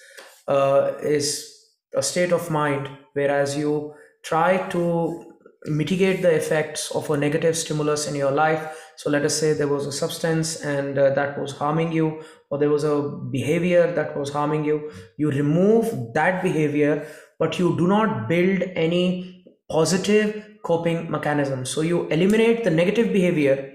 is 0.49 1.51
a 1.95 2.03
state 2.03 2.33
of 2.33 2.51
mind, 2.51 2.89
whereas 3.15 3.57
you 3.57 3.95
try 4.25 4.57
to 4.69 5.35
mitigate 5.67 6.21
the 6.23 6.35
effects 6.35 6.91
of 6.91 7.09
a 7.11 7.17
negative 7.17 7.57
stimulus 7.57 8.07
in 8.07 8.15
your 8.15 8.31
life. 8.31 8.77
So 8.97 9.11
let 9.11 9.25
us 9.25 9.39
say 9.39 9.53
there 9.53 9.69
was 9.69 9.87
a 9.87 9.93
substance 9.93 10.63
and 10.63 10.99
uh, 10.99 11.11
that 11.15 11.39
was 11.39 11.53
harming 11.53 11.93
you 11.93 12.23
or 12.51 12.59
there 12.59 12.71
was 12.71 12.85
a 12.85 13.01
behavior 13.31 13.93
that 13.95 14.17
was 14.17 14.31
harming 14.31 14.65
you. 14.65 14.91
You 15.17 15.31
remove 15.31 16.13
that 16.15 16.43
behavior 16.43 17.07
but 17.39 17.59
you 17.59 17.77
do 17.77 17.87
not 17.87 18.29
build 18.29 18.63
any 18.75 19.45
positive 19.71 20.45
coping 20.65 21.11
mechanism. 21.11 21.65
So 21.65 21.81
you 21.81 22.07
eliminate 22.09 22.65
the 22.65 22.71
negative 22.71 23.13
behavior 23.13 23.73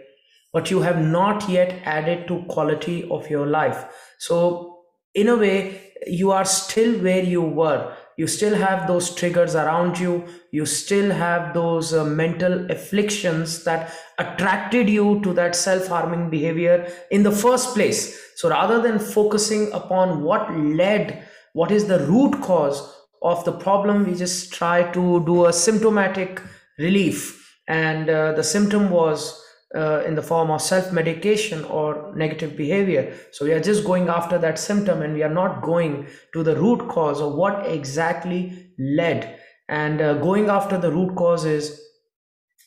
but 0.54 0.72
you 0.72 0.82
have 0.82 1.00
not 1.00 1.50
yet 1.50 1.82
added 1.86 2.28
to 2.28 2.44
quality 2.50 3.08
of 3.10 3.30
your 3.30 3.46
life. 3.48 3.86
So 4.20 4.84
in 5.14 5.28
a 5.28 5.36
way 5.36 5.92
you 6.08 6.32
are 6.32 6.46
still 6.46 7.00
where 7.02 7.24
you 7.24 7.42
were 7.42 7.96
you 8.20 8.28
still 8.28 8.54
have 8.54 8.86
those 8.86 9.16
triggers 9.16 9.56
around 9.56 9.98
you. 9.98 10.26
You 10.52 10.66
still 10.66 11.10
have 11.10 11.54
those 11.54 11.94
uh, 11.94 12.04
mental 12.04 12.70
afflictions 12.70 13.64
that 13.64 13.94
attracted 14.18 14.90
you 14.90 15.22
to 15.22 15.32
that 15.36 15.56
self-harming 15.56 16.30
behavior 16.30 16.92
in 17.12 17.24
the 17.24 17.32
first 17.32 17.74
place. 17.74 18.20
So 18.36 18.50
rather 18.50 18.82
than 18.82 19.00
focusing 19.00 19.72
upon 19.72 20.22
what 20.22 20.54
led 20.54 21.24
what 21.54 21.72
is 21.72 21.86
the 21.88 22.00
root 22.08 22.42
cause 22.42 22.82
of 23.22 23.46
the 23.46 23.54
problem 23.54 24.06
we 24.06 24.16
just 24.16 24.52
try 24.54 24.84
to 24.92 25.24
do 25.26 25.46
a 25.46 25.54
symptomatic 25.54 26.42
relief. 26.78 27.58
And 27.70 28.10
uh, 28.10 28.34
the 28.34 28.44
symptom 28.44 28.90
was 28.90 29.42
uh, 29.76 30.04
in 30.06 30.16
the 30.16 30.22
form 30.22 30.50
of 30.50 30.62
self 30.62 30.92
medication 30.92 31.64
or 31.66 32.14
negative 32.16 32.58
behavior. 32.58 33.16
So 33.32 33.46
we 33.46 33.54
are 33.54 33.60
just 33.60 33.86
going 33.86 34.10
after 34.10 34.38
that 34.40 34.58
symptom 34.58 35.02
and 35.02 35.14
we 35.14 35.24
are 35.24 35.34
not 35.34 35.62
going 35.62 36.08
to 36.34 36.44
the 36.44 36.56
root 36.56 36.88
cause 36.90 37.22
of 37.22 37.34
what 37.34 37.68
exactly 37.68 38.74
led. 38.80 39.40
And 39.68 40.02
uh, 40.02 40.16
going 40.16 40.50
after 40.50 40.78
the 40.78 40.92
root 40.92 41.16
cause 41.16 41.46
is 41.46 41.80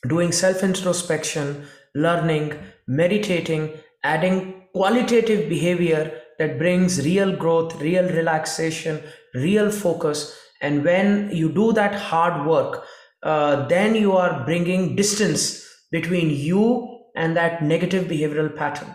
doing 0.07 0.31
self 0.31 0.63
introspection, 0.63 1.65
learning, 1.93 2.57
meditating, 2.87 3.73
adding 4.03 4.63
qualitative 4.73 5.49
behavior 5.49 6.21
that 6.39 6.57
brings 6.57 7.05
real 7.05 7.35
growth, 7.35 7.79
real 7.81 8.05
relaxation, 8.05 9.01
real 9.35 9.71
focus. 9.71 10.37
And 10.61 10.83
when 10.83 11.31
you 11.31 11.51
do 11.51 11.73
that 11.73 11.93
hard 11.93 12.47
work, 12.47 12.85
uh, 13.21 13.67
then 13.67 13.95
you 13.95 14.13
are 14.13 14.45
bringing 14.45 14.95
distance 14.95 15.67
between 15.91 16.29
you 16.29 16.92
and 17.15 17.35
that 17.37 17.63
negative 17.63 18.05
behavioral 18.05 18.55
pattern. 18.55 18.93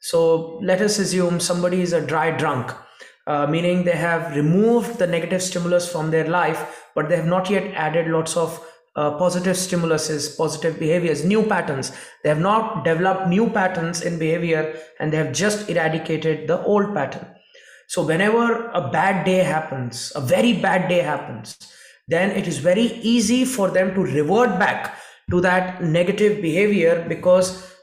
So 0.00 0.58
let 0.62 0.80
us 0.80 0.98
assume 0.98 1.40
somebody 1.40 1.82
is 1.82 1.92
a 1.92 2.04
dry 2.04 2.30
drunk, 2.30 2.72
uh, 3.26 3.46
meaning 3.46 3.84
they 3.84 3.96
have 3.96 4.34
removed 4.36 4.98
the 4.98 5.06
negative 5.06 5.42
stimulus 5.42 5.90
from 5.90 6.10
their 6.10 6.28
life, 6.28 6.86
but 6.94 7.08
they 7.08 7.16
have 7.16 7.26
not 7.26 7.50
yet 7.50 7.74
added 7.74 8.08
lots 8.08 8.36
of 8.36 8.64
uh, 8.96 9.16
positive 9.16 9.56
stimuluses, 9.56 10.36
positive 10.36 10.78
behaviors, 10.78 11.24
new 11.24 11.42
patterns. 11.42 11.92
They 12.22 12.28
have 12.28 12.40
not 12.40 12.84
developed 12.84 13.28
new 13.28 13.48
patterns 13.48 14.02
in 14.02 14.18
behavior 14.18 14.76
and 14.98 15.12
they 15.12 15.16
have 15.16 15.32
just 15.32 15.68
eradicated 15.68 16.48
the 16.48 16.62
old 16.64 16.94
pattern. 16.94 17.26
So, 17.86 18.04
whenever 18.04 18.68
a 18.70 18.90
bad 18.90 19.24
day 19.24 19.38
happens, 19.38 20.12
a 20.14 20.20
very 20.20 20.52
bad 20.52 20.88
day 20.88 20.98
happens, 20.98 21.56
then 22.06 22.30
it 22.32 22.46
is 22.46 22.58
very 22.58 22.86
easy 23.14 23.44
for 23.44 23.70
them 23.70 23.94
to 23.94 24.02
revert 24.02 24.58
back 24.58 24.96
to 25.30 25.40
that 25.40 25.82
negative 25.82 26.40
behavior 26.42 27.04
because 27.08 27.74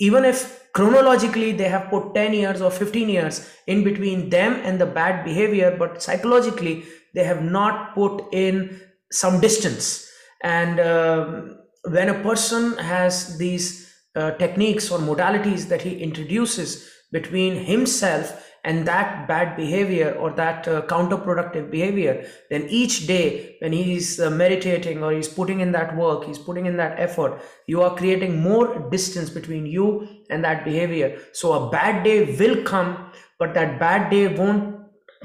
even 0.00 0.24
if 0.24 0.70
chronologically 0.72 1.52
they 1.52 1.68
have 1.68 1.88
put 1.90 2.14
10 2.14 2.34
years 2.34 2.60
or 2.60 2.70
15 2.70 3.08
years 3.08 3.50
in 3.66 3.84
between 3.84 4.30
them 4.30 4.60
and 4.64 4.80
the 4.80 4.86
bad 4.86 5.24
behavior 5.24 5.74
but 5.78 6.02
psychologically 6.02 6.84
they 7.14 7.24
have 7.24 7.42
not 7.42 7.94
put 7.94 8.24
in 8.32 8.80
some 9.10 9.40
distance. 9.40 10.08
And 10.42 10.80
um, 10.80 11.58
when 11.84 12.08
a 12.08 12.22
person 12.22 12.76
has 12.78 13.38
these 13.38 13.92
uh, 14.14 14.32
techniques 14.32 14.90
or 14.90 14.98
modalities 14.98 15.68
that 15.68 15.82
he 15.82 15.98
introduces 15.98 16.90
between 17.10 17.56
himself 17.64 18.44
and 18.64 18.86
that 18.86 19.26
bad 19.28 19.56
behavior 19.56 20.14
or 20.18 20.30
that 20.32 20.66
uh, 20.68 20.82
counterproductive 20.82 21.70
behavior 21.70 22.26
then 22.50 22.66
each 22.68 23.06
day 23.06 23.56
when 23.60 23.72
he's 23.72 24.20
uh, 24.20 24.28
meditating 24.30 25.02
or 25.02 25.12
he's 25.12 25.28
putting 25.28 25.60
in 25.60 25.72
that 25.72 25.96
work 25.96 26.24
he's 26.24 26.38
putting 26.38 26.66
in 26.66 26.76
that 26.76 26.98
effort 26.98 27.40
you 27.66 27.80
are 27.82 27.94
creating 27.96 28.40
more 28.40 28.90
distance 28.90 29.30
between 29.30 29.64
you 29.66 30.08
and 30.30 30.44
that 30.44 30.64
behavior. 30.64 31.18
So 31.32 31.52
a 31.52 31.70
bad 31.70 32.02
day 32.02 32.36
will 32.36 32.62
come 32.62 33.10
but 33.38 33.54
that 33.54 33.78
bad 33.78 34.10
day 34.10 34.28
won't 34.28 34.78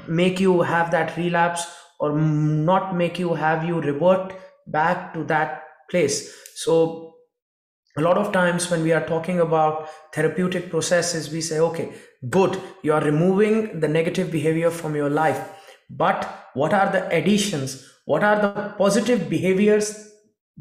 make 0.06 0.40
you 0.40 0.62
have 0.62 0.90
that 0.92 1.16
relapse 1.16 1.66
or 1.98 2.12
not 2.12 2.94
make 2.96 3.18
you 3.18 3.34
have 3.34 3.66
you 3.66 3.80
revert 3.80 4.32
back 4.66 5.12
to 5.14 5.24
that 5.24 5.64
place. 5.90 6.34
So 6.54 7.03
a 7.96 8.00
lot 8.00 8.18
of 8.18 8.32
times 8.32 8.70
when 8.70 8.82
we 8.82 8.92
are 8.92 9.06
talking 9.06 9.40
about 9.40 9.88
therapeutic 10.12 10.68
processes 10.70 11.30
we 11.30 11.40
say 11.40 11.60
okay 11.60 11.92
good 12.28 12.60
you 12.82 12.92
are 12.92 13.02
removing 13.02 13.80
the 13.80 13.88
negative 13.88 14.30
behavior 14.30 14.70
from 14.70 14.94
your 14.94 15.10
life. 15.10 15.48
But 15.90 16.50
what 16.54 16.72
are 16.72 16.90
the 16.90 17.08
additions? 17.08 17.88
What 18.04 18.24
are 18.24 18.40
the 18.40 18.74
positive 18.78 19.28
behaviors 19.28 20.10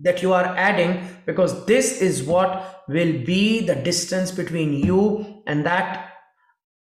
that 0.02 0.22
you 0.22 0.34
are 0.34 0.46
adding? 0.46 1.08
Because 1.26 1.65
this 1.65 2.02
is 2.02 2.24
what 2.24 2.84
will 2.88 3.13
be 3.26 3.62
the 3.62 3.76
distance 3.76 4.32
between 4.32 4.74
you 4.74 5.43
and 5.48 5.65
that 5.65 6.10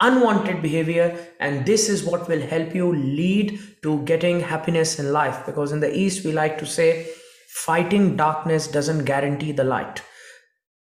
unwanted 0.01 0.63
behavior 0.63 1.19
and 1.41 1.67
this 1.67 1.89
is 1.91 2.05
what 2.05 2.27
will 2.27 2.41
help 2.41 2.75
you 2.75 2.95
lead 2.95 3.61
to 3.83 4.03
getting 4.05 4.41
happiness 4.41 4.99
in 4.99 5.13
life. 5.13 5.45
Because 5.45 5.73
in 5.73 5.81
the 5.81 5.95
east 5.95 6.25
we 6.25 6.33
like 6.33 6.59
to 6.59 6.67
say 6.67 7.09
fighting 7.49 8.17
darkness 8.17 8.69
doesn't 8.69 9.05
guarantee 9.05 9.53
the 9.53 9.65
light 9.65 10.03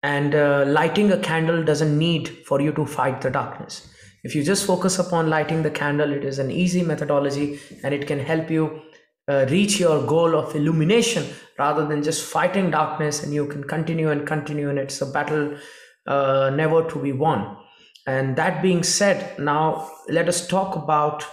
and 0.03 0.33
uh, 0.33 0.65
lighting 0.67 1.11
a 1.11 1.17
candle 1.17 1.63
doesn't 1.63 1.97
need 1.97 2.27
for 2.45 2.61
you 2.61 2.71
to 2.73 2.85
fight 2.85 3.21
the 3.21 3.29
darkness. 3.29 3.87
If 4.23 4.35
you 4.35 4.43
just 4.43 4.65
focus 4.65 4.99
upon 4.99 5.29
lighting 5.29 5.63
the 5.63 5.71
candle 5.71 6.11
it 6.11 6.23
is 6.23 6.39
an 6.39 6.51
easy 6.51 6.83
methodology 6.83 7.59
and 7.83 7.93
it 7.93 8.07
can 8.07 8.19
help 8.19 8.49
you 8.51 8.81
uh, 9.27 9.45
reach 9.49 9.79
your 9.79 10.05
goal 10.05 10.35
of 10.35 10.55
illumination 10.55 11.25
rather 11.57 11.85
than 11.85 12.03
just 12.03 12.25
fighting 12.25 12.71
darkness 12.71 13.23
and 13.23 13.33
you 13.33 13.47
can 13.47 13.63
continue 13.63 14.09
and 14.09 14.27
continue 14.27 14.69
and 14.69 14.79
it's 14.79 15.01
a 15.01 15.05
battle 15.05 15.55
uh, 16.07 16.51
never 16.53 16.87
to 16.89 16.99
be 16.99 17.11
won. 17.11 17.57
And 18.07 18.35
that 18.35 18.61
being 18.61 18.83
said 18.83 19.39
now 19.39 19.89
let 20.09 20.27
us 20.27 20.47
talk 20.47 20.75
about 20.75 21.25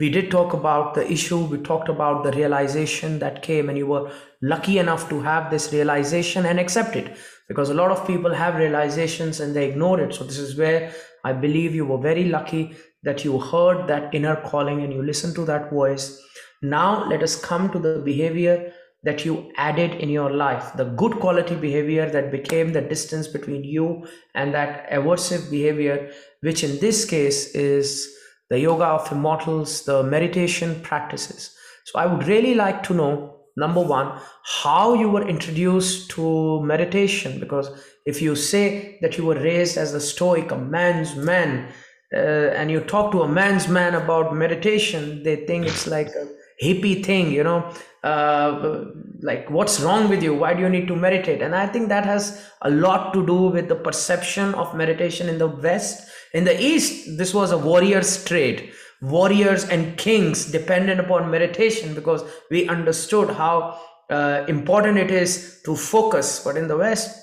we 0.00 0.08
did 0.10 0.30
talk 0.30 0.52
about 0.52 0.94
the 0.94 1.10
issue. 1.10 1.44
We 1.44 1.58
talked 1.58 1.88
about 1.88 2.22
the 2.22 2.30
realization 2.32 3.18
that 3.18 3.42
came 3.42 3.68
and 3.68 3.76
you 3.76 3.88
were 3.88 4.12
lucky 4.40 4.78
enough 4.78 5.08
to 5.08 5.20
have 5.22 5.50
this 5.50 5.72
realization 5.72 6.46
and 6.46 6.60
accept 6.60 6.94
it. 6.94 7.16
Because 7.48 7.70
a 7.70 7.74
lot 7.74 7.90
of 7.90 8.06
people 8.06 8.32
have 8.32 8.54
realizations 8.56 9.40
and 9.40 9.56
they 9.56 9.68
ignore 9.68 10.00
it. 10.00 10.14
So 10.14 10.24
this 10.24 10.38
is 10.38 10.56
where 10.56 10.92
i 11.24 11.32
believe 11.32 11.74
you 11.74 11.84
were 11.84 11.98
very 11.98 12.24
lucky 12.24 12.76
that 13.02 13.24
you 13.24 13.40
heard 13.40 13.88
that 13.88 14.14
inner 14.14 14.36
calling 14.36 14.82
and 14.82 14.92
you 14.92 15.02
listened 15.02 15.34
to 15.34 15.44
that 15.46 15.70
voice. 15.70 16.22
Now 16.62 17.08
let 17.08 17.22
us 17.22 17.40
come 17.40 17.70
to 17.72 17.78
the 17.78 17.98
behavior 18.04 18.72
that 19.02 19.24
you 19.24 19.50
added 19.56 19.94
in 19.94 20.10
your 20.10 20.30
life. 20.30 20.72
The 20.76 20.84
good 20.84 21.18
quality 21.18 21.56
behavior 21.56 22.08
that 22.10 22.30
became 22.30 22.72
the 22.72 22.80
distance 22.80 23.26
between 23.26 23.64
you 23.64 24.06
and 24.34 24.54
that 24.54 24.88
aversive 24.90 25.50
behavior 25.50 26.12
which 26.40 26.62
in 26.62 26.78
this 26.78 27.04
case 27.04 27.52
is 27.54 28.17
the 28.50 28.58
yoga 28.58 28.84
of 28.84 29.10
immortals, 29.12 29.84
the 29.84 30.02
meditation 30.02 30.80
practices. 30.82 31.54
So 31.84 31.98
I 31.98 32.06
would 32.06 32.26
really 32.26 32.54
like 32.54 32.82
to 32.84 32.94
know 32.94 33.38
number 33.58 33.80
one, 33.80 34.18
how 34.62 34.94
you 34.94 35.10
were 35.10 35.28
introduced 35.28 36.10
to 36.12 36.62
meditation. 36.62 37.40
Because 37.40 37.68
if 38.06 38.22
you 38.22 38.36
say 38.36 38.98
that 39.02 39.18
you 39.18 39.26
were 39.26 39.34
raised 39.34 39.76
as 39.76 39.92
a 39.92 40.00
stoic, 40.00 40.50
a 40.52 40.56
man's 40.56 41.16
man, 41.16 41.70
uh, 42.14 42.56
and 42.58 42.70
you 42.70 42.80
talk 42.80 43.12
to 43.12 43.22
a 43.22 43.28
man's 43.28 43.68
man 43.68 43.94
about 43.94 44.34
meditation, 44.34 45.22
they 45.24 45.36
think 45.44 45.66
it's 45.66 45.86
like 45.86 46.08
a 46.08 46.28
hippie 46.64 47.04
thing, 47.04 47.30
you 47.32 47.42
know, 47.42 47.70
uh, 48.04 48.84
like 49.20 49.50
what's 49.50 49.80
wrong 49.80 50.08
with 50.08 50.22
you? 50.22 50.34
Why 50.34 50.54
do 50.54 50.60
you 50.60 50.68
need 50.68 50.86
to 50.88 50.96
meditate? 50.96 51.42
And 51.42 51.54
I 51.54 51.66
think 51.66 51.88
that 51.88 52.06
has 52.06 52.46
a 52.62 52.70
lot 52.70 53.12
to 53.12 53.26
do 53.26 53.48
with 53.48 53.68
the 53.68 53.74
perception 53.74 54.54
of 54.54 54.74
meditation 54.74 55.28
in 55.28 55.38
the 55.38 55.48
West 55.48 56.08
in 56.34 56.44
the 56.44 56.60
East, 56.60 57.16
this 57.18 57.32
was 57.34 57.52
a 57.52 57.58
warrior's 57.58 58.24
trade. 58.24 58.72
Warriors 59.00 59.64
and 59.64 59.96
kings 59.96 60.46
depended 60.46 60.98
upon 60.98 61.30
meditation 61.30 61.94
because 61.94 62.24
we 62.50 62.68
understood 62.68 63.30
how 63.30 63.80
uh, 64.10 64.44
important 64.48 64.98
it 64.98 65.10
is 65.10 65.60
to 65.64 65.76
focus. 65.76 66.40
But 66.44 66.56
in 66.56 66.68
the 66.68 66.76
West, 66.76 67.16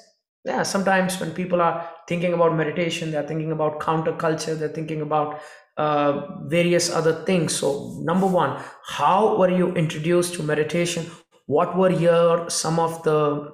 yeah, 0.46 0.64
sometimes 0.64 1.20
when 1.20 1.32
people 1.32 1.62
are 1.62 1.90
thinking 2.08 2.34
about 2.34 2.56
meditation, 2.56 3.12
they're 3.12 3.28
thinking 3.28 3.52
about 3.52 3.80
counterculture, 3.80 4.58
they're 4.58 4.70
thinking 4.70 5.02
about 5.02 5.42
uh, 5.78 6.46
various 6.46 6.90
other 6.90 7.26
things. 7.26 7.56
So, 7.56 8.00
number 8.04 8.28
one, 8.28 8.62
how 8.86 9.38
were 9.38 9.50
you 9.50 9.74
introduced 9.74 10.36
to 10.36 10.44
meditation? 10.44 11.06
What 11.48 11.76
were 11.76 11.92
your 11.92 12.50
some 12.50 12.80
of 12.80 13.04
the 13.04 13.52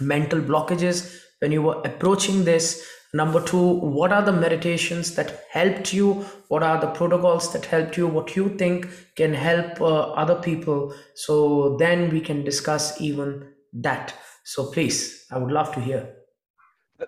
mental 0.00 0.40
blockages 0.40 1.18
when 1.40 1.50
you 1.50 1.62
were 1.62 1.80
approaching 1.84 2.44
this? 2.44 2.86
Number 3.14 3.44
two, 3.44 3.74
what 3.78 4.10
are 4.10 4.22
the 4.22 4.32
meditations 4.32 5.14
that 5.16 5.44
helped 5.50 5.92
you? 5.92 6.24
What 6.48 6.62
are 6.62 6.80
the 6.80 6.88
protocols 6.88 7.52
that 7.52 7.66
helped 7.66 7.98
you? 7.98 8.06
What 8.06 8.34
you 8.36 8.56
think 8.56 8.88
can 9.16 9.34
help 9.34 9.80
uh, 9.82 10.12
other 10.12 10.36
people? 10.36 10.94
So 11.14 11.76
then 11.76 12.08
we 12.10 12.22
can 12.22 12.42
discuss 12.42 12.98
even 13.00 13.52
that. 13.74 14.14
So 14.44 14.70
please, 14.70 15.26
I 15.30 15.38
would 15.38 15.52
love 15.52 15.74
to 15.74 15.80
hear. 15.80 16.14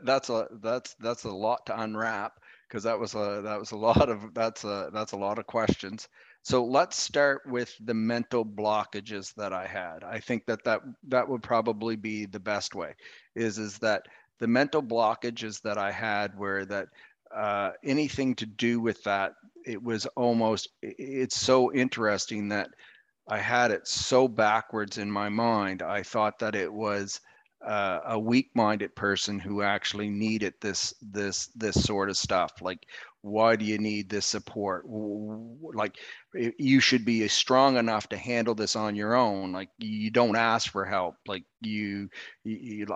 That's 0.03 0.29
a 0.29 0.49
that's 0.63 0.95
that's 1.01 1.25
a 1.25 1.31
lot 1.31 1.65
to 1.67 1.81
unwrap 1.81 2.35
because 2.69 2.83
that 2.83 2.99
was 2.99 3.15
a 3.15 3.41
that 3.45 3.59
was 3.59 3.71
a 3.71 3.77
lot 3.89 4.09
of 4.11 4.35
that's 4.35 4.65
a 4.65 4.91
that's 4.93 5.13
a 5.13 5.17
lot 5.17 5.39
of 5.39 5.47
questions. 5.47 6.09
So 6.43 6.63
let's 6.63 6.99
start 6.99 7.41
with 7.47 7.75
the 7.83 7.95
mental 7.95 8.45
blockages 8.45 9.33
that 9.37 9.55
I 9.55 9.67
had. 9.67 10.05
I 10.05 10.21
think 10.21 10.45
that 10.47 10.65
that 10.65 10.81
that 11.09 11.27
would 11.27 11.43
probably 11.43 11.97
be 11.97 12.27
the 12.27 12.41
best 12.41 12.75
way. 12.75 12.95
Is 13.35 13.59
is 13.59 13.79
that 13.79 14.03
the 14.41 14.47
mental 14.47 14.83
blockages 14.83 15.61
that 15.63 15.79
I 15.79 15.91
had 15.93 16.37
were 16.37 16.65
that 16.67 16.89
uh, 17.35 17.73
anything 17.83 18.35
to 18.37 18.47
do 18.47 18.81
with 18.81 19.03
that, 19.05 19.33
it 19.67 19.83
was 19.83 20.07
almost, 20.17 20.69
it's 20.83 21.37
so 21.41 21.73
interesting 21.73 22.49
that 22.49 22.69
I 23.29 23.39
had 23.39 23.71
it 23.71 23.89
so 23.89 24.29
backwards 24.29 24.99
in 24.99 25.11
my 25.11 25.29
mind. 25.29 25.83
I 25.83 26.03
thought 26.03 26.39
that 26.41 26.55
it 26.55 26.73
was 26.73 27.21
uh, 27.67 28.01
a 28.07 28.19
weak-minded 28.19 28.95
person 28.95 29.39
who 29.39 29.63
actually 29.63 30.11
needed 30.11 30.53
this 30.61 30.93
this 31.01 31.47
this 31.55 31.83
sort 31.83 32.11
of 32.11 32.19
stuff 32.19 32.53
like 32.61 32.87
why 33.25 33.57
do 33.57 33.65
you 33.65 33.79
need 33.79 34.11
this 34.11 34.27
support? 34.27 34.85
Like 34.87 35.97
you 36.35 36.81
should 36.81 37.07
be 37.07 37.27
strong 37.29 37.79
enough 37.79 38.07
to 38.11 38.19
handle 38.19 38.55
this 38.55 38.77
on 38.77 38.95
your 38.95 39.15
own. 39.15 39.51
Like 39.51 39.71
you 39.79 40.11
don't 40.11 40.37
ask 40.37 40.71
for 40.71 40.85
help. 40.85 41.17
Like 41.27 41.45
you, 41.63 42.11
you 42.45 42.87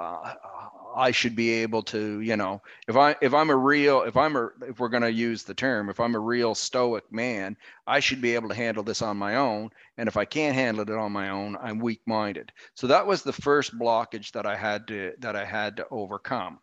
i 0.97 1.11
should 1.11 1.37
be 1.37 1.51
able 1.51 1.83
to 1.83 2.21
you 2.21 2.37
know 2.37 2.61
if 2.89 2.97
i 2.97 3.15
if 3.21 3.33
i'm 3.33 3.51
a 3.51 3.57
real 3.57 4.03
if 4.03 4.17
i'm 4.17 4.37
a 4.37 4.49
if 4.69 4.81
we're 4.81 4.89
going 4.89 5.03
to 5.03 5.13
use 5.13 5.43
the 5.45 5.55
term 5.55 5.89
if 5.89 6.01
i'm 6.01 6.15
a 6.15 6.21
real 6.21 6.55
stoic 6.55 7.05
man 7.13 7.57
i 7.87 8.01
should 8.01 8.21
be 8.21 8.35
able 8.35 8.49
to 8.49 8.55
handle 8.55 8.83
this 8.83 9.03
on 9.03 9.17
my 9.17 9.37
own. 9.37 9.71
And 9.97 10.09
if 10.09 10.17
i 10.17 10.25
can't 10.25 10.55
handle 10.55 10.83
it 10.83 10.91
on 10.91 11.13
my 11.13 11.29
own 11.31 11.57
i'm 11.63 11.79
weak 11.79 12.01
minded 12.07 12.53
so 12.75 12.87
that 12.87 13.07
was 13.07 13.23
the 13.23 13.33
first 13.33 13.79
blockage 13.79 14.33
that 14.33 14.47
i 14.47 14.57
had 14.57 14.89
to 14.89 15.13
that 15.21 15.37
i 15.37 15.45
had 15.45 15.77
to 15.77 15.87
overcome. 15.91 16.59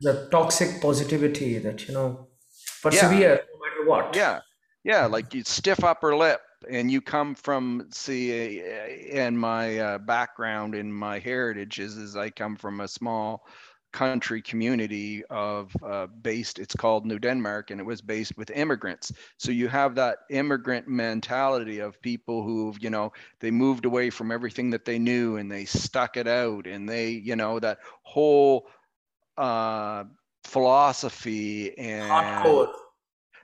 The 0.00 0.28
toxic 0.30 0.80
positivity 0.80 1.58
that 1.58 1.86
you 1.86 1.94
know 1.94 2.28
persevere 2.82 3.20
yeah. 3.20 3.36
no 3.36 3.84
matter 3.84 3.88
what. 3.88 4.16
Yeah. 4.16 4.40
Yeah 4.84 5.06
like 5.06 5.32
you 5.32 5.44
stiff 5.44 5.84
upper 5.84 6.16
lip 6.16 6.40
and 6.68 6.90
you 6.90 7.00
come 7.00 7.34
from 7.34 7.88
see 7.90 8.62
and 9.12 9.38
my 9.38 9.78
uh, 9.78 9.98
background 9.98 10.74
in 10.74 10.92
my 10.92 11.18
heritage 11.18 11.80
is, 11.80 11.96
is 11.96 12.16
i 12.16 12.30
come 12.30 12.56
from 12.56 12.80
a 12.80 12.88
small 12.88 13.44
country 13.92 14.40
community 14.40 15.22
of 15.26 15.74
uh, 15.84 16.06
based 16.06 16.58
it's 16.58 16.74
called 16.74 17.04
new 17.06 17.18
denmark 17.18 17.70
and 17.70 17.80
it 17.80 17.84
was 17.84 18.00
based 18.00 18.36
with 18.36 18.50
immigrants. 18.50 19.12
So 19.36 19.52
you 19.52 19.68
have 19.68 19.94
that 19.96 20.18
immigrant 20.30 20.88
mentality 20.88 21.78
of 21.78 22.00
people 22.00 22.42
who 22.42 22.74
you 22.80 22.90
know 22.90 23.12
they 23.40 23.50
moved 23.50 23.84
away 23.84 24.10
from 24.10 24.32
everything 24.32 24.70
that 24.70 24.84
they 24.84 24.98
knew 24.98 25.36
and 25.36 25.50
they 25.50 25.66
stuck 25.66 26.16
it 26.16 26.26
out 26.26 26.66
and 26.66 26.88
they 26.88 27.10
you 27.10 27.36
know 27.36 27.60
that 27.60 27.78
whole 28.02 28.66
uh 29.36 30.04
philosophy 30.44 31.76
and 31.78 32.02
hardcore. 32.02 32.72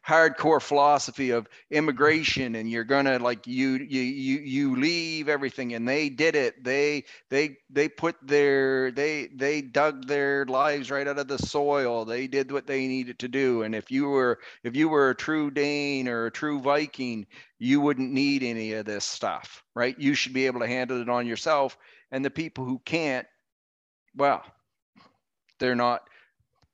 hardcore 0.07 0.61
philosophy 0.61 1.31
of 1.31 1.47
immigration 1.71 2.55
and 2.55 2.71
you're 2.71 2.85
gonna 2.85 3.19
like 3.19 3.47
you 3.47 3.71
you 3.77 4.01
you 4.01 4.39
you 4.39 4.77
leave 4.77 5.29
everything 5.29 5.75
and 5.75 5.87
they 5.89 6.09
did 6.09 6.35
it. 6.35 6.63
They 6.65 7.05
they 7.31 7.59
they 7.71 7.89
put 7.89 8.17
their 8.23 8.91
they 8.91 9.27
they 9.35 9.61
dug 9.61 10.07
their 10.07 10.45
lives 10.47 10.91
right 10.91 11.07
out 11.07 11.19
of 11.19 11.29
the 11.29 11.39
soil. 11.39 12.05
They 12.05 12.27
did 12.27 12.51
what 12.51 12.67
they 12.67 12.87
needed 12.89 13.19
to 13.21 13.29
do 13.29 13.63
and 13.63 13.75
if 13.75 13.91
you 13.91 14.09
were 14.09 14.39
if 14.65 14.77
you 14.77 14.89
were 14.89 15.11
a 15.11 15.15
true 15.17 15.51
dane 15.51 16.09
or 16.09 16.27
a 16.27 16.31
true 16.33 16.61
viking 16.61 17.27
you 17.59 17.81
wouldn't 17.81 18.13
need 18.13 18.43
any 18.43 18.73
of 18.73 18.87
this 18.87 19.05
stuff 19.05 19.63
right? 19.75 19.99
You 19.99 20.15
should 20.15 20.33
be 20.33 20.47
able 20.47 20.61
to 20.61 20.67
handle 20.67 21.01
it 21.01 21.09
on 21.09 21.27
yourself 21.27 21.77
and 22.11 22.25
the 22.25 22.31
people 22.31 22.65
who 22.65 22.79
can't 22.85 23.27
well 24.17 24.43
they're 25.59 25.75
not 25.77 26.03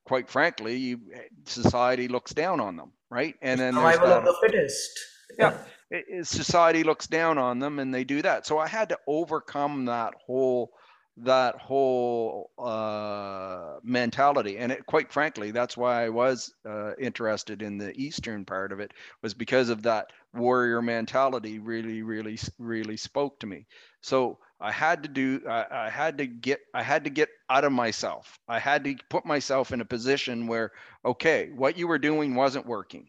quite 0.04 0.28
frankly, 0.28 0.76
you, 0.76 1.00
society 1.46 2.08
looks 2.08 2.32
down 2.32 2.60
on 2.60 2.76
them, 2.76 2.92
right? 3.10 3.34
And 3.42 3.60
then 3.60 3.74
survival 3.74 4.12
of 4.12 4.24
the 4.24 4.36
fittest. 4.42 4.98
Yeah, 5.38 5.56
it, 5.90 6.04
it, 6.08 6.26
society 6.26 6.84
looks 6.84 7.06
down 7.06 7.38
on 7.38 7.58
them, 7.58 7.78
and 7.78 7.92
they 7.92 8.04
do 8.04 8.22
that. 8.22 8.46
So 8.46 8.58
I 8.58 8.68
had 8.68 8.90
to 8.90 8.98
overcome 9.06 9.86
that 9.86 10.14
whole 10.26 10.70
that 11.16 11.54
whole 11.54 12.50
uh, 12.58 13.78
mentality, 13.84 14.58
and 14.58 14.72
it, 14.72 14.84
quite 14.84 15.12
frankly, 15.12 15.52
that's 15.52 15.76
why 15.76 16.04
I 16.04 16.08
was 16.08 16.52
uh, 16.68 16.94
interested 16.96 17.62
in 17.62 17.78
the 17.78 17.92
eastern 17.96 18.44
part 18.44 18.72
of 18.72 18.80
it, 18.80 18.92
was 19.22 19.32
because 19.32 19.68
of 19.68 19.82
that 19.82 20.08
warrior 20.34 20.82
mentality. 20.82 21.60
Really, 21.60 22.02
really, 22.02 22.36
really 22.58 22.96
spoke 22.96 23.38
to 23.40 23.46
me. 23.46 23.66
So 24.00 24.38
I 24.60 24.70
had 24.70 25.02
to 25.02 25.08
do, 25.08 25.42
I, 25.48 25.86
I, 25.86 25.90
had 25.90 26.18
to 26.18 26.26
get, 26.26 26.60
I 26.72 26.82
had 26.82 27.04
to 27.04 27.10
get 27.10 27.28
out 27.50 27.64
of 27.64 27.72
myself. 27.72 28.38
I 28.48 28.58
had 28.58 28.84
to 28.84 28.96
put 29.10 29.26
myself 29.26 29.72
in 29.72 29.80
a 29.80 29.84
position 29.84 30.46
where, 30.46 30.72
okay, 31.04 31.50
what 31.54 31.76
you 31.76 31.88
were 31.88 31.98
doing 31.98 32.34
wasn't 32.34 32.66
working. 32.66 33.08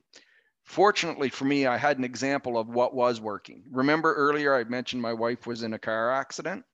Fortunately 0.63 1.29
for 1.29 1.45
me, 1.45 1.67
I 1.67 1.77
had 1.77 1.97
an 1.97 2.03
example 2.03 2.57
of 2.57 2.67
what 2.67 2.95
was 2.95 3.21
working. 3.21 3.63
Remember 3.71 4.13
earlier 4.15 4.55
I 4.55 4.63
mentioned 4.63 5.01
my 5.01 5.13
wife 5.13 5.45
was 5.45 5.61
in 5.63 5.73
a 5.73 5.79
car 5.79 6.11
accident? 6.11 6.65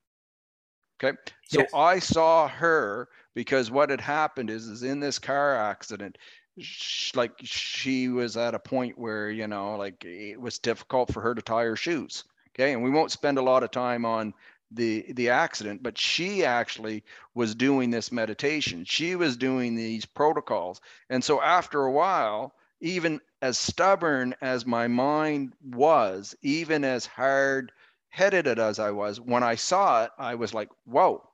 Okay. 1.04 1.18
So 1.50 1.62
yes. 1.62 1.72
I 1.74 2.00
saw 2.00 2.48
her 2.48 3.10
because 3.34 3.72
what 3.72 3.90
had 3.90 4.02
happened 4.02 4.50
is, 4.50 4.68
is 4.68 4.84
in 4.84 5.00
this 5.00 5.20
car 5.20 5.56
accident, 5.56 6.18
she, 6.60 7.12
like 7.16 7.34
she 7.44 8.08
was 8.08 8.38
at 8.38 8.56
a 8.56 8.60
point 8.60 8.98
where, 8.98 9.30
you 9.30 9.48
know, 9.48 9.76
like 9.76 10.04
it 10.06 10.40
was 10.40 10.60
difficult 10.60 11.12
for 11.12 11.22
her 11.22 11.34
to 11.34 11.42
tie 11.42 11.64
her 11.64 11.76
shoes. 11.76 12.24
Okay. 12.54 12.74
And 12.74 12.84
we 12.84 12.90
won't 12.90 13.12
spend 13.12 13.38
a 13.38 13.42
lot 13.42 13.64
of 13.64 13.72
time 13.72 14.06
on 14.06 14.34
the 14.72 15.06
the 15.14 15.30
accident 15.30 15.84
but 15.84 15.98
she 15.98 16.46
actually 16.46 17.04
was 17.34 17.56
doing 17.56 17.92
this 17.92 18.12
meditation 18.12 18.86
she 18.86 19.16
was 19.16 19.38
doing 19.38 19.76
these 19.76 20.06
protocols 20.06 20.82
and 21.10 21.24
so 21.24 21.42
after 21.42 21.84
a 21.84 21.92
while 21.92 22.54
even 22.82 23.22
as 23.42 23.58
stubborn 23.58 24.36
as 24.42 24.66
my 24.66 24.88
mind 24.88 25.54
was, 25.64 26.36
even 26.42 26.84
as 26.84 27.06
hard 27.06 27.72
headed 28.10 28.48
as 28.60 28.80
I 28.80 28.92
was, 28.92 29.20
when 29.22 29.44
I 29.44 29.56
saw 29.56 30.04
it, 30.04 30.12
I 30.18 30.36
was 30.36 30.54
like, 30.54 30.70
whoa, 30.86 31.28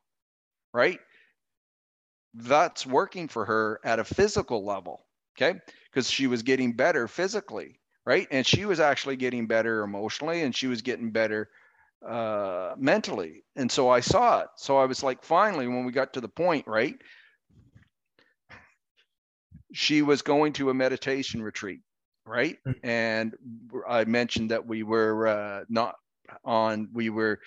right? 0.74 1.00
That's 2.34 2.86
working 2.86 3.28
for 3.28 3.46
her 3.46 3.80
at 3.84 4.00
a 4.00 4.04
physical 4.04 4.64
level, 4.66 5.06
okay? 5.36 5.60
Because 5.90 6.10
she 6.10 6.28
was 6.28 6.44
getting 6.44 6.74
better 6.74 7.08
physically, 7.08 7.80
right? 8.06 8.28
And 8.30 8.46
she 8.46 8.66
was 8.66 8.80
actually 8.80 9.16
getting 9.16 9.48
better 9.48 9.84
emotionally 9.84 10.42
and 10.44 10.56
she 10.56 10.68
was 10.68 10.82
getting 10.82 11.12
better 11.12 11.50
uh, 12.06 12.74
mentally. 12.78 13.44
And 13.56 13.72
so 13.72 13.90
I 13.90 14.00
saw 14.02 14.42
it. 14.42 14.48
So 14.58 14.78
I 14.78 14.86
was 14.86 15.04
like, 15.04 15.24
finally, 15.24 15.68
when 15.68 15.86
we 15.86 15.92
got 15.92 16.14
to 16.14 16.22
the 16.22 16.28
point, 16.28 16.68
right? 16.68 16.96
She 19.74 20.02
was 20.02 20.22
going 20.22 20.54
to 20.54 20.70
a 20.70 20.74
meditation 20.74 21.42
retreat 21.42 21.82
right? 22.28 22.58
Mm. 22.68 22.76
And 22.84 23.36
I 23.88 24.06
mentioned 24.06 24.52
that 24.52 24.68
we 24.68 24.84
were 24.84 25.28
uh, 25.28 25.64
not 25.70 25.96
on, 26.44 26.90
we 26.94 27.10
were 27.10 27.40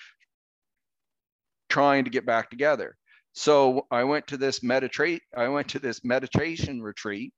trying 1.68 2.04
to 2.04 2.10
get 2.10 2.26
back 2.26 2.50
together. 2.50 2.96
So 3.32 3.86
I 3.90 4.04
went 4.04 4.26
to 4.28 4.36
this 4.36 4.62
meditate, 4.62 5.22
I 5.36 5.48
went 5.48 5.68
to 5.68 5.78
this 5.78 6.00
meditation 6.02 6.82
retreat, 6.82 7.32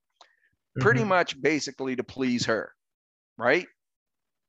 pretty 0.80 1.00
mm-hmm. 1.00 1.10
much 1.10 1.40
basically 1.40 1.96
to 1.96 2.04
please 2.04 2.46
her, 2.46 2.72
right? 3.36 3.66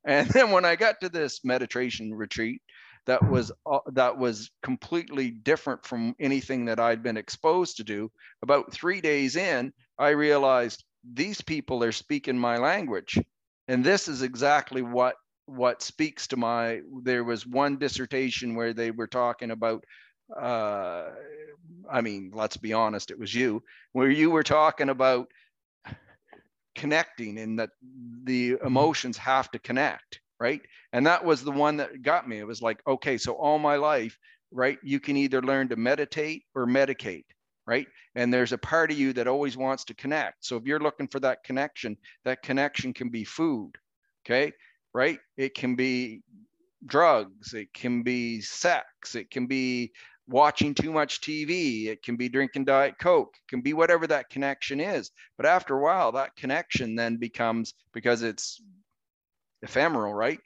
And 0.05 0.27
then 0.29 0.51
when 0.51 0.65
I 0.65 0.75
got 0.75 0.99
to 1.01 1.09
this 1.09 1.41
meditation 1.45 2.13
retreat, 2.13 2.61
that 3.05 3.29
was 3.29 3.51
uh, 3.65 3.79
that 3.93 4.17
was 4.17 4.49
completely 4.63 5.31
different 5.31 5.85
from 5.85 6.15
anything 6.19 6.65
that 6.65 6.79
I'd 6.79 7.03
been 7.03 7.17
exposed 7.17 7.77
to 7.77 7.83
do. 7.83 8.11
About 8.41 8.71
three 8.73 9.01
days 9.01 9.35
in, 9.35 9.73
I 9.99 10.09
realized 10.09 10.83
these 11.13 11.41
people 11.41 11.83
are 11.83 11.91
speaking 11.91 12.37
my 12.37 12.57
language 12.57 13.17
and 13.67 13.83
this 13.83 14.07
is 14.07 14.21
exactly 14.21 14.81
what 14.81 15.15
what 15.45 15.81
speaks 15.81 16.27
to 16.27 16.37
my 16.37 16.79
there 17.03 17.23
was 17.23 17.45
one 17.45 17.77
dissertation 17.77 18.55
where 18.55 18.73
they 18.73 18.91
were 18.91 19.07
talking 19.07 19.51
about 19.51 19.83
uh 20.39 21.09
i 21.91 21.99
mean 21.99 22.31
let's 22.33 22.55
be 22.55 22.71
honest 22.71 23.11
it 23.11 23.19
was 23.19 23.33
you 23.33 23.61
where 23.91 24.09
you 24.09 24.31
were 24.31 24.43
talking 24.43 24.89
about 24.89 25.27
connecting 26.75 27.37
and 27.39 27.59
that 27.59 27.69
the 28.23 28.51
mm-hmm. 28.51 28.67
emotions 28.67 29.17
have 29.17 29.49
to 29.51 29.59
connect 29.59 30.21
right 30.39 30.61
and 30.91 31.05
that 31.05 31.23
was 31.23 31.43
the 31.43 31.51
one 31.51 31.77
that 31.77 32.01
got 32.01 32.27
me 32.27 32.39
it 32.39 32.47
was 32.47 32.61
like 32.61 32.81
okay 32.87 33.17
so 33.17 33.33
all 33.33 33.59
my 33.59 33.75
life 33.75 34.17
right 34.51 34.77
you 34.83 34.99
can 34.99 35.15
either 35.15 35.41
learn 35.41 35.69
to 35.69 35.75
meditate 35.75 36.43
or 36.55 36.65
medicate 36.65 37.25
right? 37.65 37.87
And 38.15 38.33
there's 38.33 38.51
a 38.51 38.57
part 38.57 38.91
of 38.91 38.97
you 38.97 39.13
that 39.13 39.27
always 39.27 39.57
wants 39.57 39.83
to 39.85 39.95
connect. 39.95 40.45
So 40.45 40.57
if 40.57 40.65
you're 40.65 40.79
looking 40.79 41.07
for 41.07 41.19
that 41.21 41.43
connection, 41.43 41.97
that 42.25 42.43
connection 42.43 42.93
can 42.93 43.09
be 43.09 43.23
food, 43.23 43.71
okay? 44.25 44.51
Right? 44.93 45.19
It 45.37 45.55
can 45.55 45.75
be 45.75 46.21
drugs, 46.85 47.53
it 47.53 47.73
can 47.73 48.03
be 48.03 48.41
sex, 48.41 49.15
it 49.15 49.31
can 49.31 49.47
be 49.47 49.91
watching 50.27 50.73
too 50.73 50.91
much 50.91 51.21
TV, 51.21 51.87
it 51.87 52.03
can 52.03 52.15
be 52.15 52.29
drinking 52.29 52.65
Diet 52.65 52.95
Coke, 52.99 53.35
it 53.35 53.49
can 53.49 53.61
be 53.61 53.73
whatever 53.73 54.07
that 54.07 54.29
connection 54.29 54.79
is. 54.79 55.11
But 55.37 55.45
after 55.45 55.75
a 55.75 55.81
while, 55.81 56.11
that 56.13 56.35
connection 56.35 56.95
then 56.95 57.17
becomes 57.17 57.73
because 57.93 58.23
it's 58.23 58.61
ephemeral, 59.61 60.13
right? 60.13 60.39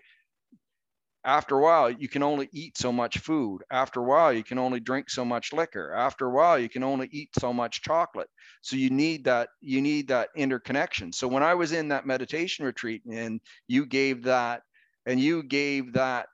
after 1.27 1.57
a 1.57 1.61
while 1.61 1.91
you 1.91 2.07
can 2.07 2.23
only 2.23 2.47
eat 2.53 2.77
so 2.77 2.91
much 2.91 3.17
food. 3.19 3.61
After 3.69 3.99
a 3.99 4.03
while 4.03 4.31
you 4.31 4.43
can 4.43 4.57
only 4.57 4.79
drink 4.79 5.09
so 5.09 5.25
much 5.25 5.51
liquor. 5.51 5.93
After 5.93 6.25
a 6.25 6.31
while 6.31 6.57
you 6.57 6.69
can 6.69 6.83
only 6.83 7.09
eat 7.11 7.29
so 7.37 7.51
much 7.51 7.81
chocolate. 7.81 8.29
So 8.61 8.77
you 8.77 8.89
need 8.89 9.25
that 9.25 9.49
you 9.59 9.81
need 9.81 10.07
that 10.07 10.29
interconnection. 10.37 11.11
So 11.11 11.27
when 11.27 11.43
i 11.43 11.53
was 11.53 11.73
in 11.73 11.89
that 11.89 12.05
meditation 12.05 12.65
retreat 12.65 13.01
and 13.11 13.41
you 13.67 13.85
gave 13.85 14.23
that 14.23 14.61
and 15.05 15.19
you 15.19 15.43
gave 15.43 15.93
that 15.93 16.27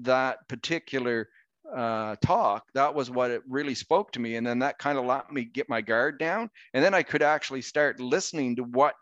that 0.00 0.38
particular 0.48 1.28
uh, 1.74 2.14
talk 2.20 2.64
that 2.74 2.94
was 2.94 3.10
what 3.10 3.30
it 3.30 3.42
really 3.48 3.74
spoke 3.74 4.12
to 4.12 4.20
me 4.20 4.36
and 4.36 4.46
then 4.46 4.58
that 4.58 4.78
kind 4.78 4.98
of 4.98 5.04
let 5.04 5.32
me 5.32 5.44
get 5.44 5.68
my 5.68 5.80
guard 5.80 6.18
down 6.18 6.50
and 6.74 6.84
then 6.84 6.92
i 6.92 7.02
could 7.02 7.22
actually 7.22 7.62
start 7.62 7.98
listening 7.98 8.56
to 8.56 8.62
what 8.62 8.94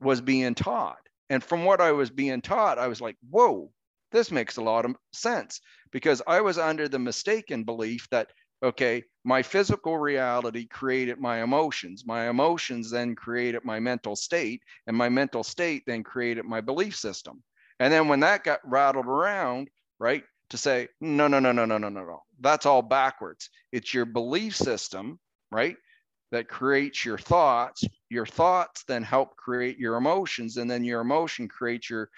was 0.00 0.20
being 0.20 0.54
taught 0.54 0.98
and 1.30 1.42
from 1.42 1.64
what 1.64 1.80
I 1.80 1.92
was 1.92 2.10
being 2.10 2.40
taught, 2.40 2.78
I 2.78 2.88
was 2.88 3.00
like, 3.00 3.16
whoa, 3.30 3.72
this 4.12 4.30
makes 4.30 4.56
a 4.56 4.62
lot 4.62 4.84
of 4.84 4.94
sense 5.12 5.60
because 5.90 6.22
I 6.26 6.40
was 6.40 6.58
under 6.58 6.88
the 6.88 6.98
mistaken 6.98 7.64
belief 7.64 8.06
that, 8.10 8.30
okay, 8.62 9.02
my 9.24 9.42
physical 9.42 9.98
reality 9.98 10.66
created 10.66 11.18
my 11.18 11.42
emotions. 11.42 12.04
My 12.06 12.28
emotions 12.28 12.90
then 12.90 13.14
created 13.14 13.64
my 13.64 13.80
mental 13.80 14.16
state, 14.16 14.62
and 14.86 14.96
my 14.96 15.08
mental 15.08 15.42
state 15.42 15.82
then 15.86 16.02
created 16.02 16.44
my 16.44 16.60
belief 16.60 16.94
system. 16.94 17.42
And 17.80 17.92
then 17.92 18.08
when 18.08 18.20
that 18.20 18.44
got 18.44 18.60
rattled 18.64 19.06
around, 19.06 19.68
right, 19.98 20.24
to 20.50 20.58
say, 20.58 20.88
no, 21.00 21.26
no, 21.28 21.38
no, 21.40 21.52
no, 21.52 21.64
no, 21.64 21.78
no, 21.78 21.88
no, 21.88 22.04
no, 22.04 22.22
that's 22.40 22.66
all 22.66 22.82
backwards. 22.82 23.50
It's 23.72 23.92
your 23.94 24.04
belief 24.06 24.56
system, 24.56 25.18
right, 25.50 25.76
that 26.32 26.48
creates 26.48 27.04
your 27.04 27.18
thoughts. 27.18 27.84
Your 28.10 28.26
thoughts 28.26 28.84
then 28.86 29.02
help 29.02 29.36
create 29.36 29.78
your 29.78 29.96
emotions, 29.96 30.56
and 30.56 30.70
then 30.70 30.84
your 30.84 31.00
emotion 31.00 31.48
creates 31.48 31.90
your 31.90 32.10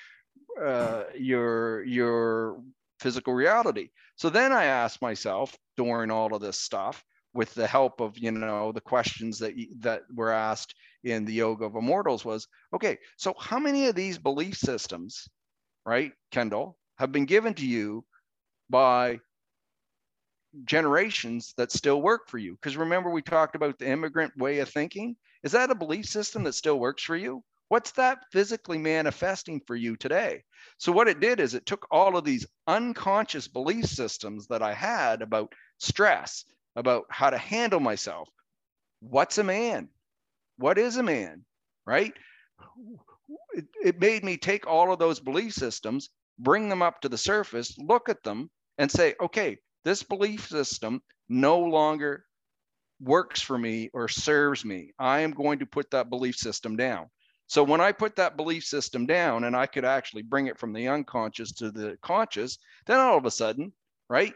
uh, 0.63 1.05
your 1.17 1.85
your 1.85 2.63
physical 3.01 3.35
reality. 3.35 3.91
So 4.17 4.31
then 4.31 4.53
I 4.53 4.65
asked 4.65 5.03
myself 5.03 5.55
during 5.77 6.11
all 6.11 6.35
of 6.35 6.41
this 6.41 6.59
stuff, 6.59 7.05
with 7.35 7.53
the 7.55 7.67
help 7.67 8.01
of 8.01 8.17
you 8.19 8.31
know 8.33 8.73
the 8.73 8.81
questions 8.81 9.39
that 9.41 9.55
that 9.81 10.03
were 10.15 10.33
asked 10.33 10.75
in 11.05 11.25
the 11.25 11.35
Yoga 11.35 11.67
of 11.67 11.77
Immortals, 11.77 12.25
was 12.25 12.49
okay. 12.75 12.99
So 13.17 13.35
how 13.39 13.59
many 13.59 13.87
of 13.87 13.95
these 13.95 14.19
belief 14.19 14.57
systems, 14.57 15.29
right, 15.87 16.13
Kendal, 16.33 16.79
have 16.99 17.13
been 17.13 17.27
given 17.27 17.55
to 17.55 17.67
you 17.67 18.05
by 18.71 19.21
generations 20.65 21.55
that 21.57 21.73
still 21.73 22.01
work 22.01 22.29
for 22.29 22.39
you? 22.39 22.55
Because 22.55 22.77
remember, 22.77 23.11
we 23.11 23.23
talked 23.23 23.57
about 23.57 23.79
the 23.79 23.89
immigrant 23.89 24.37
way 24.37 24.61
of 24.61 24.69
thinking. 24.69 25.17
Is 25.43 25.53
that 25.53 25.71
a 25.71 25.75
belief 25.75 26.07
system 26.07 26.45
that 26.45 26.55
still 26.55 26.79
works 26.79 27.03
for 27.03 27.17
you? 27.17 27.43
What's 27.69 27.91
that 27.93 28.19
physically 28.31 28.79
manifesting 28.79 29.61
for 29.67 29.75
you 29.75 29.97
today? 29.97 30.45
So, 30.79 30.93
what 30.93 31.09
it 31.09 31.21
did 31.21 31.41
is 31.41 31.55
it 31.55 31.67
took 31.67 31.87
all 31.91 32.17
of 32.17 32.25
these 32.25 32.47
unconscious 32.69 33.49
belief 33.49 33.87
systems 33.87 34.47
that 34.49 34.63
I 34.63 34.73
had 34.73 35.21
about 35.21 35.53
stress, 35.79 36.45
about 36.77 37.07
how 37.11 37.31
to 37.31 37.39
handle 37.39 37.81
myself. 37.81 38.29
What's 39.01 39.39
a 39.39 39.45
man? 39.45 39.89
What 40.59 40.79
is 40.79 40.97
a 40.97 41.03
man? 41.03 41.45
Right? 41.85 42.15
It, 43.55 43.67
it 43.83 44.01
made 44.01 44.25
me 44.25 44.37
take 44.37 44.67
all 44.67 44.93
of 44.93 44.99
those 45.01 45.19
belief 45.19 45.53
systems, 45.53 46.11
bring 46.39 46.69
them 46.69 46.83
up 46.83 47.01
to 47.01 47.09
the 47.09 47.19
surface, 47.19 47.77
look 47.79 48.09
at 48.09 48.23
them, 48.23 48.51
and 48.79 48.91
say, 48.91 49.15
okay, 49.21 49.59
this 49.85 50.03
belief 50.03 50.49
system 50.49 51.03
no 51.29 51.59
longer 51.61 52.25
works 53.01 53.41
for 53.41 53.59
me 53.59 53.91
or 53.93 54.09
serves 54.09 54.65
me. 54.65 54.93
I 54.99 55.21
am 55.21 55.33
going 55.33 55.59
to 55.61 55.67
put 55.67 55.91
that 55.91 56.11
belief 56.11 56.37
system 56.37 56.77
down. 56.77 57.11
So 57.49 57.63
when 57.63 57.81
I 57.81 57.93
put 57.93 58.17
that 58.17 58.37
belief 58.37 58.65
system 58.65 59.07
down 59.07 59.45
and 59.45 59.55
I 59.55 59.67
could 59.67 59.85
actually 59.85 60.23
bring 60.23 60.49
it 60.49 60.59
from 60.59 60.73
the 60.73 60.89
unconscious 60.89 61.53
to 61.53 61.71
the 61.71 61.97
conscious, 62.03 62.59
then 62.87 62.99
all 62.99 63.17
of 63.17 63.25
a 63.25 63.31
sudden, 63.31 63.73
right? 64.09 64.35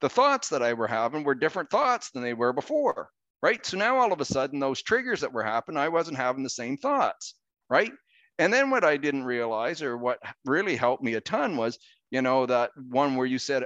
The 0.00 0.10
thoughts 0.10 0.50
that 0.50 0.62
I 0.62 0.74
were 0.74 0.86
having 0.86 1.24
were 1.24 1.34
different 1.34 1.70
thoughts 1.70 2.10
than 2.10 2.22
they 2.22 2.34
were 2.34 2.52
before, 2.52 3.08
right? 3.42 3.64
So 3.64 3.78
now 3.78 3.98
all 3.98 4.12
of 4.12 4.20
a 4.20 4.24
sudden, 4.26 4.60
those 4.60 4.82
triggers 4.82 5.22
that 5.22 5.32
were 5.32 5.44
happening, 5.44 5.78
I 5.78 5.88
wasn't 5.88 6.18
having 6.18 6.42
the 6.42 6.50
same 6.50 6.76
thoughts, 6.76 7.34
right? 7.70 7.92
And 8.38 8.52
then 8.52 8.68
what 8.68 8.84
I 8.84 8.98
didn't 8.98 9.24
realize, 9.24 9.80
or 9.80 9.96
what 9.96 10.18
really 10.44 10.76
helped 10.76 11.02
me 11.02 11.14
a 11.14 11.20
ton, 11.20 11.56
was, 11.56 11.78
you 12.14 12.22
know, 12.22 12.46
that 12.46 12.70
one 12.90 13.16
where 13.16 13.26
you 13.26 13.40
said 13.40 13.64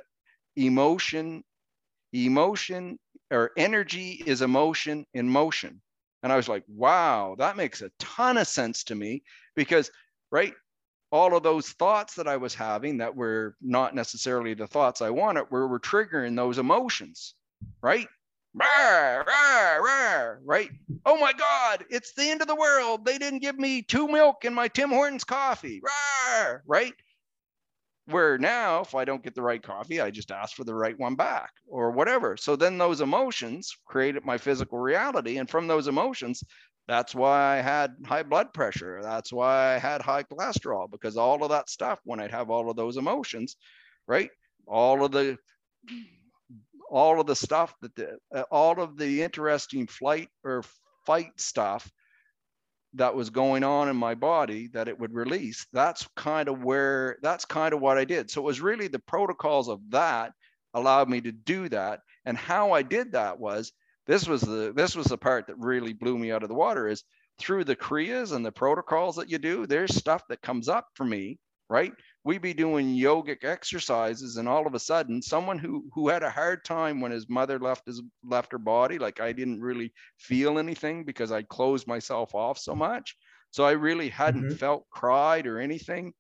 emotion, 0.57 1.45
emotion 2.15 2.99
or 3.31 3.51
energy 3.59 4.23
is 4.25 4.41
emotion 4.41 5.05
in 5.13 5.29
motion. 5.29 5.83
And 6.23 6.33
I 6.33 6.37
was 6.37 6.49
like, 6.49 6.65
wow, 6.67 7.37
that 7.37 7.59
makes 7.59 7.83
a 7.83 7.91
ton 7.99 8.39
of 8.39 8.47
sense 8.47 8.85
to 8.85 8.95
me 8.95 9.23
because, 9.55 9.91
right, 10.31 10.55
all 11.13 11.37
of 11.37 11.43
those 11.43 11.69
thoughts 11.73 12.15
that 12.15 12.27
I 12.27 12.39
was 12.39 12.55
having 12.55 12.97
that 12.97 13.15
were 13.15 13.55
not 13.61 13.95
necessarily 13.95 14.55
the 14.55 14.67
thoughts 14.67 15.03
I 15.03 15.11
wanted 15.11 15.51
were, 15.51 15.69
were 15.69 15.79
triggering 15.79 16.35
those 16.35 16.57
emotions, 16.57 17.35
right? 17.83 18.09
Rawr, 18.57 19.27
rawr, 19.27 19.81
rawr, 19.81 20.39
right? 20.43 20.71
Oh 21.05 21.19
my 21.19 21.35
God, 21.35 21.85
it's 21.91 22.15
the 22.15 22.31
end 22.31 22.41
of 22.41 22.49
the 22.49 22.57
world. 22.57 23.05
They 23.05 23.19
didn't 23.19 23.41
give 23.41 23.59
me 23.59 23.83
two 23.83 24.09
milk 24.09 24.47
in 24.47 24.55
my 24.55 24.69
Tim 24.69 24.89
Hortons 24.89 25.25
coffee, 25.25 25.83
rawr, 25.83 26.63
right? 26.67 26.95
Where 28.11 28.39
now, 28.39 28.81
if 28.81 28.95
I 28.95 29.05
don't 29.05 29.23
get 29.23 29.35
the 29.35 29.43
right 29.43 29.63
coffee, 29.63 30.01
I 30.01 30.11
just 30.11 30.31
ask 30.31 30.57
for 30.57 30.65
the 30.65 30.75
right 30.75 30.99
one 30.99 31.15
back 31.15 31.53
or 31.67 31.91
whatever. 31.91 32.39
So 32.39 32.57
then 32.57 32.79
those 32.79 33.03
emotions 33.03 33.77
created 33.87 34.25
my 34.25 34.39
physical 34.39 34.79
reality. 34.79 35.37
And 35.37 35.49
from 35.49 35.67
those 35.67 35.89
emotions, 35.89 36.43
that's 36.87 37.15
why 37.15 37.59
I 37.59 37.61
had 37.61 37.97
high 38.07 38.23
blood 38.23 38.55
pressure. 38.55 39.01
That's 39.03 39.31
why 39.31 39.75
I 39.75 39.79
had 39.79 40.01
high 40.01 40.23
cholesterol 40.23 40.91
because 40.91 41.19
all 41.19 41.43
of 41.45 41.51
that 41.51 41.69
stuff, 41.69 42.01
when 42.05 42.19
I'd 42.19 42.31
have 42.31 42.49
all 42.49 42.71
of 42.71 42.77
those 42.77 42.97
emotions, 42.97 43.57
right? 44.07 44.31
All 44.67 45.05
of 45.05 45.13
the 45.13 45.37
all 46.91 47.21
of 47.21 47.27
the 47.27 47.37
stuff 47.37 47.75
that 47.83 47.95
the 47.95 48.17
all 48.51 48.81
of 48.81 48.97
the 48.97 49.23
interesting 49.23 49.87
flight 49.87 50.29
or 50.45 50.63
fight 51.05 51.39
stuff 51.39 51.91
that 52.99 53.15
was 53.15 53.31
going 53.31 53.65
on 53.65 53.89
in 53.89 53.97
my 53.97 54.15
body 54.15 54.69
that 54.69 54.89
it 54.89 54.99
would 54.99 55.15
release 55.15 55.67
that's 55.73 56.07
kind 56.17 56.49
of 56.49 56.63
where 56.63 57.17
that's 57.23 57.45
kind 57.45 57.73
of 57.73 57.81
what 57.81 57.99
i 57.99 58.05
did. 58.05 58.31
So 58.31 58.43
it 58.43 58.45
was 58.45 58.61
really 58.61 58.89
the 58.89 58.99
protocols 58.99 59.69
of 59.69 59.81
that 59.91 60.33
allowed 60.75 61.09
me 61.09 61.21
to 61.23 61.33
do 61.33 61.69
that. 61.71 62.01
And 62.25 62.37
how 62.37 62.73
i 62.73 62.83
did 62.83 63.13
that 63.13 63.39
was 63.39 63.73
this 64.07 64.27
was 64.27 64.41
the 64.41 64.73
this 64.75 64.97
was 64.97 65.07
the 65.07 65.19
part 65.19 65.47
that 65.47 65.59
really 65.59 65.93
blew 65.93 66.19
me 66.19 66.33
out 66.33 66.43
of 66.43 66.49
the 66.49 66.55
water 66.55 66.89
is 66.89 67.05
through 67.39 67.65
the 67.65 67.77
kriyas 67.77 68.33
and 68.33 68.45
the 68.45 68.53
protocols 68.53 69.17
that 69.17 69.31
you 69.31 69.39
do 69.39 69.67
there's 69.67 69.95
stuff 69.95 70.23
that 70.29 70.43
comes 70.43 70.69
up 70.69 70.87
for 70.95 71.05
me 71.05 71.39
right 71.71 71.93
we'd 72.29 72.43
be 72.43 72.53
doing 72.53 72.95
yogic 72.95 73.43
exercises 73.43 74.37
and 74.37 74.47
all 74.47 74.67
of 74.67 74.75
a 74.75 74.79
sudden 74.79 75.23
someone 75.23 75.59
who 75.59 75.83
who 75.95 76.09
had 76.09 76.23
a 76.23 76.29
hard 76.29 76.63
time 76.63 77.01
when 77.01 77.11
his 77.11 77.27
mother 77.31 77.59
left 77.59 77.87
his 77.87 78.03
left 78.23 78.53
her 78.53 78.59
body 78.59 78.99
like 78.99 79.19
i 79.19 79.33
didn't 79.33 79.63
really 79.63 79.91
feel 80.19 80.59
anything 80.59 81.05
because 81.05 81.33
i 81.33 81.41
closed 81.41 81.87
myself 81.87 82.35
off 82.35 82.59
so 82.59 82.75
much. 82.75 83.17
So 83.51 83.65
i 83.65 83.71
really 83.71 84.11
hadn't 84.11 84.45
mm-hmm. 84.45 84.57
felt 84.57 84.85
cried 84.91 85.47
or 85.47 85.59
anything 85.59 86.13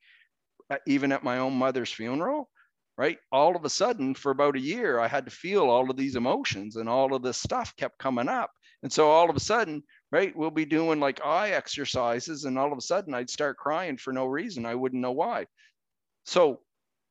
uh, 0.70 0.78
even 0.86 1.12
at 1.12 1.24
my 1.24 1.38
own 1.40 1.52
mother's 1.52 1.92
funeral 1.92 2.48
right? 2.96 3.18
All 3.30 3.54
of 3.54 3.64
a 3.64 3.70
sudden 3.70 4.14
for 4.14 4.32
about 4.32 4.56
a 4.56 4.60
year 4.74 4.98
i 4.98 5.08
had 5.08 5.26
to 5.26 5.30
feel 5.30 5.68
all 5.68 5.90
of 5.90 5.98
these 5.98 6.16
emotions 6.16 6.76
and 6.76 6.88
all 6.88 7.14
of 7.14 7.22
this 7.22 7.36
stuff 7.36 7.76
kept 7.76 7.98
coming 7.98 8.30
up. 8.30 8.50
And 8.82 8.90
so 8.90 9.10
all 9.10 9.28
of 9.28 9.36
a 9.36 9.48
sudden 9.52 9.82
right 10.10 10.34
we'll 10.34 10.58
be 10.62 10.64
doing 10.64 11.00
like 11.00 11.22
eye 11.22 11.50
exercises 11.50 12.46
and 12.46 12.58
all 12.58 12.72
of 12.72 12.78
a 12.78 12.88
sudden 12.92 13.12
i'd 13.12 13.28
start 13.28 13.58
crying 13.58 13.98
for 13.98 14.14
no 14.14 14.24
reason. 14.24 14.64
I 14.64 14.74
wouldn't 14.74 15.02
know 15.02 15.12
why 15.12 15.46
so 16.28 16.60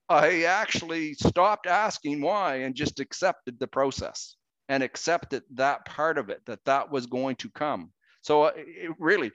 I 0.08 0.44
actually 0.44 1.16
stopped 1.16 1.66
asking 1.66 2.22
why 2.22 2.58
and 2.58 2.76
just 2.76 3.00
accepted 3.00 3.60
the 3.60 3.68
process 3.68 4.36
and 4.70 4.84
accepted 4.84 5.42
that 5.56 5.86
part 5.86 6.20
of 6.20 6.30
it, 6.30 6.42
that 6.46 6.64
that 6.66 6.92
was 6.92 7.08
going 7.08 7.36
to 7.38 7.50
come. 7.50 7.92
So 8.22 8.44
uh, 8.44 8.52
it 8.56 8.92
really, 9.00 9.32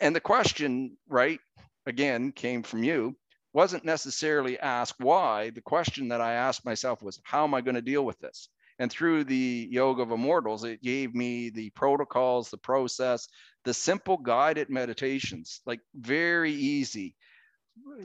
and 0.00 0.16
the 0.16 0.20
question, 0.20 0.96
right, 1.08 1.38
again, 1.86 2.32
came 2.32 2.64
from 2.64 2.82
you, 2.82 3.14
wasn't 3.52 3.84
necessarily 3.84 4.58
asked 4.58 4.98
why. 4.98 5.50
The 5.50 5.60
question 5.60 6.08
that 6.08 6.20
I 6.20 6.32
asked 6.32 6.64
myself 6.64 7.00
was, 7.00 7.20
how 7.22 7.44
am 7.44 7.54
I 7.54 7.60
going 7.60 7.76
to 7.76 7.82
deal 7.82 8.04
with 8.04 8.18
this? 8.18 8.48
And 8.80 8.90
through 8.90 9.24
the 9.24 9.68
Yoga 9.70 10.02
of 10.02 10.10
Immortals, 10.10 10.64
it 10.64 10.82
gave 10.82 11.14
me 11.14 11.50
the 11.50 11.70
protocols, 11.70 12.50
the 12.50 12.58
process, 12.58 13.28
the 13.64 13.72
simple 13.72 14.16
guided 14.16 14.70
meditations, 14.70 15.60
like 15.66 15.80
very 15.94 16.52
easy, 16.52 17.14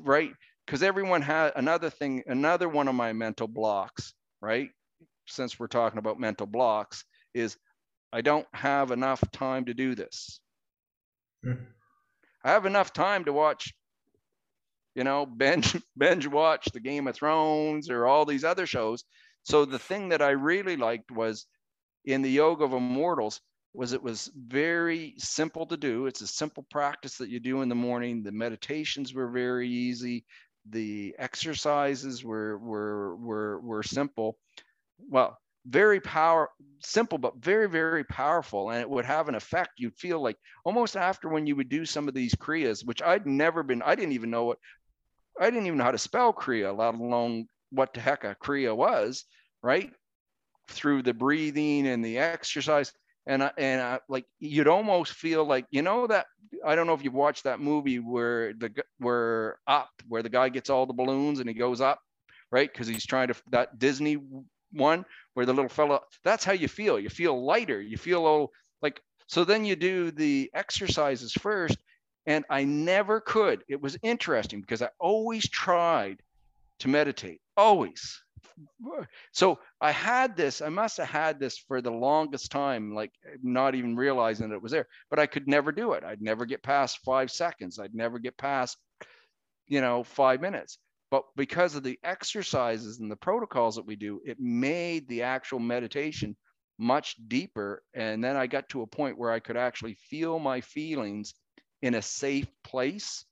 right? 0.02 0.32
Because 0.70 0.84
everyone 0.84 1.24
had 1.24 1.52
another 1.56 1.90
thing, 1.90 2.22
another 2.28 2.70
one 2.70 2.88
of 2.88 2.94
my 2.94 3.12
mental 3.12 3.48
blocks, 3.48 4.14
right? 4.40 4.70
Since 5.26 5.60
we're 5.60 5.66
talking 5.66 5.98
about 5.98 6.20
mental 6.20 6.46
blocks, 6.46 7.06
is 7.34 7.58
I 8.14 8.22
don't 8.22 8.46
have 8.54 8.92
enough 8.92 9.20
time 9.32 9.66
to 9.66 9.74
do 9.74 9.96
this. 9.96 10.40
Mm. 11.44 11.66
I 12.44 12.52
have 12.52 12.68
enough 12.68 12.94
time 12.94 13.26
to 13.26 13.34
watch, 13.34 13.74
you 14.94 15.04
know, 15.04 15.26
binge 15.26 15.76
binge 15.98 16.28
watch 16.28 16.66
the 16.72 16.80
Game 16.80 17.08
of 17.08 17.16
Thrones 17.16 17.90
or 17.90 18.06
all 18.06 18.26
these 18.26 18.44
other 18.44 18.68
shows. 18.68 19.04
So 19.42 19.66
the 19.66 19.80
thing 19.80 20.10
that 20.10 20.22
I 20.22 20.32
really 20.32 20.78
liked 20.78 21.10
was 21.10 21.48
in 22.06 22.22
the 22.22 22.30
Yoga 22.30 22.66
of 22.66 22.74
Immortals 22.74 23.42
was 23.74 23.94
it 23.94 24.04
was 24.04 24.32
very 24.36 25.16
simple 25.18 25.66
to 25.66 25.78
do. 25.78 26.06
It's 26.06 26.22
a 26.22 26.28
simple 26.28 26.66
practice 26.70 27.18
that 27.18 27.30
you 27.30 27.40
do 27.40 27.64
in 27.64 27.70
the 27.70 27.76
morning. 27.76 28.22
The 28.22 28.32
meditations 28.32 29.16
were 29.16 29.30
very 29.30 29.68
easy 29.68 30.26
the 30.70 31.16
exercises 31.20 32.24
were 32.24 32.58
were 32.58 33.16
were 33.16 33.60
were 33.62 33.84
simple. 33.84 34.38
Well 35.10 35.38
very 35.66 36.00
power 36.00 36.50
simple 36.80 37.18
but 37.18 37.36
very 37.38 37.68
very 37.68 38.04
powerful 38.06 38.70
and 38.72 38.80
it 38.80 38.90
would 38.90 39.06
have 39.06 39.28
an 39.28 39.36
effect. 39.36 39.72
You'd 39.78 39.98
feel 39.98 40.22
like 40.22 40.38
almost 40.66 40.96
after 40.96 41.30
when 41.30 41.46
you 41.46 41.56
would 41.56 41.70
do 41.70 41.86
some 41.86 42.08
of 42.08 42.14
these 42.14 42.34
kriyas 42.34 42.86
which 42.86 43.02
i'd 43.02 43.28
never 43.28 43.62
been 43.62 43.82
i 43.82 43.94
didn't 43.94 44.14
even 44.14 44.30
know 44.30 44.46
what 44.46 44.58
i 45.40 45.50
didn't 45.50 45.68
even 45.68 45.78
know 45.78 45.84
how 45.84 45.92
to 45.92 45.98
spell 45.98 46.34
kriya 46.34 46.76
let 46.76 46.96
alone 46.96 47.46
what 47.72 47.94
the 47.94 48.00
heck 48.00 48.24
a 48.24 48.36
kriya 48.42 48.76
was 48.76 49.26
right? 49.62 49.92
Through 50.70 51.04
the 51.04 51.14
breathing 51.14 51.88
and 51.88 52.04
the 52.04 52.18
exercise 52.18 52.94
and 53.30 53.44
I, 53.44 53.52
and 53.58 53.82
I, 53.82 54.00
like 54.10 54.26
you'd 54.40 54.68
almost 54.68 55.14
feel 55.14 55.46
like 55.46 55.66
you 55.72 55.82
know 55.82 56.08
that 56.08 56.26
I 56.66 56.76
don't 56.76 56.88
know 56.88 56.94
if 56.94 57.04
you've 57.04 57.14
watched 57.14 57.46
that 57.46 57.60
movie 57.60 58.00
where 58.00 58.54
the 58.54 58.72
where 58.98 59.60
up 59.68 59.92
where 60.08 60.24
the 60.24 60.30
guy 60.30 60.50
gets 60.50 60.70
all 60.70 60.86
the 60.86 60.94
balloons 60.94 61.40
and 61.40 61.48
he 61.48 61.56
goes 61.56 61.80
up 61.80 62.00
right? 62.52 62.72
Because 62.72 62.88
he's 62.88 63.06
trying 63.06 63.28
to 63.28 63.36
that 63.52 63.78
Disney 63.80 64.18
one 64.72 65.06
where 65.34 65.46
the 65.46 65.54
little 65.54 65.70
fella 65.70 66.02
that's 66.24 66.44
how 66.44 66.54
you 66.54 66.68
feel. 66.68 67.00
You 67.00 67.10
feel 67.10 67.44
lighter. 67.46 67.82
You 67.82 67.98
feel 67.98 68.26
oh 68.26 68.50
like 68.82 69.02
so 69.28 69.44
then 69.44 69.66
you 69.66 69.76
do 69.76 70.12
the 70.12 70.50
exercises 70.54 71.32
first 71.34 71.78
and 72.26 72.46
I 72.50 72.64
never 72.64 73.22
could. 73.22 73.64
It 73.68 73.82
was 73.82 73.98
interesting 74.02 74.62
because 74.62 74.82
I 74.82 74.90
always 75.00 75.48
tried 75.48 76.22
to 76.80 76.88
meditate 76.88 77.42
always 77.58 78.22
so 79.32 79.60
I 79.82 79.92
had 79.92 80.36
this, 80.36 80.62
I 80.62 80.70
must 80.70 80.98
have 80.98 81.08
had 81.08 81.40
this 81.40 81.58
for 81.58 81.82
the 81.82 81.92
longest 81.92 82.52
time, 82.52 82.94
like 82.94 83.12
not 83.42 83.76
even 83.76 83.96
realizing 83.96 84.50
that 84.50 84.56
it 84.56 84.62
was 84.62 84.72
there, 84.72 84.88
but 85.10 85.20
I 85.20 85.28
could 85.28 85.48
never 85.48 85.72
do 85.72 85.94
it. 85.94 86.04
I'd 86.04 86.22
never 86.22 86.46
get 86.46 86.64
past 86.64 87.00
five 87.06 87.32
seconds. 87.32 87.80
I'd 87.80 87.96
never 87.96 88.20
get 88.20 88.38
past, 88.38 88.78
you 89.68 89.82
know, 89.82 90.04
five 90.04 90.42
minutes. 90.42 90.78
But 91.12 91.24
because 91.36 91.76
of 91.76 91.84
the 91.84 91.98
exercises 92.04 93.00
and 93.00 93.10
the 93.10 93.16
protocols 93.16 93.76
that 93.76 93.86
we 93.86 93.96
do, 93.96 94.22
it 94.26 94.40
made 94.40 95.08
the 95.08 95.24
actual 95.24 95.60
meditation 95.60 96.36
much 96.78 97.16
deeper. 97.28 97.84
And 97.94 98.24
then 98.24 98.36
I 98.36 98.48
got 98.48 98.70
to 98.70 98.84
a 98.84 98.88
point 98.88 99.18
where 99.18 99.32
I 99.32 99.40
could 99.40 99.58
actually 99.58 99.96
feel 100.10 100.40
my 100.40 100.62
feelings 100.62 101.34
in 101.82 101.96
a 101.96 102.02
safe 102.02 102.48
place, 102.64 103.26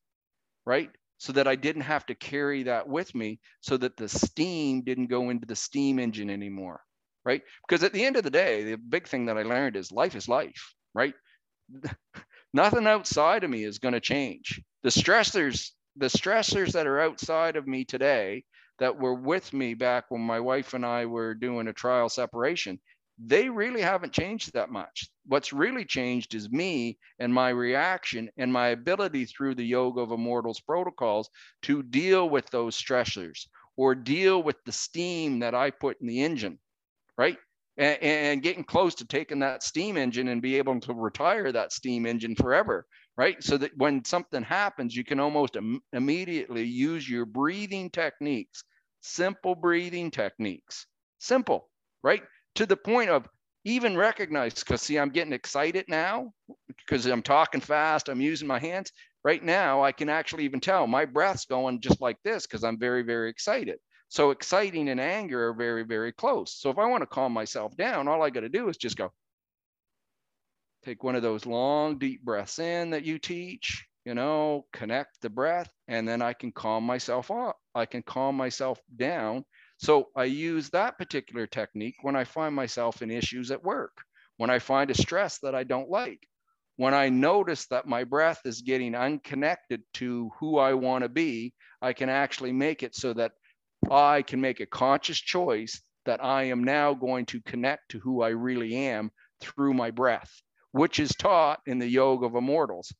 right? 0.66 0.90
So 1.18 1.34
that 1.34 1.48
I 1.48 1.56
didn't 1.56 1.84
have 1.84 2.06
to 2.08 2.16
carry 2.16 2.64
that 2.64 2.88
with 2.88 3.14
me 3.16 3.40
so 3.62 3.78
that 3.78 3.98
the 3.98 4.10
steam 4.10 4.82
didn't 4.82 5.08
go 5.08 5.30
into 5.30 5.48
the 5.48 5.56
steam 5.56 6.00
engine 6.00 6.30
anymore. 6.30 6.82
Right. 7.26 7.42
Because 7.68 7.84
at 7.84 7.92
the 7.92 8.06
end 8.06 8.16
of 8.16 8.24
the 8.24 8.30
day, 8.30 8.64
the 8.64 8.78
big 8.78 9.08
thing 9.08 9.26
that 9.26 9.38
I 9.38 9.44
learned 9.44 9.76
is 9.76 9.92
life 9.92 10.16
is 10.16 10.30
life. 10.30 10.74
Right. 10.94 11.14
Nothing 12.54 12.88
outside 12.88 13.44
of 13.44 13.50
me 13.50 13.64
is 13.64 13.80
going 13.80 13.94
to 13.94 14.00
change. 14.00 14.62
The 14.84 14.90
stressors, 14.90 15.72
the 15.98 16.08
stressors 16.08 16.72
that 16.72 16.88
are 16.88 17.02
outside 17.02 17.58
of 17.58 17.68
me 17.68 17.84
today 17.84 18.46
that 18.80 18.98
were 18.98 19.14
with 19.14 19.52
me 19.54 19.74
back 19.74 20.06
when 20.10 20.22
my 20.22 20.40
wife 20.40 20.74
and 20.74 20.86
I 20.86 21.06
were 21.06 21.34
doing 21.34 21.68
a 21.68 21.74
trial 21.74 22.10
separation, 22.10 22.80
they 23.18 23.50
really 23.50 23.82
haven't 23.82 24.14
changed 24.14 24.54
that 24.54 24.70
much. 24.70 25.10
What's 25.26 25.54
really 25.54 25.86
changed 25.86 26.36
is 26.36 26.52
me 26.52 27.00
and 27.20 27.34
my 27.34 27.50
reaction 27.50 28.30
and 28.38 28.52
my 28.54 28.70
ability 28.70 29.26
through 29.26 29.56
the 29.56 29.66
Yoga 29.66 30.02
of 30.02 30.12
Immortals 30.12 30.60
protocols 30.62 31.30
to 31.64 31.84
deal 31.84 32.30
with 32.30 32.48
those 32.50 32.76
stressors 32.80 33.48
or 33.76 33.96
deal 33.96 34.42
with 34.44 34.58
the 34.66 34.72
steam 34.72 35.40
that 35.40 35.56
I 35.56 35.72
put 35.72 36.00
in 36.02 36.08
the 36.08 36.22
engine, 36.24 36.60
right? 37.18 37.38
And, 37.78 38.02
and 38.02 38.42
getting 38.44 38.64
close 38.64 38.96
to 38.96 39.06
taking 39.06 39.40
that 39.40 39.64
steam 39.64 39.98
engine 39.98 40.28
and 40.30 40.42
be 40.42 40.58
able 40.58 40.80
to 40.82 40.94
retire 40.94 41.52
that 41.52 41.72
steam 41.74 42.06
engine 42.06 42.36
forever, 42.36 42.88
right? 43.18 43.42
So 43.44 43.58
that 43.58 43.78
when 43.78 44.04
something 44.06 44.44
happens, 44.44 44.96
you 44.96 45.04
can 45.04 45.20
almost 45.20 45.56
Im- 45.56 45.82
immediately 45.94 46.64
use 46.64 47.10
your 47.10 47.26
breathing 47.26 47.90
techniques, 47.92 48.64
simple 49.02 49.56
breathing 49.56 50.12
techniques, 50.12 50.88
simple, 51.20 51.70
right? 52.04 52.24
To 52.58 52.66
the 52.66 52.76
point 52.76 53.12
of 53.12 53.28
even 53.66 53.96
recognize 53.96 54.56
because 54.56 54.82
see 54.82 54.98
i'm 54.98 55.10
getting 55.10 55.32
excited 55.34 55.86
now 55.88 56.32
because 56.80 57.06
i'm 57.06 57.22
talking 57.22 57.62
fast 57.62 58.10
i'm 58.10 58.20
using 58.20 58.48
my 58.48 58.60
hands. 58.60 58.92
Right 59.24 59.44
now 59.44 59.84
i 59.84 59.92
can 59.92 60.10
actually 60.10 60.46
even 60.46 60.60
tell 60.60 60.88
my 60.88 61.06
breath's 61.06 61.46
going 61.46 61.82
just 61.82 62.02
like 62.02 62.18
this 62.24 62.48
because 62.48 62.64
i'm 62.64 62.80
very 62.80 63.04
very 63.04 63.30
excited. 63.30 63.78
So 64.10 64.32
exciting 64.32 64.90
and 64.90 65.00
anger 65.00 65.50
are 65.50 65.54
very 65.54 65.84
very 65.84 66.12
close. 66.12 66.52
So 66.56 66.72
if 66.72 66.80
i 66.80 66.86
want 66.88 67.04
to 67.04 67.08
calm 67.08 67.32
myself 67.32 67.78
down 67.78 68.08
all 68.08 68.24
i 68.24 68.32
got 68.32 68.40
to 68.42 68.50
do 68.50 68.70
is 68.70 68.78
just 68.78 68.98
go. 68.98 69.12
Take 70.84 71.04
one 71.04 71.16
of 71.16 71.22
those 71.22 71.46
long 71.46 72.00
deep 72.00 72.24
breaths 72.24 72.58
in 72.58 72.90
that 72.92 73.06
you 73.06 73.20
teach 73.20 73.86
you 74.06 74.16
know, 74.16 74.66
connect 74.72 75.20
the 75.22 75.30
breath, 75.30 75.70
and 75.90 76.08
then 76.08 76.22
I 76.22 76.32
can 76.32 76.54
calm 76.54 76.86
myself 76.86 77.30
up 77.30 77.58
I 77.78 77.86
can 77.86 78.02
calm 78.02 78.36
myself 78.36 78.80
down. 78.96 79.46
So 79.78 80.10
I 80.16 80.26
use 80.26 80.70
that 80.72 80.98
particular 80.98 81.48
technique 81.48 81.98
when 82.02 82.16
I 82.16 82.24
find 82.24 82.56
myself 82.56 83.02
in 83.02 83.12
issues 83.12 83.52
at 83.52 83.64
work, 83.64 83.96
when 84.38 84.50
I 84.50 84.60
find 84.60 84.90
a 84.90 84.96
stress 84.96 85.38
that 85.40 85.56
I 85.56 85.64
don't 85.64 85.90
like, 85.90 86.28
when 86.78 86.94
I 86.94 87.10
notice 87.10 87.66
that 87.68 87.88
my 87.88 88.04
breath 88.04 88.42
is 88.46 88.62
getting 88.62 88.96
unconnected 88.96 89.84
to 89.96 90.32
who 90.40 90.58
I 90.58 90.74
want 90.74 91.04
to 91.04 91.10
be, 91.10 91.54
I 91.82 91.94
can 91.94 92.10
actually 92.10 92.54
make 92.54 92.84
it 92.84 92.96
so 92.96 93.14
that 93.14 93.34
I 93.90 94.22
can 94.24 94.42
make 94.42 94.60
a 94.60 94.66
conscious 94.66 95.20
choice 95.20 95.82
that 96.06 96.24
I 96.24 96.46
am 96.46 96.64
now 96.64 96.94
going 96.94 97.26
to 97.28 97.42
connect 97.42 97.90
to 97.90 98.00
who 98.00 98.22
I 98.22 98.30
really 98.30 98.76
am 98.76 99.12
through 99.42 99.74
my 99.74 99.92
breath, 99.92 100.32
which 100.72 101.00
is 101.00 101.12
taught 101.12 101.60
in 101.66 101.80
the 101.80 101.88
Yoga 101.88 102.26
of 102.26 102.36
Immortals. 102.36 102.94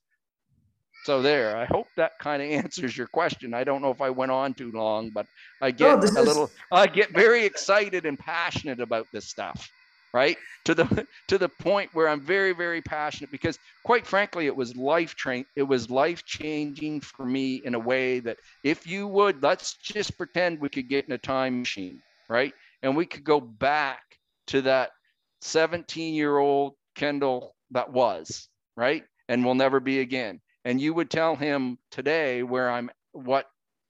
So 1.04 1.22
there, 1.22 1.56
I 1.56 1.66
hope 1.66 1.88
that 1.96 2.20
kind 2.20 2.42
of 2.42 2.50
answers 2.50 2.98
your 2.98 3.08
question. 3.08 3.54
I 3.54 3.64
don't 3.64 3.82
know 3.82 3.92
if 3.92 4.02
I 4.02 4.10
went 4.10 4.32
on 4.32 4.54
too 4.54 4.72
long, 4.72 5.10
but 5.10 5.26
I 5.62 5.72
get 5.72 6.00
no, 6.00 6.02
a 6.02 6.04
is... 6.04 6.14
little, 6.14 6.52
I 6.72 6.88
get 6.88 7.12
very 7.12 7.46
excited 7.46 8.06
and 8.06 8.20
passionate 8.20 8.82
about 8.82 9.08
this 9.14 9.26
stuff, 9.26 9.72
right? 10.14 10.38
To 10.66 10.76
the 10.76 11.08
to 11.30 11.38
the 11.38 11.48
point 11.48 11.92
where 11.94 12.10
I'm 12.10 12.20
very, 12.20 12.52
very 12.52 12.82
passionate 12.82 13.32
because 13.32 13.58
quite 13.86 14.06
frankly, 14.06 14.48
it 14.48 14.56
was 14.56 14.76
life 14.76 15.16
train, 15.16 15.46
it 15.56 15.64
was 15.64 15.90
life 15.90 16.26
changing 16.26 17.00
for 17.00 17.26
me 17.26 17.62
in 17.64 17.74
a 17.74 17.80
way 17.80 18.20
that 18.20 18.38
if 18.64 18.86
you 18.86 19.08
would, 19.08 19.42
let's 19.42 19.76
just 19.76 20.18
pretend 20.18 20.60
we 20.60 20.68
could 20.68 20.90
get 20.90 21.06
in 21.06 21.14
a 21.14 21.18
time 21.18 21.60
machine, 21.60 22.02
right? 22.28 22.54
And 22.84 22.98
we 22.98 23.06
could 23.06 23.24
go 23.24 23.40
back 23.40 24.02
to 24.48 24.62
that 24.64 24.92
17 25.40 26.14
year 26.14 26.38
old 26.38 26.74
Kendal 26.96 27.56
that 27.72 27.94
was, 27.94 28.50
right? 28.76 29.04
And 29.30 29.46
will 29.46 29.56
never 29.56 29.80
be 29.80 30.00
again 30.00 30.42
and 30.68 30.82
you 30.82 30.94
would 30.94 31.10
tell 31.10 31.38
him 31.38 31.78
today 31.92 32.44
where 32.44 32.70
I'm 32.70 32.92
what 33.14 33.46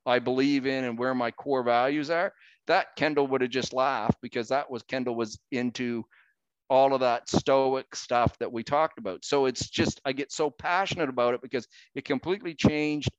I 0.05 0.19
believe 0.19 0.67
in 0.67 0.83
and 0.83 0.97
where 0.97 1.15
my 1.15 1.31
core 1.31 1.63
values 1.63 2.11
are, 2.11 2.31
that 2.67 2.95
Kendal 2.95 3.25
would 3.27 3.41
have 3.41 3.49
just 3.49 3.73
laughed 3.73 4.19
because 4.21 4.49
that 4.49 4.69
was 4.69 4.83
Kendal 4.83 5.15
was 5.15 5.39
into 5.51 6.05
all 6.69 6.93
of 6.93 6.99
that 6.99 7.27
stoic 7.29 7.95
stuff 7.95 8.37
that 8.37 8.51
we 8.51 8.61
talked 8.61 8.99
about. 8.99 9.25
So 9.25 9.47
it's 9.47 9.67
just 9.67 9.99
I 10.05 10.11
get 10.11 10.31
so 10.31 10.51
passionate 10.51 11.09
about 11.09 11.33
it 11.33 11.41
because 11.41 11.67
it 11.95 12.05
completely 12.05 12.53
changed 12.53 13.09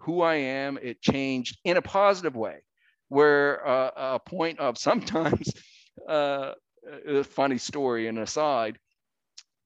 who 0.00 0.20
I 0.20 0.34
am. 0.34 0.78
It 0.82 1.00
changed 1.00 1.56
in 1.64 1.78
a 1.78 1.82
positive 1.82 2.36
way, 2.36 2.58
where 3.08 3.66
uh, 3.66 3.90
a 3.96 4.20
point 4.20 4.58
of 4.58 4.76
sometimes 4.76 5.50
uh, 6.08 6.52
a 7.06 7.24
funny 7.24 7.56
story 7.56 8.06
and 8.06 8.18
aside 8.18 8.78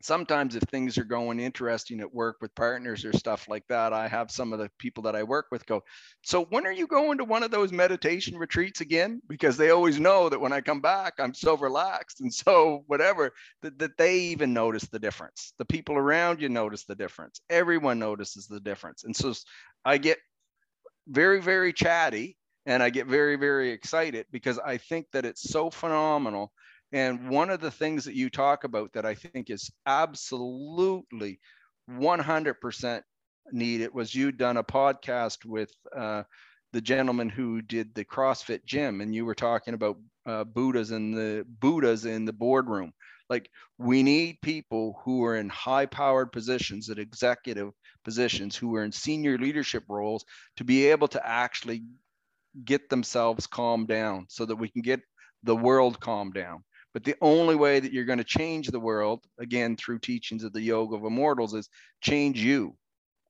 sometimes 0.05 0.57
if 0.57 0.63
things 0.65 0.99
are 0.99 1.05
going 1.05 1.41
interesting 1.41 2.01
at 2.01 2.15
work 2.15 2.39
with 2.41 2.55
partners 2.55 3.05
or 3.05 3.13
stuff 3.13 3.49
like 3.49 3.67
that, 3.69 3.93
I 3.93 4.09
have 4.09 4.31
some 4.31 4.53
of 4.53 4.59
the 4.59 4.71
people 4.79 5.05
that 5.05 5.17
I 5.17 5.23
work 5.23 5.47
with 5.51 5.67
go, 5.67 5.83
So 6.23 6.45
when 6.45 6.67
are 6.67 6.73
you 6.73 6.87
going 6.87 7.19
to 7.19 7.25
one 7.25 7.43
of 7.43 7.51
those 7.51 7.73
meditation 7.73 8.37
retreats 8.37 8.81
again? 8.81 9.23
Because 9.29 9.57
they 9.57 9.71
always 9.71 10.01
know 10.01 10.29
that 10.29 10.41
when 10.41 10.53
I 10.53 10.61
come 10.61 10.81
back, 10.81 11.15
I'm 11.19 11.35
so 11.35 11.57
relaxed 11.57 12.21
and 12.21 12.33
so 12.33 12.85
whatever 12.87 13.33
that, 13.63 13.79
that 13.79 13.97
they 13.97 14.19
even 14.19 14.53
notice 14.53 14.85
the 14.85 14.99
difference. 14.99 15.53
The 15.59 15.65
people 15.65 15.97
around 15.97 16.41
you 16.41 16.49
notice 16.49 16.85
the 16.85 16.97
difference. 16.97 17.41
Everyone 17.49 17.99
notices 17.99 18.47
the 18.47 18.61
difference. 18.61 19.05
And 19.05 19.15
so 19.15 19.33
I 19.85 19.99
get 19.99 20.19
very, 21.09 21.41
very 21.41 21.73
chatty 21.73 22.37
and 22.67 22.83
I 22.83 22.91
get 22.91 23.07
very, 23.07 23.37
very 23.37 23.71
excited 23.71 24.27
because 24.31 24.59
I 24.59 24.77
think 24.77 25.07
that 25.13 25.25
it's 25.25 25.49
so 25.49 25.71
phenomenal 25.71 26.53
and 26.93 27.31
one 27.31 27.51
of 27.51 27.61
the 27.61 27.71
things 27.71 28.05
that 28.05 28.15
you 28.15 28.29
talk 28.29 28.65
about 28.65 28.93
that 28.93 29.07
I 29.07 29.15
think 29.15 29.51
is 29.51 29.71
absolutely 29.87 31.41
100% 31.91 33.03
needed 33.51 33.95
was 33.95 34.15
you 34.15 34.31
done 34.31 34.59
a 34.59 34.65
podcast 34.65 35.45
with 35.45 35.73
uh, 35.97 36.23
the 36.73 36.81
gentleman 36.81 37.29
who 37.29 37.63
did 37.63 37.95
the 37.95 38.05
CrossFit 38.05 38.65
gym, 38.65 39.01
and 39.01 39.15
you 39.15 39.25
were 39.25 39.35
talking 39.35 39.75
about 39.75 39.99
uh, 40.27 40.45
Buddhas 40.45 40.91
and 40.91 41.15
the 41.15 41.45
Buddhas 41.61 42.05
in 42.05 42.25
the 42.25 42.33
boardroom. 42.33 42.93
Like 43.29 43.51
we 43.79 44.03
need 44.03 44.41
people 44.43 45.01
who 45.05 45.25
are 45.25 45.37
in 45.37 45.49
high-powered 45.49 46.33
positions, 46.33 46.91
at 46.91 46.99
executive 46.99 47.71
positions, 48.05 48.57
who 48.57 48.77
are 48.77 48.85
in 48.85 48.93
senior 48.93 49.39
leadership 49.39 49.85
roles, 49.89 50.25
to 50.57 50.65
be 50.65 50.89
able 50.89 51.09
to 51.09 51.27
actually 51.27 51.85
get 52.65 52.89
themselves 52.91 53.47
calmed 53.47 53.89
down, 53.89 54.27
so 54.29 54.45
that 54.45 54.57
we 54.57 54.69
can 54.69 54.83
get 54.83 55.01
the 55.43 55.57
world 55.57 55.99
calmed 55.99 56.35
down. 56.35 56.63
But 56.95 57.05
the 57.05 57.17
only 57.21 57.55
way 57.55 57.81
that 57.81 57.93
you're 57.93 58.05
going 58.05 58.19
to 58.19 58.25
change 58.25 58.69
the 58.69 58.81
world, 58.81 59.25
again, 59.39 59.77
through 59.77 60.01
teachings 60.01 60.45
of 60.45 60.53
the 60.53 60.61
Yoga 60.61 60.97
of 60.97 61.05
Immortals, 61.05 61.55
is 61.55 61.69
change 62.03 62.39
you. 62.39 62.77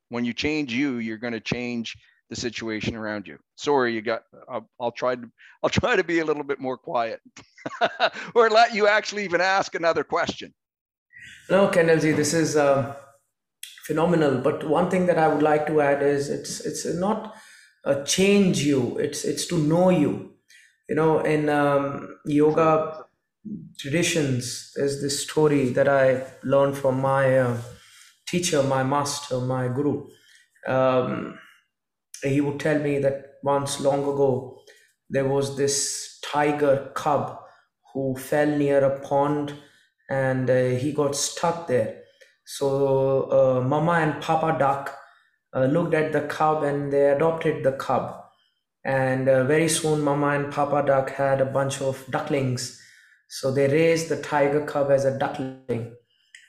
When 0.08 0.24
you 0.24 0.32
change 0.32 0.72
you, 0.72 0.96
you're 0.96 1.18
going 1.18 1.32
to 1.32 1.40
change 1.40 1.96
the 2.28 2.36
situation 2.36 2.96
around 2.96 3.26
you. 3.26 3.38
Sorry, 3.56 3.94
you 3.94 4.02
got. 4.02 4.22
I'll, 4.48 4.68
I'll 4.80 4.90
try 4.90 5.14
to. 5.14 5.30
I'll 5.62 5.70
try 5.70 5.96
to 5.96 6.04
be 6.04 6.18
a 6.20 6.24
little 6.24 6.44
bit 6.44 6.60
more 6.60 6.76
quiet, 6.76 7.20
or 8.34 8.50
let 8.50 8.74
you 8.74 8.88
actually 8.88 9.24
even 9.24 9.40
ask 9.40 9.74
another 9.74 10.02
question. 10.02 10.52
No, 11.50 11.68
Kendalji, 11.68 12.16
this 12.16 12.34
is 12.34 12.56
uh, 12.56 12.94
phenomenal. 13.86 14.40
But 14.40 14.66
one 14.68 14.90
thing 14.90 15.06
that 15.06 15.18
I 15.18 15.28
would 15.28 15.42
like 15.42 15.66
to 15.66 15.80
add 15.80 16.02
is 16.02 16.28
it's 16.30 16.60
it's 16.60 16.86
not 16.94 17.34
a 17.84 18.02
change 18.04 18.62
you. 18.62 18.98
It's 18.98 19.24
it's 19.24 19.46
to 19.46 19.58
know 19.58 19.90
you. 19.90 20.32
You 20.88 20.96
know, 20.96 21.20
in 21.20 21.48
um, 21.48 22.18
yoga, 22.24 23.04
traditions, 23.78 24.72
there's 24.76 25.00
this 25.00 25.22
story 25.22 25.70
that 25.70 25.88
I 25.88 26.24
learned 26.44 26.76
from 26.76 27.00
my 27.00 27.38
uh, 27.38 27.56
teacher, 28.26 28.62
my 28.62 28.82
master, 28.82 29.40
my 29.40 29.68
guru. 29.68 30.08
Um, 30.66 31.38
he 32.22 32.40
would 32.40 32.60
tell 32.60 32.78
me 32.78 32.98
that 33.00 33.34
once 33.42 33.80
long 33.80 34.02
ago, 34.02 34.58
there 35.10 35.28
was 35.28 35.56
this 35.56 36.18
tiger 36.24 36.90
cub 36.94 37.38
who 37.92 38.16
fell 38.16 38.46
near 38.46 38.84
a 38.84 39.00
pond 39.00 39.54
and 40.08 40.48
uh, 40.48 40.70
he 40.70 40.92
got 40.92 41.16
stuck 41.16 41.66
there. 41.66 42.02
So, 42.44 43.30
uh, 43.30 43.60
Mama 43.60 43.92
and 43.92 44.22
Papa 44.22 44.56
Duck 44.58 44.94
uh, 45.54 45.66
looked 45.66 45.94
at 45.94 46.12
the 46.12 46.22
cub 46.22 46.62
and 46.62 46.92
they 46.92 47.10
adopted 47.10 47.64
the 47.64 47.72
cub. 47.72 48.18
And 48.84 49.28
uh, 49.28 49.44
very 49.44 49.68
soon, 49.68 50.00
Mama 50.00 50.28
and 50.28 50.52
Papa 50.52 50.84
Duck 50.86 51.10
had 51.10 51.40
a 51.40 51.44
bunch 51.46 51.80
of 51.80 52.04
ducklings 52.10 52.80
so 53.34 53.50
they 53.50 53.66
raised 53.66 54.10
the 54.10 54.20
tiger 54.20 54.60
cub 54.66 54.90
as 54.90 55.06
a 55.06 55.18
duckling. 55.18 55.96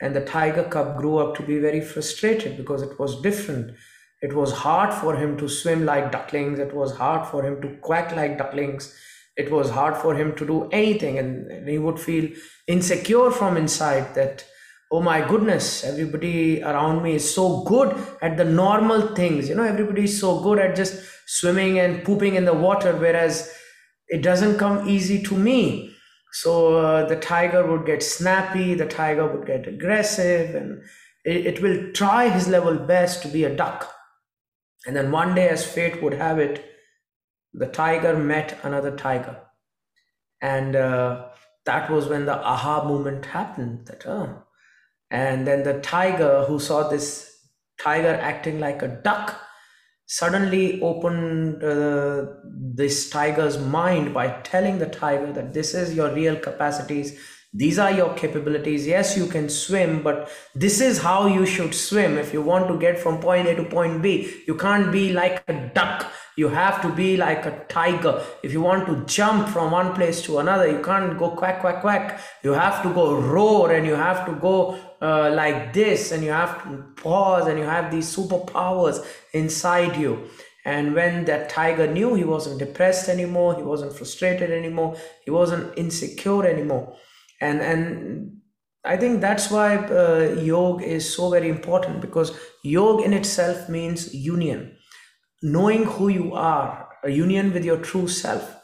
And 0.02 0.14
the 0.14 0.26
tiger 0.26 0.64
cub 0.64 0.98
grew 0.98 1.18
up 1.18 1.34
to 1.38 1.42
be 1.42 1.58
very 1.58 1.80
frustrated 1.80 2.58
because 2.58 2.82
it 2.82 3.00
was 3.00 3.22
different. 3.22 3.72
It 4.22 4.34
was 4.34 4.52
hard 4.52 4.94
for 4.94 5.16
him 5.16 5.38
to 5.38 5.48
swim 5.48 5.86
like 5.86 6.12
ducklings. 6.12 6.60
It 6.60 6.76
was 6.76 6.94
hard 6.98 7.26
for 7.26 7.42
him 7.42 7.62
to 7.62 7.78
quack 7.78 8.14
like 8.18 8.38
ducklings. 8.38 8.94
It 9.38 9.50
was 9.50 9.70
hard 9.70 9.96
for 9.96 10.14
him 10.14 10.36
to 10.36 10.46
do 10.46 10.68
anything. 10.72 11.20
And 11.20 11.70
he 11.70 11.78
would 11.78 11.98
feel 11.98 12.30
insecure 12.68 13.32
from 13.32 13.56
inside 13.56 14.14
that, 14.16 14.46
oh 14.92 15.02
my 15.02 15.26
goodness, 15.26 15.86
everybody 15.86 16.62
around 16.62 17.02
me 17.02 17.16
is 17.16 17.34
so 17.34 17.64
good 17.64 17.96
at 18.22 18.36
the 18.36 18.44
normal 18.44 19.16
things. 19.16 19.48
You 19.48 19.56
know, 19.56 19.64
everybody 19.64 20.04
is 20.04 20.20
so 20.20 20.42
good 20.42 20.60
at 20.60 20.76
just 20.76 21.02
swimming 21.28 21.80
and 21.80 22.04
pooping 22.04 22.36
in 22.36 22.44
the 22.44 22.54
water, 22.54 22.94
whereas 22.94 23.56
it 24.10 24.22
doesn't 24.22 24.58
come 24.58 24.90
easy 24.90 25.24
to 25.24 25.38
me 25.38 25.93
so 26.34 26.78
uh, 26.78 27.06
the 27.06 27.16
tiger 27.16 27.64
would 27.64 27.86
get 27.86 28.02
snappy, 28.02 28.74
the 28.74 28.88
tiger 28.88 29.28
would 29.28 29.46
get 29.46 29.68
aggressive, 29.68 30.56
and 30.56 30.82
it, 31.24 31.46
it 31.46 31.62
will 31.62 31.92
try 31.94 32.28
his 32.28 32.48
level 32.48 32.76
best 32.76 33.22
to 33.22 33.28
be 33.28 33.44
a 33.44 33.56
duck. 33.56 33.94
And 34.88 34.96
then 34.96 35.12
one 35.12 35.36
day, 35.36 35.48
as 35.48 35.64
fate 35.64 36.02
would 36.02 36.16
have 36.16 36.40
it, 36.40 36.66
the 37.54 37.68
tiger 37.68 38.18
met 38.18 38.58
another 38.64 38.96
tiger. 38.96 39.38
And 40.42 40.76
uh, 40.76 41.28
that 41.66 41.92
was 41.92 42.08
when 42.08 42.26
the 42.26 42.44
aha 42.44 42.84
moment 42.84 43.28
happened. 43.28 43.86
That, 43.86 44.08
oh. 44.08 44.44
And 45.12 45.46
then 45.46 45.62
the 45.62 45.82
tiger 45.82 46.46
who 46.46 46.60
saw 46.60 46.90
this 46.90 47.32
tiger 47.80 48.16
acting 48.16 48.60
like 48.60 48.82
a 48.82 48.88
duck 48.88 49.40
suddenly 50.18 50.80
opened 50.82 51.64
uh, 51.64 52.26
this 52.80 53.09
tiger's 53.09 53.57
mind 53.57 54.14
by 54.14 54.28
telling 54.43 54.78
the 54.78 54.86
tiger 54.86 55.34
that 55.34 55.53
this 55.53 55.74
is 55.74 55.95
your 55.95 56.14
real 56.14 56.36
capacities. 56.36 57.18
These 57.51 57.80
are 57.80 57.91
your 57.91 58.14
capabilities. 58.14 58.86
Yes 58.86 59.18
you 59.18 59.26
can 59.26 59.49
swim 59.49 60.03
but 60.03 60.30
this 60.53 60.82
is 60.82 60.99
how 60.99 61.26
you 61.26 61.47
should 61.47 61.74
swim. 61.74 62.20
If 62.20 62.32
you 62.32 62.43
want 62.43 62.68
to 62.68 62.78
get 62.78 62.99
from 62.99 63.20
point 63.22 63.47
a 63.47 63.55
to 63.55 63.64
point 63.64 64.03
b 64.03 64.11
you 64.47 64.55
can't 64.55 64.91
be 64.91 65.11
like 65.14 65.43
a 65.47 65.57
duck. 65.80 66.05
You 66.36 66.47
have 66.49 66.82
to 66.84 66.89
be 67.01 67.09
like 67.18 67.45
a 67.47 67.66
tiger. 67.70 68.14
If 68.43 68.53
you 68.53 68.61
want 68.61 68.88
to 68.88 68.95
jump 69.18 69.49
from 69.49 69.72
one 69.72 69.93
place 69.95 70.22
to 70.28 70.39
another 70.45 70.68
you 70.76 70.82
can't 70.91 71.18
go 71.18 71.32
quack 71.41 71.61
quack 71.61 71.82
quack. 71.82 72.20
You 72.43 72.53
have 72.53 72.82
to 72.84 72.93
go 72.93 73.05
roar 73.16 73.72
and 73.72 73.86
you 73.93 73.95
have 73.95 74.26
to 74.28 74.34
go 74.47 74.57
uh, 75.04 75.30
like 75.36 75.74
this 75.74 76.12
and 76.12 76.24
you 76.24 76.32
have 76.32 76.64
to 76.64 76.84
pause 76.95 77.47
and 77.47 77.60
you 77.60 77.66
have 77.66 77.91
these 77.91 78.16
superpowers 78.16 79.06
inside 79.34 79.97
you 79.97 80.30
and 80.66 80.95
when 80.95 81.26
that 81.26 81.49
tiger 81.49 81.86
knew 81.86 82.16
he 82.16 82.24
wasn't 82.24 82.58
depressed 82.58 83.10
anymore 83.10 83.54
he 83.56 83.64
wasn't 83.64 83.93
frustrated 83.93 84.49
anymore 84.49 84.95
he 85.26 85.32
wasn't 85.32 85.78
insecure 85.78 86.45
anymore 86.47 86.95
and 87.41 87.62
and 87.62 88.32
I 88.86 88.97
think 88.97 89.22
that's 89.22 89.49
why 89.49 89.78
uh, 89.78 90.36
yoga 90.41 90.84
is 90.84 91.16
so 91.16 91.30
very 91.30 91.47
important 91.47 92.01
because 92.01 92.38
yoga 92.64 93.04
in 93.04 93.14
itself 93.14 93.70
means 93.70 94.14
union, 94.14 94.76
knowing 95.41 95.86
who 95.86 96.10
you 96.10 96.34
are, 96.34 96.89
a 97.04 97.10
union 97.10 97.54
with 97.54 97.64
your 97.64 97.78
true 97.78 98.10
self. 98.10 98.58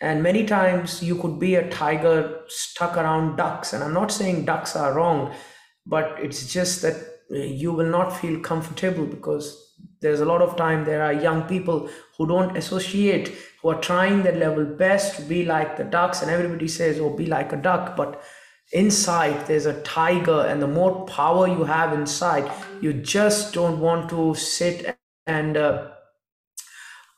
And 0.00 0.24
many 0.24 0.44
times 0.44 1.04
you 1.04 1.14
could 1.16 1.38
be 1.38 1.54
a 1.54 1.70
tiger 1.70 2.40
stuck 2.48 2.96
around 2.96 3.36
ducks. 3.36 3.72
And 3.72 3.84
I'm 3.84 3.94
not 3.94 4.10
saying 4.10 4.44
ducks 4.44 4.74
are 4.74 4.92
wrong, 4.92 5.32
but 5.86 6.16
it's 6.20 6.52
just 6.52 6.82
that 6.82 6.94
uh, 7.30 7.36
you 7.36 7.72
will 7.72 7.88
not 7.88 8.10
feel 8.10 8.40
comfortable 8.40 9.06
because 9.06 9.70
there's 10.00 10.20
a 10.20 10.24
lot 10.24 10.42
of 10.42 10.56
time 10.56 10.84
there 10.84 11.02
are 11.02 11.12
young 11.12 11.42
people 11.42 11.88
who 12.16 12.26
don't 12.26 12.56
associate 12.56 13.34
who 13.62 13.68
are 13.68 13.80
trying 13.80 14.22
their 14.22 14.36
level 14.36 14.64
best 14.64 15.16
to 15.16 15.22
be 15.22 15.44
like 15.44 15.76
the 15.76 15.84
ducks 15.84 16.22
and 16.22 16.30
everybody 16.30 16.68
says 16.68 16.98
oh 16.98 17.10
be 17.10 17.26
like 17.26 17.52
a 17.52 17.56
duck. 17.56 17.96
But 17.96 18.22
inside 18.72 19.46
there's 19.46 19.66
a 19.66 19.80
tiger 19.82 20.46
and 20.46 20.62
the 20.62 20.66
more 20.66 21.04
power 21.06 21.48
you 21.48 21.64
have 21.64 21.92
inside 21.92 22.50
you 22.80 22.92
just 22.92 23.52
don't 23.52 23.80
want 23.80 24.08
to 24.08 24.34
sit 24.34 24.96
and 25.26 25.56
uh, 25.56 25.88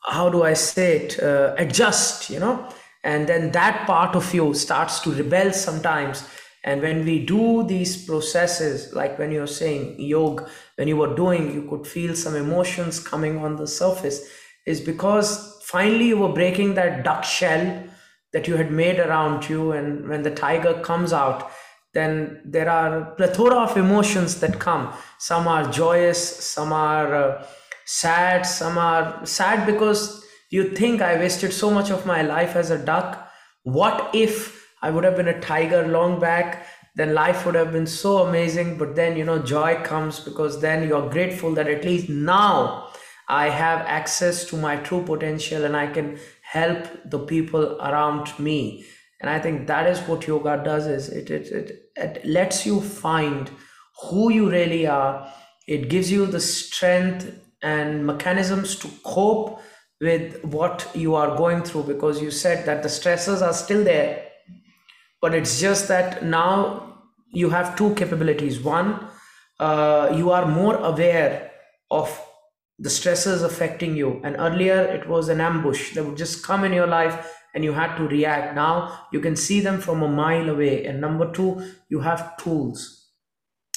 how 0.03 0.29
do 0.29 0.43
i 0.43 0.53
say 0.53 0.97
it 0.97 1.21
uh, 1.21 1.53
adjust 1.57 2.29
you 2.29 2.39
know? 2.39 2.67
And 3.05 3.27
then 3.27 3.51
that 3.51 3.85
part 3.85 4.15
of 4.15 4.33
you 4.33 4.53
starts 4.53 5.01
to 5.01 5.11
rebel 5.11 5.51
sometimes 5.51 6.25
and 6.63 6.81
when 6.81 7.03
we 7.05 7.25
do 7.25 7.63
these 7.63 8.05
processes 8.05 8.93
like 8.93 9.17
when 9.19 9.31
you're 9.31 9.47
saying 9.47 9.95
yoga 9.99 10.47
when 10.75 10.87
you 10.87 10.97
were 10.97 11.15
doing 11.15 11.53
you 11.53 11.67
could 11.69 11.85
feel 11.85 12.15
some 12.15 12.35
emotions 12.35 12.99
coming 12.99 13.37
on 13.37 13.55
the 13.55 13.67
surface 13.67 14.21
is 14.65 14.79
because 14.79 15.59
finally 15.63 16.07
you 16.07 16.17
were 16.17 16.31
breaking 16.31 16.73
that 16.75 17.03
duck 17.03 17.23
shell 17.23 17.83
that 18.33 18.47
you 18.47 18.57
had 18.57 18.71
made 18.71 18.99
around 18.99 19.47
you. 19.47 19.71
And 19.71 20.09
when 20.09 20.23
the 20.23 20.31
tiger 20.31 20.79
comes 20.81 21.13
out 21.13 21.51
then 21.93 22.41
there 22.43 22.67
are 22.67 23.11
plethora 23.17 23.55
of 23.55 23.77
emotions 23.77 24.39
that 24.39 24.57
come. 24.59 24.91
Some 25.19 25.47
are 25.47 25.69
joyous 25.71 26.43
some 26.43 26.73
are 26.73 27.13
uh, 27.13 27.45
sad 27.85 28.45
some 28.45 28.77
are 28.77 29.23
sad 29.25 29.67
because 29.67 30.25
you 30.49 30.69
think 30.69 31.01
i 31.01 31.17
wasted 31.17 31.51
so 31.51 31.69
much 31.69 31.91
of 31.91 32.05
my 32.05 32.21
life 32.21 32.55
as 32.55 32.71
a 32.71 32.83
duck. 32.83 33.29
What 33.63 34.09
if 34.13 34.52
i 34.83 34.91
would 34.91 35.03
have 35.03 35.15
been 35.15 35.33
a 35.33 35.41
tiger 35.41 35.87
long 35.87 36.19
back 36.19 36.65
then 36.95 37.15
life 37.15 37.43
would 37.45 37.55
have 37.55 37.71
been 37.71 37.87
so 37.87 38.19
amazing 38.27 38.77
but 38.77 38.95
then 38.95 39.17
you 39.17 39.25
know 39.25 39.39
joy 39.39 39.75
comes 39.83 40.19
because 40.19 40.61
then 40.61 40.87
you're 40.87 41.09
grateful 41.09 41.53
that 41.59 41.67
at 41.67 41.83
least 41.83 42.09
now 42.09 42.87
i 43.27 43.49
have 43.49 43.79
access 43.99 44.45
to 44.45 44.57
my 44.67 44.75
true 44.87 45.03
potential 45.11 45.65
and 45.65 45.75
i 45.75 45.87
can 45.87 46.17
help 46.53 46.87
the 47.05 47.19
people 47.19 47.81
around 47.81 48.37
me. 48.47 48.85
And 49.19 49.29
i 49.29 49.39
think 49.39 49.67
that 49.67 49.87
is 49.91 49.99
what 50.07 50.27
yoga 50.27 50.61
does 50.63 50.87
is 50.95 51.09
it 51.09 51.29
it, 51.29 51.47
it, 51.59 51.67
it 51.95 52.25
lets 52.25 52.65
you 52.65 52.81
find 52.81 53.49
who 54.01 54.31
you 54.31 54.49
really 54.49 54.85
are. 54.87 55.31
It 55.67 55.89
gives 55.89 56.11
you 56.11 56.25
the 56.25 56.41
strength 56.41 57.31
and 57.61 58.05
mechanisms 58.05 58.75
to 58.77 58.89
cope 59.03 59.61
with 60.01 60.43
what 60.43 60.85
you 60.93 61.15
are 61.15 61.37
going 61.37 61.63
through 61.63 61.83
because 61.83 62.21
you 62.21 62.31
said 62.31 62.65
that 62.65 62.83
the 62.83 62.89
stresses 62.89 63.41
are 63.41 63.53
still 63.53 63.83
there 63.83 64.25
but 65.23 65.33
it's 65.33 65.57
just 65.57 65.87
that 65.87 66.25
now 66.25 66.97
you 67.29 67.49
have 67.49 67.77
two 67.77 67.95
capabilities. 67.95 68.59
One 68.59 69.07
uh, 69.57 70.13
you 70.13 70.31
are 70.31 70.45
more 70.45 70.75
aware 70.75 71.51
of 71.89 72.09
the 72.77 72.89
stresses 72.89 73.41
affecting 73.41 73.95
you. 73.95 74.19
And 74.25 74.35
earlier 74.37 74.81
it 74.81 75.07
was 75.07 75.29
an 75.29 75.39
ambush 75.39 75.93
that 75.93 76.03
would 76.03 76.17
just 76.17 76.43
come 76.43 76.65
in 76.65 76.73
your 76.73 76.87
life 76.87 77.33
and 77.55 77.63
you 77.63 77.71
had 77.71 77.95
to 77.95 78.07
react. 78.07 78.53
Now 78.53 79.07
you 79.13 79.21
can 79.21 79.37
see 79.37 79.61
them 79.61 79.79
from 79.79 80.03
a 80.03 80.09
mile 80.09 80.49
away. 80.49 80.85
And 80.85 80.99
number 80.99 81.31
two 81.31 81.71
you 81.87 82.01
have 82.01 82.35
tools 82.35 83.02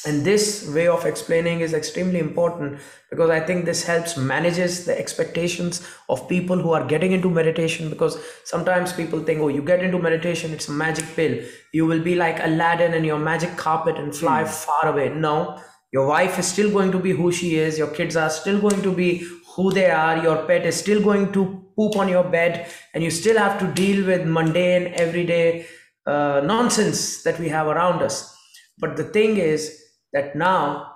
and 0.04 0.24
this 0.24 0.68
way 0.74 0.86
of 0.86 1.06
explaining 1.06 1.60
is 1.60 1.72
extremely 1.72 2.18
important 2.18 2.78
because 3.10 3.30
i 3.30 3.40
think 3.40 3.64
this 3.64 3.84
helps 3.84 4.16
manages 4.16 4.84
the 4.84 4.98
expectations 4.98 5.80
of 6.08 6.28
people 6.28 6.56
who 6.56 6.72
are 6.72 6.84
getting 6.84 7.12
into 7.12 7.30
meditation 7.30 7.88
because 7.88 8.18
sometimes 8.44 8.92
people 8.92 9.20
think 9.20 9.40
oh 9.40 9.48
you 9.48 9.62
get 9.62 9.82
into 9.82 9.98
meditation 9.98 10.52
it's 10.52 10.68
a 10.68 10.72
magic 10.72 11.04
pill. 11.16 11.38
You 11.72 11.86
will 11.86 12.02
be 12.02 12.14
like 12.14 12.38
aladdin 12.42 12.94
in 12.94 13.04
your 13.04 13.18
magic 13.18 13.56
carpet 13.56 13.96
and 13.96 14.14
fly 14.14 14.44
mm. 14.44 14.48
far 14.48 14.86
away. 14.86 15.08
No 15.08 15.60
your 15.92 16.06
wife 16.06 16.38
is 16.38 16.46
still 16.46 16.70
going 16.70 16.92
to 16.92 16.98
be 16.98 17.12
who 17.12 17.32
she 17.32 17.56
is 17.56 17.78
your 17.78 17.88
kids 17.88 18.16
are 18.16 18.30
still 18.30 18.60
going 18.60 18.82
to 18.82 18.92
be 18.92 19.26
who 19.54 19.72
they 19.72 19.90
are 19.90 20.22
your 20.22 20.44
pet 20.46 20.66
is 20.66 20.76
still 20.76 21.02
going 21.02 21.32
to 21.32 21.44
poop 21.76 21.96
on 21.96 22.08
your 22.08 22.24
bed 22.24 22.68
and 22.94 23.04
you 23.04 23.10
still 23.10 23.38
have 23.38 23.58
to 23.58 23.66
deal 23.72 24.04
with 24.06 24.26
mundane 24.26 24.92
everyday 24.94 25.66
uh, 26.06 26.40
nonsense 26.44 27.22
that 27.24 27.38
we 27.38 27.48
have 27.48 27.66
around 27.66 28.02
us. 28.02 28.34
But 28.78 28.96
the 28.96 29.04
thing 29.04 29.36
is 29.36 29.85
that 30.12 30.36
now 30.36 30.92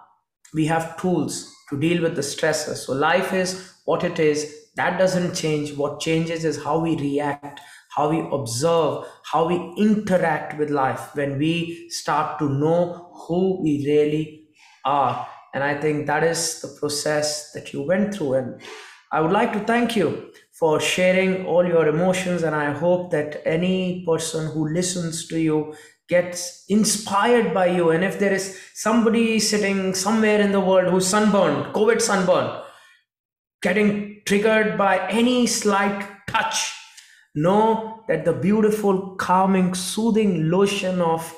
we 0.55 0.67
have 0.67 1.01
tools 1.01 1.53
to 1.69 1.79
deal 1.79 2.03
with 2.03 2.17
the 2.17 2.23
stresses 2.23 2.85
so 2.87 2.93
life 2.93 3.33
is 3.33 3.75
what 3.85 4.05
it 4.05 4.19
is. 4.21 4.69
That 4.77 4.99
doesn't 4.99 5.35
change. 5.35 5.77
What 5.77 6.01
changes 6.01 6.45
is 6.45 6.63
how 6.63 6.79
we 6.79 6.97
react 6.97 7.61
how 7.91 8.09
we 8.09 8.21
observe 8.33 9.05
how 9.25 9.47
we 9.49 9.57
interact 9.77 10.57
with 10.59 10.71
life 10.71 11.15
when 11.15 11.39
we 11.39 11.89
start 11.91 12.39
to 12.39 12.49
know 12.49 13.11
who 13.27 13.61
we 13.63 13.85
really 13.87 14.47
are. 14.85 15.27
And 15.55 15.65
i 15.65 15.75
think 15.75 16.07
that 16.07 16.23
is 16.23 16.61
the 16.61 16.69
process 16.79 17.51
that 17.53 17.73
you 17.73 17.83
went 17.83 18.15
through. 18.15 18.35
And 18.35 18.61
i 19.13 19.21
would 19.21 19.33
like 19.33 19.53
to 19.55 19.61
thank 19.61 19.97
you 19.97 20.31
for 20.53 20.79
sharing 20.79 21.47
all 21.47 21.67
your 21.67 21.89
emotions. 21.89 22.43
And 22.43 22.55
I 22.55 22.71
hope 22.73 23.11
that 23.11 23.43
any 23.45 24.05
person 24.07 24.47
who 24.53 24.69
listens 24.69 25.27
to 25.29 25.41
you 25.41 25.75
gets 26.11 26.65
inspired 26.69 27.55
by 27.55 27.67
you. 27.67 27.91
And 27.91 28.05
if 28.05 28.19
there 28.19 28.33
is 28.33 28.61
somebody 28.75 29.39
sitting 29.39 29.95
somewhere 29.95 30.41
in 30.41 30.53
the 30.53 30.61
world 30.61 30.91
who's 30.91 31.07
sunburned, 31.07 31.73
COVID 31.73 32.03
sunburn, 32.03 32.61
getting 33.63 34.21
triggered 34.27 34.77
by 34.77 35.09
any 35.09 35.47
slight 35.47 36.07
touch, 36.29 36.75
know 37.35 38.05
that 38.09 38.25
the 38.25 38.33
beautiful, 38.33 39.15
calming, 39.17 39.73
soothing 39.73 40.51
lotion 40.51 41.01
of 41.01 41.33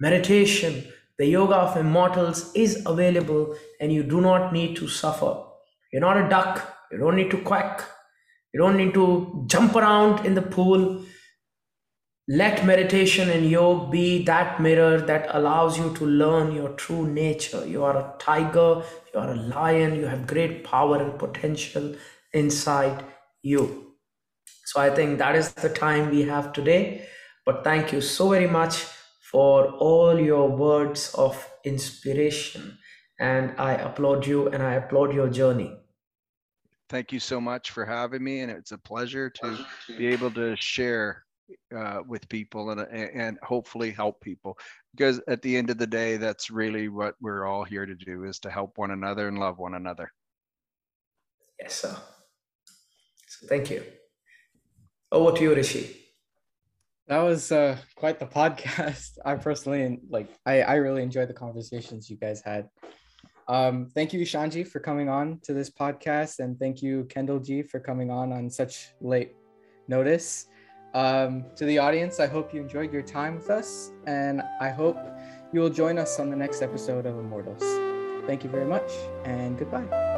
meditation, 0.00 0.84
the 1.18 1.26
yoga 1.26 1.56
of 1.56 1.76
immortals 1.76 2.52
is 2.54 2.82
available 2.86 3.56
and 3.80 3.92
you 3.92 4.02
do 4.02 4.20
not 4.20 4.52
need 4.52 4.76
to 4.76 4.86
suffer. 4.86 5.42
You're 5.92 6.02
not 6.02 6.24
a 6.24 6.28
duck, 6.28 6.76
you 6.92 6.98
don't 6.98 7.16
need 7.16 7.30
to 7.30 7.38
quack, 7.38 7.82
you 8.52 8.60
don't 8.60 8.76
need 8.76 8.94
to 8.94 9.44
jump 9.48 9.74
around 9.74 10.24
in 10.24 10.34
the 10.34 10.42
pool. 10.42 11.04
Let 12.28 12.66
meditation 12.66 13.30
and 13.30 13.48
yoga 13.48 13.88
be 13.88 14.24
that 14.24 14.60
mirror 14.60 15.00
that 15.00 15.28
allows 15.30 15.78
you 15.78 15.94
to 15.94 16.04
learn 16.04 16.52
your 16.52 16.70
true 16.70 17.06
nature. 17.06 17.64
You 17.64 17.84
are 17.84 17.96
a 17.96 18.14
tiger, 18.18 18.82
you 19.14 19.20
are 19.20 19.30
a 19.30 19.36
lion, 19.36 19.94
you 19.94 20.06
have 20.06 20.26
great 20.26 20.64
power 20.64 21.00
and 21.00 21.16
potential 21.16 21.94
inside 22.32 23.04
you. 23.42 23.94
So 24.64 24.80
I 24.80 24.90
think 24.90 25.18
that 25.18 25.36
is 25.36 25.52
the 25.52 25.68
time 25.68 26.10
we 26.10 26.22
have 26.22 26.52
today. 26.52 27.06
But 27.44 27.62
thank 27.62 27.92
you 27.92 28.00
so 28.00 28.30
very 28.30 28.48
much 28.48 28.86
for 29.30 29.68
all 29.74 30.18
your 30.18 30.48
words 30.48 31.14
of 31.14 31.48
inspiration. 31.62 32.76
And 33.20 33.54
I 33.56 33.74
applaud 33.74 34.26
you 34.26 34.48
and 34.48 34.64
I 34.64 34.74
applaud 34.74 35.14
your 35.14 35.28
journey 35.28 35.76
thank 36.88 37.10
you 37.10 37.18
so 37.18 37.40
much 37.40 37.72
for 37.72 37.84
having 37.84 38.22
me 38.22 38.42
and 38.42 38.50
it's 38.52 38.70
a 38.70 38.78
pleasure 38.78 39.28
to 39.28 39.58
be 39.98 40.06
able 40.06 40.30
to 40.30 40.54
share 40.54 41.25
uh, 41.76 42.00
with 42.06 42.28
people 42.28 42.70
and, 42.70 42.80
and 42.80 43.38
hopefully 43.42 43.90
help 43.90 44.20
people. 44.20 44.58
Because 44.94 45.20
at 45.28 45.42
the 45.42 45.56
end 45.56 45.70
of 45.70 45.78
the 45.78 45.86
day 45.86 46.16
that's 46.16 46.50
really 46.50 46.88
what 46.88 47.14
we're 47.20 47.46
all 47.46 47.64
here 47.64 47.86
to 47.86 47.94
do 47.94 48.24
is 48.24 48.38
to 48.40 48.50
help 48.50 48.78
one 48.78 48.90
another 48.90 49.28
and 49.28 49.38
love 49.38 49.58
one 49.58 49.74
another. 49.74 50.12
Yes 51.60 51.74
sir. 51.74 51.96
So 53.28 53.46
thank 53.46 53.70
you. 53.70 53.82
Over 55.12 55.36
to 55.36 55.42
you 55.42 55.54
rishi? 55.54 56.02
That 57.08 57.20
was 57.22 57.52
uh, 57.52 57.78
quite 57.94 58.18
the 58.18 58.26
podcast. 58.26 59.18
I 59.24 59.36
personally 59.36 60.00
like 60.10 60.28
I, 60.44 60.62
I 60.62 60.74
really 60.74 61.02
enjoyed 61.02 61.28
the 61.28 61.34
conversations 61.34 62.10
you 62.10 62.16
guys 62.16 62.42
had. 62.44 62.68
Um, 63.48 63.88
thank 63.94 64.12
you, 64.12 64.20
Ishanji, 64.20 64.66
for 64.66 64.80
coming 64.80 65.08
on 65.08 65.38
to 65.44 65.54
this 65.54 65.70
podcast, 65.70 66.40
and 66.40 66.58
thank 66.58 66.82
you, 66.82 67.04
Kendalji, 67.04 67.68
for 67.68 67.78
coming 67.78 68.10
on 68.10 68.32
on 68.32 68.50
such 68.50 68.88
late 69.00 69.34
notice. 69.86 70.46
Um, 70.94 71.44
to 71.56 71.64
the 71.64 71.78
audience, 71.78 72.20
I 72.20 72.26
hope 72.26 72.54
you 72.54 72.60
enjoyed 72.60 72.92
your 72.92 73.02
time 73.02 73.36
with 73.36 73.50
us, 73.50 73.90
and 74.06 74.42
I 74.60 74.70
hope 74.70 74.96
you 75.52 75.60
will 75.60 75.70
join 75.70 75.98
us 75.98 76.18
on 76.18 76.30
the 76.30 76.36
next 76.36 76.62
episode 76.62 77.06
of 77.06 77.18
Immortals. 77.18 77.62
Thank 78.26 78.44
you 78.44 78.50
very 78.50 78.66
much, 78.66 78.90
and 79.24 79.58
goodbye. 79.58 80.15